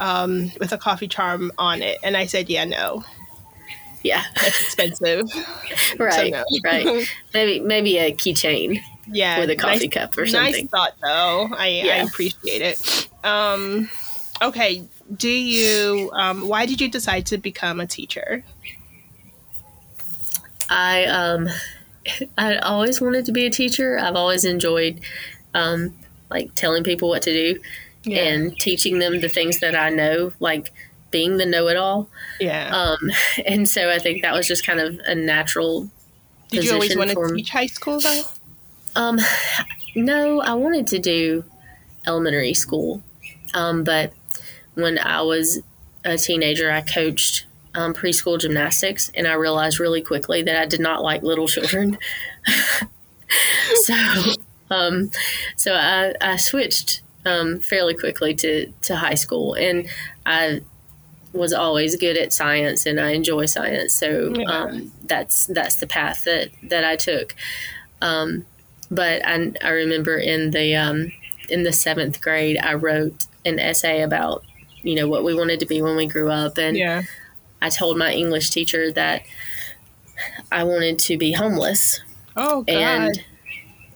um, 0.00 0.50
with 0.60 0.72
a 0.72 0.78
coffee 0.78 1.08
charm 1.08 1.52
on 1.58 1.82
it. 1.82 1.98
And 2.02 2.16
I 2.16 2.26
said, 2.26 2.48
yeah, 2.48 2.64
no, 2.64 3.04
yeah. 4.02 4.24
it's 4.36 4.60
expensive. 4.62 5.28
Right. 5.98 6.32
no. 6.32 6.44
right. 6.64 7.06
Maybe 7.34 7.60
maybe 7.60 7.98
a 7.98 8.12
keychain 8.12 8.80
Yeah. 9.10 9.40
with 9.40 9.50
a 9.50 9.56
coffee 9.56 9.86
nice, 9.88 9.92
cup 9.92 10.16
or 10.18 10.26
something. 10.26 10.52
Nice 10.64 10.70
thought, 10.70 10.94
though. 11.02 11.48
I, 11.52 11.82
I 11.92 11.96
appreciate 12.06 12.62
it. 12.62 13.08
Um, 13.24 13.90
okay. 14.42 14.84
Do 15.16 15.28
you, 15.28 16.10
um, 16.12 16.46
why 16.46 16.66
did 16.66 16.80
you 16.80 16.88
decide 16.88 17.26
to 17.26 17.38
become 17.38 17.80
a 17.80 17.86
teacher? 17.86 18.44
I 20.70 21.04
um 21.06 21.48
I 22.38 22.56
always 22.58 23.00
wanted 23.00 23.26
to 23.26 23.32
be 23.32 23.44
a 23.44 23.50
teacher. 23.50 23.98
I've 23.98 24.16
always 24.16 24.44
enjoyed 24.44 25.00
um 25.52 25.94
like 26.30 26.54
telling 26.54 26.84
people 26.84 27.08
what 27.08 27.22
to 27.22 27.32
do 27.32 27.60
and 28.10 28.58
teaching 28.58 28.98
them 28.98 29.20
the 29.20 29.28
things 29.28 29.58
that 29.58 29.74
I 29.74 29.90
know, 29.90 30.32
like 30.40 30.72
being 31.10 31.36
the 31.36 31.44
know-it-all. 31.46 32.08
yeah. 32.38 32.70
Um 32.72 33.10
and 33.46 33.68
so 33.68 33.90
I 33.90 33.98
think 33.98 34.22
that 34.22 34.32
was 34.32 34.46
just 34.46 34.64
kind 34.64 34.80
of 34.80 34.98
a 35.04 35.14
natural 35.14 35.90
did 36.50 36.64
you 36.64 36.72
always 36.72 36.96
want 36.96 37.10
to 37.10 37.14
for 37.14 37.34
teach 37.34 37.50
high 37.50 37.66
school, 37.66 38.00
though? 38.00 38.22
um 38.96 39.18
no, 39.96 40.40
I 40.40 40.54
wanted 40.54 40.86
to 40.88 40.98
do 40.98 41.44
elementary 42.06 42.54
school. 42.54 43.02
Um 43.54 43.82
but 43.84 44.12
when 44.82 44.98
I 44.98 45.22
was 45.22 45.60
a 46.04 46.16
teenager, 46.16 46.70
I 46.70 46.80
coached 46.82 47.46
um, 47.74 47.94
preschool 47.94 48.38
gymnastics, 48.40 49.10
and 49.14 49.26
I 49.26 49.34
realized 49.34 49.78
really 49.80 50.02
quickly 50.02 50.42
that 50.42 50.60
I 50.60 50.66
did 50.66 50.80
not 50.80 51.02
like 51.02 51.22
little 51.22 51.46
children. 51.48 51.98
so, 53.82 53.94
um, 54.70 55.10
so 55.56 55.74
I, 55.74 56.14
I 56.20 56.36
switched 56.36 57.02
um, 57.24 57.60
fairly 57.60 57.94
quickly 57.94 58.34
to, 58.36 58.72
to 58.82 58.96
high 58.96 59.14
school, 59.14 59.54
and 59.54 59.88
I 60.26 60.62
was 61.32 61.52
always 61.52 61.94
good 61.96 62.16
at 62.16 62.32
science, 62.32 62.86
and 62.86 62.98
I 63.00 63.10
enjoy 63.10 63.46
science. 63.46 63.94
So 63.94 64.34
Yeah. 64.34 64.44
um, 64.50 64.92
that's 65.04 65.46
that's 65.46 65.76
the 65.76 65.86
path 65.86 66.24
that 66.24 66.50
that 66.64 66.84
I 66.84 66.96
took. 66.96 67.36
Um, 68.02 68.46
but 68.90 69.24
I, 69.24 69.52
I 69.62 69.68
remember 69.70 70.16
in 70.16 70.50
the 70.50 70.74
um, 70.74 71.12
in 71.48 71.62
the 71.62 71.72
seventh 71.72 72.20
grade, 72.20 72.58
I 72.58 72.74
wrote 72.74 73.26
an 73.44 73.60
essay 73.60 74.02
about 74.02 74.44
you 74.82 74.94
know 74.94 75.08
what 75.08 75.24
we 75.24 75.34
wanted 75.34 75.60
to 75.60 75.66
be 75.66 75.80
when 75.82 75.96
we 75.96 76.06
grew 76.06 76.30
up, 76.30 76.58
and 76.58 76.76
Yeah. 76.76 77.02
I 77.62 77.68
told 77.68 77.98
my 77.98 78.12
English 78.12 78.50
teacher 78.50 78.90
that 78.92 79.22
I 80.50 80.64
wanted 80.64 80.98
to 81.00 81.16
be 81.18 81.32
homeless 81.32 82.00
Oh, 82.36 82.62
God. 82.62 82.68
and 82.74 83.24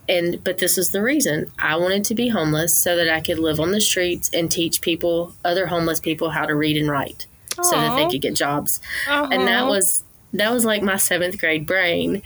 and 0.09 0.45
but 0.45 0.59
this 0.59 0.77
was 0.77 0.91
the 0.91 1.01
reason 1.03 1.51
I 1.59 1.77
wanted 1.77 2.05
to 2.05 2.15
be 2.15 2.29
homeless 2.29 2.77
so 2.77 2.95
that 2.97 3.09
I 3.09 3.21
could 3.21 3.39
live 3.39 3.59
on 3.61 3.73
the 3.73 3.81
streets 3.81 4.29
and 4.35 4.51
teach 4.51 4.81
people 4.83 5.35
other 5.45 5.67
homeless 5.69 6.01
people 6.01 6.31
how 6.31 6.45
to 6.45 6.55
read 6.55 6.77
and 6.77 6.91
write 6.91 7.27
so 7.63 7.71
that 7.73 7.97
they 7.97 8.07
could 8.11 8.21
get 8.21 8.35
jobs 8.35 8.81
Uh-huh. 9.09 9.29
and 9.33 9.47
that 9.49 9.67
was 9.67 10.03
that 10.35 10.53
was 10.53 10.65
like 10.65 10.83
my 10.83 10.97
seventh 10.97 11.39
grade 11.39 11.67
brain 11.67 12.21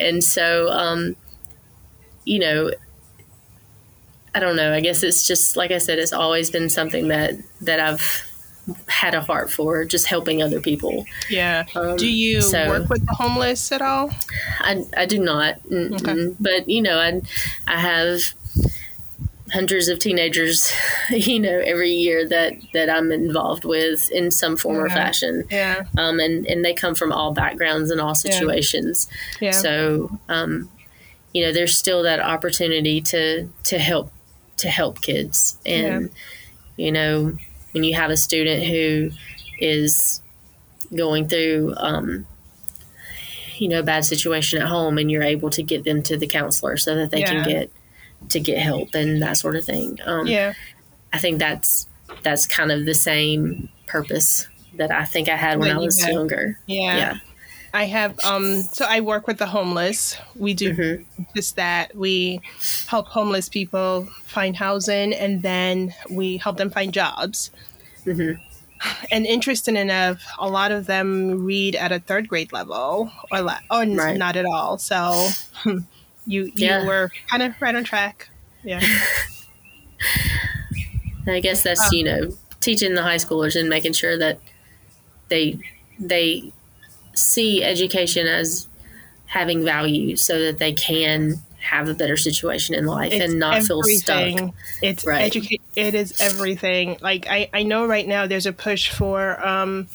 and 0.00 0.24
so 0.24 0.68
um 0.70 1.14
you 2.24 2.38
know 2.40 2.70
I 4.34 4.40
don't 4.40 4.56
know 4.56 4.72
I 4.72 4.80
guess 4.80 5.02
it's 5.02 5.26
just 5.26 5.56
like 5.56 5.70
I 5.70 5.78
said 5.78 5.98
it's 5.98 6.12
always 6.12 6.50
been 6.50 6.68
something 6.70 7.08
that 7.08 7.34
that 7.60 7.80
I've 7.80 8.28
had 8.86 9.14
a 9.14 9.20
heart 9.20 9.50
for 9.50 9.84
just 9.84 10.06
helping 10.06 10.40
other 10.40 10.60
people 10.60 11.04
Yeah. 11.28 11.64
Um, 11.74 11.96
Do 11.96 12.08
you 12.08 12.40
so- 12.40 12.68
work 12.68 12.88
with 12.88 13.04
the 13.06 13.14
homeless 13.14 13.72
at 13.72 13.82
all? 13.82 14.10
I, 14.60 14.84
I 14.96 15.04
do 15.06 15.18
not, 15.18 15.56
Okay. 15.72 16.28
but 16.38 16.68
you 16.68 16.80
know, 16.80 16.98
I 16.98 17.20
I 17.66 17.78
have 17.80 18.20
hundreds 19.52 19.88
of 19.88 19.98
teenagers, 19.98 20.72
you 21.10 21.38
know, 21.38 21.58
every 21.58 21.90
year 21.90 22.26
that 22.28 22.54
that 22.72 22.88
I'm 22.88 23.12
involved 23.12 23.64
with 23.64 24.10
in 24.10 24.30
some 24.30 24.56
form 24.56 24.78
or 24.78 24.88
fashion, 24.88 25.44
Yeah. 25.50 25.84
um, 25.98 26.20
and 26.20 26.46
and 26.46 26.64
they 26.64 26.72
come 26.72 26.94
from 26.94 27.12
all 27.12 27.32
backgrounds 27.32 27.90
and 27.90 28.00
all 28.00 28.14
situations. 28.14 29.08
Yeah. 29.40 29.50
So, 29.50 30.18
um, 30.28 30.70
you 31.34 31.44
know, 31.44 31.52
there's 31.52 31.76
still 31.76 32.02
that 32.04 32.20
opportunity 32.20 33.00
to 33.02 33.48
to 33.64 33.78
help 33.78 34.10
to 34.62 34.68
help 34.68 35.00
kids, 35.02 35.56
and 35.66 36.10
you 36.76 36.90
know, 36.90 37.36
when 37.72 37.84
you 37.84 37.94
have 37.94 38.10
a 38.10 38.16
student 38.16 38.64
who 38.64 39.10
is 39.60 40.20
going 40.94 41.28
through 41.28 41.74
um, 41.76 42.26
you 43.58 43.68
know 43.68 43.78
a 43.80 43.82
bad 43.82 44.04
situation 44.04 44.60
at 44.60 44.68
home 44.68 44.98
and 44.98 45.10
you're 45.10 45.22
able 45.22 45.50
to 45.50 45.62
get 45.62 45.84
them 45.84 46.02
to 46.02 46.16
the 46.16 46.26
counselor 46.26 46.76
so 46.76 46.94
that 46.96 47.10
they 47.10 47.20
Yeah. 47.20 47.26
can 47.26 47.48
get 47.48 47.70
to 48.30 48.40
get 48.40 48.58
help 48.58 48.94
and 48.94 49.22
that 49.22 49.36
sort 49.36 49.56
of 49.56 49.64
thing 49.64 49.98
um, 50.04 50.26
yeah. 50.26 50.52
i 51.12 51.18
think 51.18 51.38
that's 51.40 51.86
that's 52.22 52.46
kind 52.46 52.70
of 52.70 52.84
the 52.86 52.94
same 52.94 53.68
purpose 53.86 54.46
that 54.76 54.90
i 54.92 55.04
think 55.04 55.28
i 55.28 55.34
had 55.36 55.58
when 55.58 55.68
That 55.68 55.76
i 55.76 55.80
you 55.80 55.86
was 55.86 56.00
had. 56.00 56.12
younger 56.12 56.58
Yeah. 56.66 56.96
yeah 56.96 57.14
I 57.74 57.84
have 57.84 58.18
um 58.24 58.62
so 58.62 58.84
I 58.88 59.00
work 59.00 59.26
with 59.26 59.38
the 59.38 59.46
homeless. 59.46 60.16
We 60.36 60.54
do 60.54 60.74
Mhm. 60.74 61.04
just 61.34 61.56
that. 61.56 61.96
We 61.96 62.40
help 62.86 63.08
homeless 63.08 63.48
people 63.48 64.06
find 64.24 64.56
housing 64.56 65.12
and 65.14 65.42
then 65.42 65.94
we 66.10 66.36
help 66.36 66.58
them 66.58 66.70
find 66.70 66.92
jobs. 66.92 67.50
Mhm. 68.04 68.38
And 69.12 69.26
interesting 69.26 69.76
enough, 69.76 70.22
a 70.38 70.48
lot 70.48 70.72
of 70.72 70.86
them 70.86 71.44
read 71.46 71.76
at 71.76 71.92
a 71.92 72.00
third 72.00 72.28
grade 72.28 72.52
level 72.52 73.10
or, 73.30 73.40
la- 73.40 73.60
or 73.70 73.84
Right. 73.86 74.18
not 74.18 74.36
at 74.36 74.44
all. 74.44 74.76
So 74.78 75.28
you 75.64 75.84
you 76.26 76.52
Yeah. 76.56 76.84
were 76.84 77.10
kind 77.30 77.42
of 77.42 77.54
right 77.60 77.74
on 77.74 77.84
track. 77.84 78.28
Yeah. 78.64 78.82
I 81.26 81.40
guess 81.40 81.62
that's 81.62 81.80
Um, 81.80 81.88
you 81.94 82.04
know 82.04 82.30
teaching 82.60 82.94
the 82.94 83.02
high 83.02 83.16
schoolers 83.16 83.58
and 83.58 83.68
making 83.68 83.92
sure 83.92 84.16
that 84.18 84.38
they 85.28 85.58
they 85.98 86.52
see 87.14 87.62
education 87.62 88.26
as 88.26 88.66
having 89.26 89.64
value 89.64 90.16
so 90.16 90.38
that 90.40 90.58
they 90.58 90.72
can 90.72 91.36
have 91.60 91.88
a 91.88 91.94
better 91.94 92.16
situation 92.16 92.74
in 92.74 92.86
life 92.86 93.12
and 93.12 93.38
not 93.38 93.62
feel 93.62 93.82
stuck. 93.82 94.52
It's 94.82 95.06
Right. 95.06 95.22
educate. 95.22 95.62
It 95.76 95.94
is 95.94 96.12
everything. 96.20 96.98
Like 97.00 97.26
I, 97.28 97.48
I 97.52 97.62
know 97.62 97.86
right 97.86 98.06
now 98.06 98.26
there's 98.26 98.46
a 98.46 98.52
push 98.52 98.90
for 98.90 99.44
um, 99.46 99.88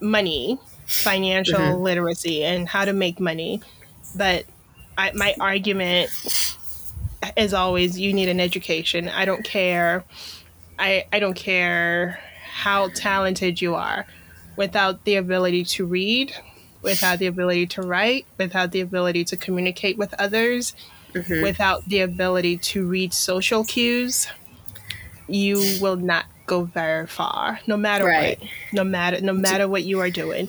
money, 0.00 0.58
financial 0.86 1.58
Mhm. 1.58 1.82
literacy, 1.82 2.44
and 2.44 2.68
how 2.68 2.84
to 2.84 2.92
make 2.92 3.18
money. 3.18 3.62
But 4.14 4.44
I, 4.98 5.12
my 5.12 5.34
argument 5.40 6.10
as 7.36 7.54
always, 7.54 7.98
you 7.98 8.12
need 8.12 8.28
an 8.28 8.40
education. 8.40 9.08
I 9.08 9.24
don't 9.24 9.44
care. 9.44 10.04
I 10.78 11.06
I 11.12 11.18
don't 11.20 11.34
care 11.34 12.18
how 12.52 12.88
talented 12.88 13.62
you 13.62 13.74
are, 13.74 14.06
without 14.56 15.04
the 15.04 15.16
ability 15.16 15.64
to 15.64 15.84
read, 15.84 16.34
without 16.82 17.18
the 17.18 17.26
ability 17.26 17.66
to 17.66 17.82
write, 17.82 18.26
without 18.38 18.72
the 18.72 18.80
ability 18.80 19.24
to 19.24 19.36
communicate 19.36 19.96
with 19.96 20.14
others, 20.18 20.74
mm-hmm. 21.12 21.42
without 21.42 21.84
the 21.88 22.00
ability 22.00 22.56
to 22.58 22.86
read 22.86 23.12
social 23.12 23.64
cues, 23.64 24.26
you 25.28 25.78
will 25.80 25.96
not 25.96 26.26
go 26.46 26.64
very 26.64 27.06
far, 27.06 27.60
no 27.66 27.76
matter 27.76 28.04
right. 28.04 28.38
what. 28.38 28.48
No 28.72 28.84
matter 28.84 29.20
no 29.20 29.32
matter 29.32 29.68
what 29.68 29.84
you 29.84 30.00
are 30.00 30.10
doing. 30.10 30.48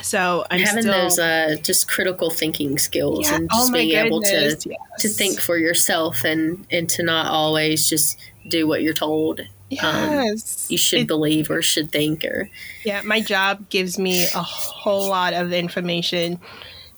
So 0.00 0.44
I'm 0.50 0.60
having 0.60 0.82
still, 0.82 0.92
those 0.92 1.18
uh, 1.18 1.56
just 1.62 1.88
critical 1.88 2.30
thinking 2.30 2.78
skills 2.78 3.28
yeah, 3.28 3.36
and 3.36 3.50
just 3.50 3.70
oh 3.70 3.72
being 3.72 3.96
able 3.96 4.22
to 4.22 4.56
yes. 4.64 4.66
to 5.00 5.08
think 5.08 5.40
for 5.40 5.56
yourself 5.56 6.24
and 6.24 6.66
and 6.70 6.88
to 6.90 7.02
not 7.02 7.26
always 7.26 7.88
just 7.88 8.18
do 8.48 8.66
what 8.66 8.82
you're 8.82 8.94
told. 8.94 9.40
Um, 9.70 9.76
yes, 9.78 10.66
um, 10.66 10.72
you 10.72 10.78
should 10.78 11.00
it, 11.00 11.06
believe 11.06 11.50
or 11.50 11.62
should 11.62 11.92
think 11.92 12.24
or. 12.24 12.50
Yeah, 12.84 13.02
my 13.02 13.20
job 13.20 13.68
gives 13.68 13.98
me 13.98 14.24
a 14.24 14.42
whole 14.42 15.08
lot 15.08 15.34
of 15.34 15.52
information 15.52 16.40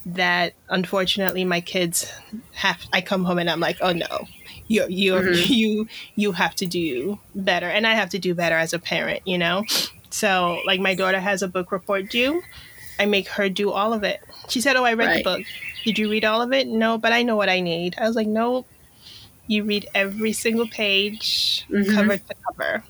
that 0.06 0.54
unfortunately 0.68 1.44
my 1.44 1.60
kids 1.60 2.10
have. 2.52 2.80
I 2.92 3.00
come 3.00 3.24
home 3.24 3.38
and 3.38 3.50
I'm 3.50 3.60
like, 3.60 3.78
oh 3.80 3.92
no, 3.92 4.28
you 4.68 4.86
you 4.88 5.14
mm-hmm. 5.14 5.52
you 5.52 5.88
you 6.14 6.32
have 6.32 6.54
to 6.56 6.66
do 6.66 7.18
better, 7.34 7.66
and 7.66 7.86
I 7.86 7.94
have 7.94 8.10
to 8.10 8.18
do 8.18 8.34
better 8.34 8.56
as 8.56 8.72
a 8.72 8.78
parent. 8.78 9.22
You 9.26 9.38
know, 9.38 9.64
so 10.10 10.60
like 10.64 10.80
my 10.80 10.94
daughter 10.94 11.20
has 11.20 11.42
a 11.42 11.48
book 11.48 11.72
report 11.72 12.08
due 12.08 12.42
I 13.00 13.06
make 13.06 13.28
her 13.28 13.48
do 13.48 13.70
all 13.70 13.94
of 13.94 14.04
it. 14.04 14.20
She 14.50 14.60
said, 14.60 14.76
"Oh, 14.76 14.84
I 14.84 14.92
read 14.92 15.06
right. 15.06 15.16
the 15.16 15.24
book. 15.24 15.46
Did 15.84 15.98
you 15.98 16.10
read 16.10 16.26
all 16.26 16.42
of 16.42 16.52
it?" 16.52 16.68
No, 16.68 16.98
but 16.98 17.12
I 17.12 17.22
know 17.22 17.34
what 17.34 17.48
I 17.48 17.60
need. 17.60 17.96
I 17.98 18.06
was 18.06 18.14
like, 18.14 18.26
"No, 18.26 18.66
you 19.50 19.64
read 19.64 19.88
every 19.94 20.32
single 20.32 20.68
page, 20.68 21.66
mm-hmm. 21.70 21.92
cover 21.92 22.16
to 22.18 22.34
cover." 22.46 22.84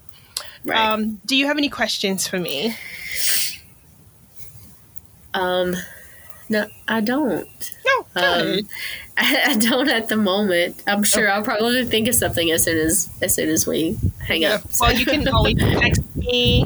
Right. 0.64 0.78
Um, 0.78 1.20
do 1.24 1.36
you 1.36 1.46
have 1.46 1.56
any 1.56 1.68
questions 1.68 2.26
for 2.26 2.38
me? 2.38 2.76
Um, 5.32 5.76
no, 6.48 6.66
I 6.88 7.00
don't. 7.00 7.76
No, 7.86 8.22
um, 8.22 8.68
I, 9.16 9.42
I, 9.46 9.56
don't 9.56 9.88
at 9.88 10.08
the 10.08 10.16
moment. 10.16 10.82
I'm 10.86 11.02
sure 11.02 11.28
okay. 11.28 11.32
I'll 11.32 11.44
probably 11.44 11.84
think 11.84 12.08
of 12.08 12.14
something 12.14 12.50
as 12.50 12.64
soon 12.64 12.78
as 12.78 13.08
as 13.22 13.34
soon 13.34 13.48
as 13.48 13.66
we 13.66 13.96
hang 14.20 14.42
yeah. 14.42 14.54
up. 14.54 14.72
So. 14.72 14.86
Well, 14.86 14.94
you 14.94 15.06
can 15.06 15.26
always 15.28 15.56
text 15.58 16.02
me. 16.16 16.64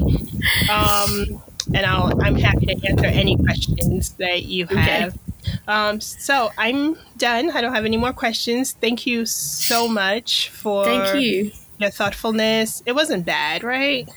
Um, 0.71 1.41
and 1.73 1.85
I'll, 1.85 2.21
I'm 2.21 2.35
happy 2.35 2.67
to 2.67 2.87
answer 2.87 3.05
any 3.05 3.37
questions 3.37 4.11
that 4.19 4.43
you 4.43 4.67
have. 4.67 5.09
Okay. 5.09 5.19
Um, 5.67 6.01
so 6.01 6.51
I'm 6.57 6.97
done. 7.17 7.51
I 7.51 7.61
don't 7.61 7.73
have 7.73 7.85
any 7.85 7.97
more 7.97 8.13
questions. 8.13 8.73
Thank 8.73 9.05
you 9.05 9.25
so 9.25 9.87
much 9.87 10.49
for 10.49 10.85
Thank 10.85 11.21
you. 11.21 11.51
your 11.79 11.89
thoughtfulness. 11.89 12.83
It 12.85 12.93
wasn't 12.93 13.25
bad, 13.25 13.63
right? 13.63 14.09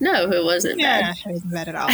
No, 0.00 0.30
it 0.30 0.44
wasn't 0.44 0.80
yeah, 0.80 1.00
bad. 1.00 1.16
it 1.24 1.32
wasn't 1.32 1.52
bad 1.52 1.68
at 1.68 1.74
all. 1.76 1.90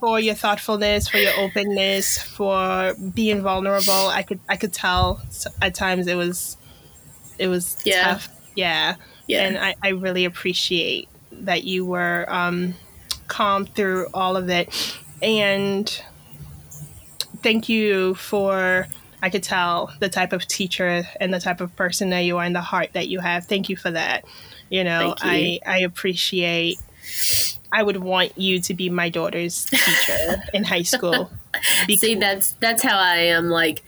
for 0.00 0.18
your 0.18 0.34
thoughtfulness, 0.34 1.08
for 1.08 1.18
your 1.18 1.32
openness, 1.38 2.20
for 2.20 2.94
being 3.14 3.42
vulnerable. 3.42 4.08
I 4.08 4.22
could 4.22 4.40
I 4.48 4.56
could 4.56 4.72
tell 4.72 5.22
at 5.62 5.74
times 5.74 6.06
it 6.06 6.16
was 6.16 6.56
it 7.38 7.48
was 7.48 7.76
yeah. 7.84 8.02
tough. 8.02 8.28
Yeah. 8.54 8.96
Yeah. 9.26 9.46
And 9.46 9.58
I, 9.58 9.74
I 9.82 9.88
really 9.90 10.24
appreciate 10.24 11.08
that 11.32 11.64
you 11.64 11.86
were 11.86 12.26
um, 12.28 12.74
calm 13.28 13.64
through 13.64 14.08
all 14.12 14.36
of 14.36 14.48
it. 14.50 14.98
And 15.22 16.02
thank 17.42 17.68
you 17.68 18.14
for 18.14 18.86
I 19.22 19.30
could 19.30 19.42
tell 19.42 19.92
the 19.98 20.08
type 20.08 20.32
of 20.32 20.46
teacher 20.46 21.04
and 21.20 21.32
the 21.32 21.40
type 21.40 21.60
of 21.60 21.74
person 21.76 22.10
that 22.10 22.20
you 22.20 22.38
are 22.38 22.44
and 22.44 22.54
the 22.54 22.60
heart 22.60 22.90
that 22.94 23.08
you 23.08 23.20
have. 23.20 23.46
Thank 23.46 23.68
you 23.68 23.76
for 23.76 23.90
that. 23.90 24.24
You 24.70 24.84
know, 24.84 25.08
you. 25.08 25.14
I 25.22 25.58
I 25.66 25.78
appreciate 25.80 26.78
I 27.72 27.82
would 27.82 27.98
want 27.98 28.36
you 28.38 28.60
to 28.60 28.74
be 28.74 28.88
my 28.88 29.08
daughter's 29.08 29.64
teacher 29.64 30.42
in 30.54 30.64
high 30.64 30.82
school. 30.82 31.30
See, 31.88 32.14
that's 32.14 32.52
that's 32.52 32.82
how 32.82 32.98
I 32.98 33.16
am 33.16 33.48
like 33.48 33.82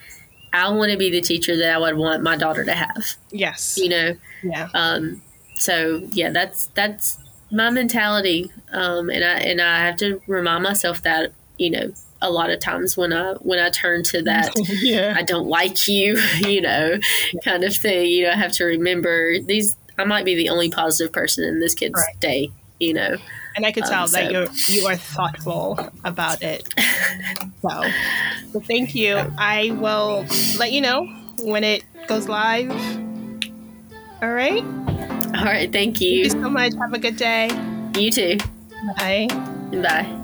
I 0.53 0.71
want 0.71 0.93
to 0.93 0.99
be 0.99 1.11
the 1.11 1.23
teacher 1.23 1.57
that 1.57 1.75
I 1.75 1.79
would 1.79 1.97
want 1.97 2.23
my 2.23 2.37
daughter 2.37 2.65
to 2.65 2.75
have. 2.75 3.05
Yes. 3.31 3.79
You 3.79 3.89
know. 3.89 4.17
Yeah. 4.43 4.69
Um 4.75 5.23
so 5.55 6.07
yeah, 6.11 6.31
that's 6.31 6.67
that's 6.75 7.19
my 7.53 7.71
mentality, 7.71 8.51
um, 8.73 9.11
and 9.11 9.23
I 9.25 9.35
and 9.41 9.61
I 9.61 9.85
have 9.85 9.97
to 9.99 10.21
remind 10.27 10.65
myself 10.65 11.03
that 11.03 11.33
you 11.59 11.71
know 11.71 11.93
a 12.23 12.31
lot 12.31 12.51
of 12.51 12.61
times 12.61 12.97
when 12.97 13.13
I 13.13 13.35
when 13.41 13.59
I 13.59 13.71
turn 13.71 14.03
to 14.05 14.23
that 14.25 14.53
yeah. 14.83 15.15
I 15.17 15.23
don't 15.23 15.47
like 15.47 15.89
you, 15.89 16.19
you 16.47 16.61
know, 16.61 16.99
kind 17.45 17.65
of 17.65 17.75
thing. 17.77 18.07
You 18.07 18.25
know, 18.25 18.31
I 18.31 18.37
have 18.37 18.53
to 18.53 18.65
remember 18.65 19.41
these. 19.41 19.77
I 19.99 20.05
might 20.05 20.25
be 20.25 20.35
the 20.35 20.49
only 20.49 20.71
positive 20.71 21.13
person 21.13 21.45
in 21.45 21.61
this 21.61 21.75
kid's 21.75 21.95
right. 21.95 22.21
day, 22.21 22.51
you 22.81 22.95
know. 22.95 23.17
And 23.55 23.67
I 23.67 23.73
could 23.73 23.85
tell 23.85 24.03
um, 24.03 24.09
so. 24.09 24.17
that 24.17 24.33
you're 24.33 24.49
you 24.69 24.87
are 24.87 24.97
thoughtful 24.97 25.79
about 26.05 26.43
it. 26.43 26.67
so, 27.63 27.83
so 28.53 28.61
thank 28.61 28.95
you. 28.95 29.17
I 29.37 29.77
will 29.79 30.25
let 30.59 30.73
you 30.73 30.81
know 30.81 31.05
when 31.41 31.65
it 31.65 31.85
goes 32.07 32.29
live. 32.29 32.71
All 34.23 34.33
right. 34.33 34.63
All 34.63 35.45
right. 35.45 35.71
Thank 35.71 36.01
you. 36.01 36.25
Thank 36.25 36.35
you 36.37 36.43
so 36.43 36.49
much. 36.49 36.73
Have 36.75 36.95
a 36.95 36.99
good 36.99 37.17
day. 37.17 37.51
You 37.99 38.11
too. 38.11 38.39
Bye. 38.97 39.29
Bye. 39.71 40.22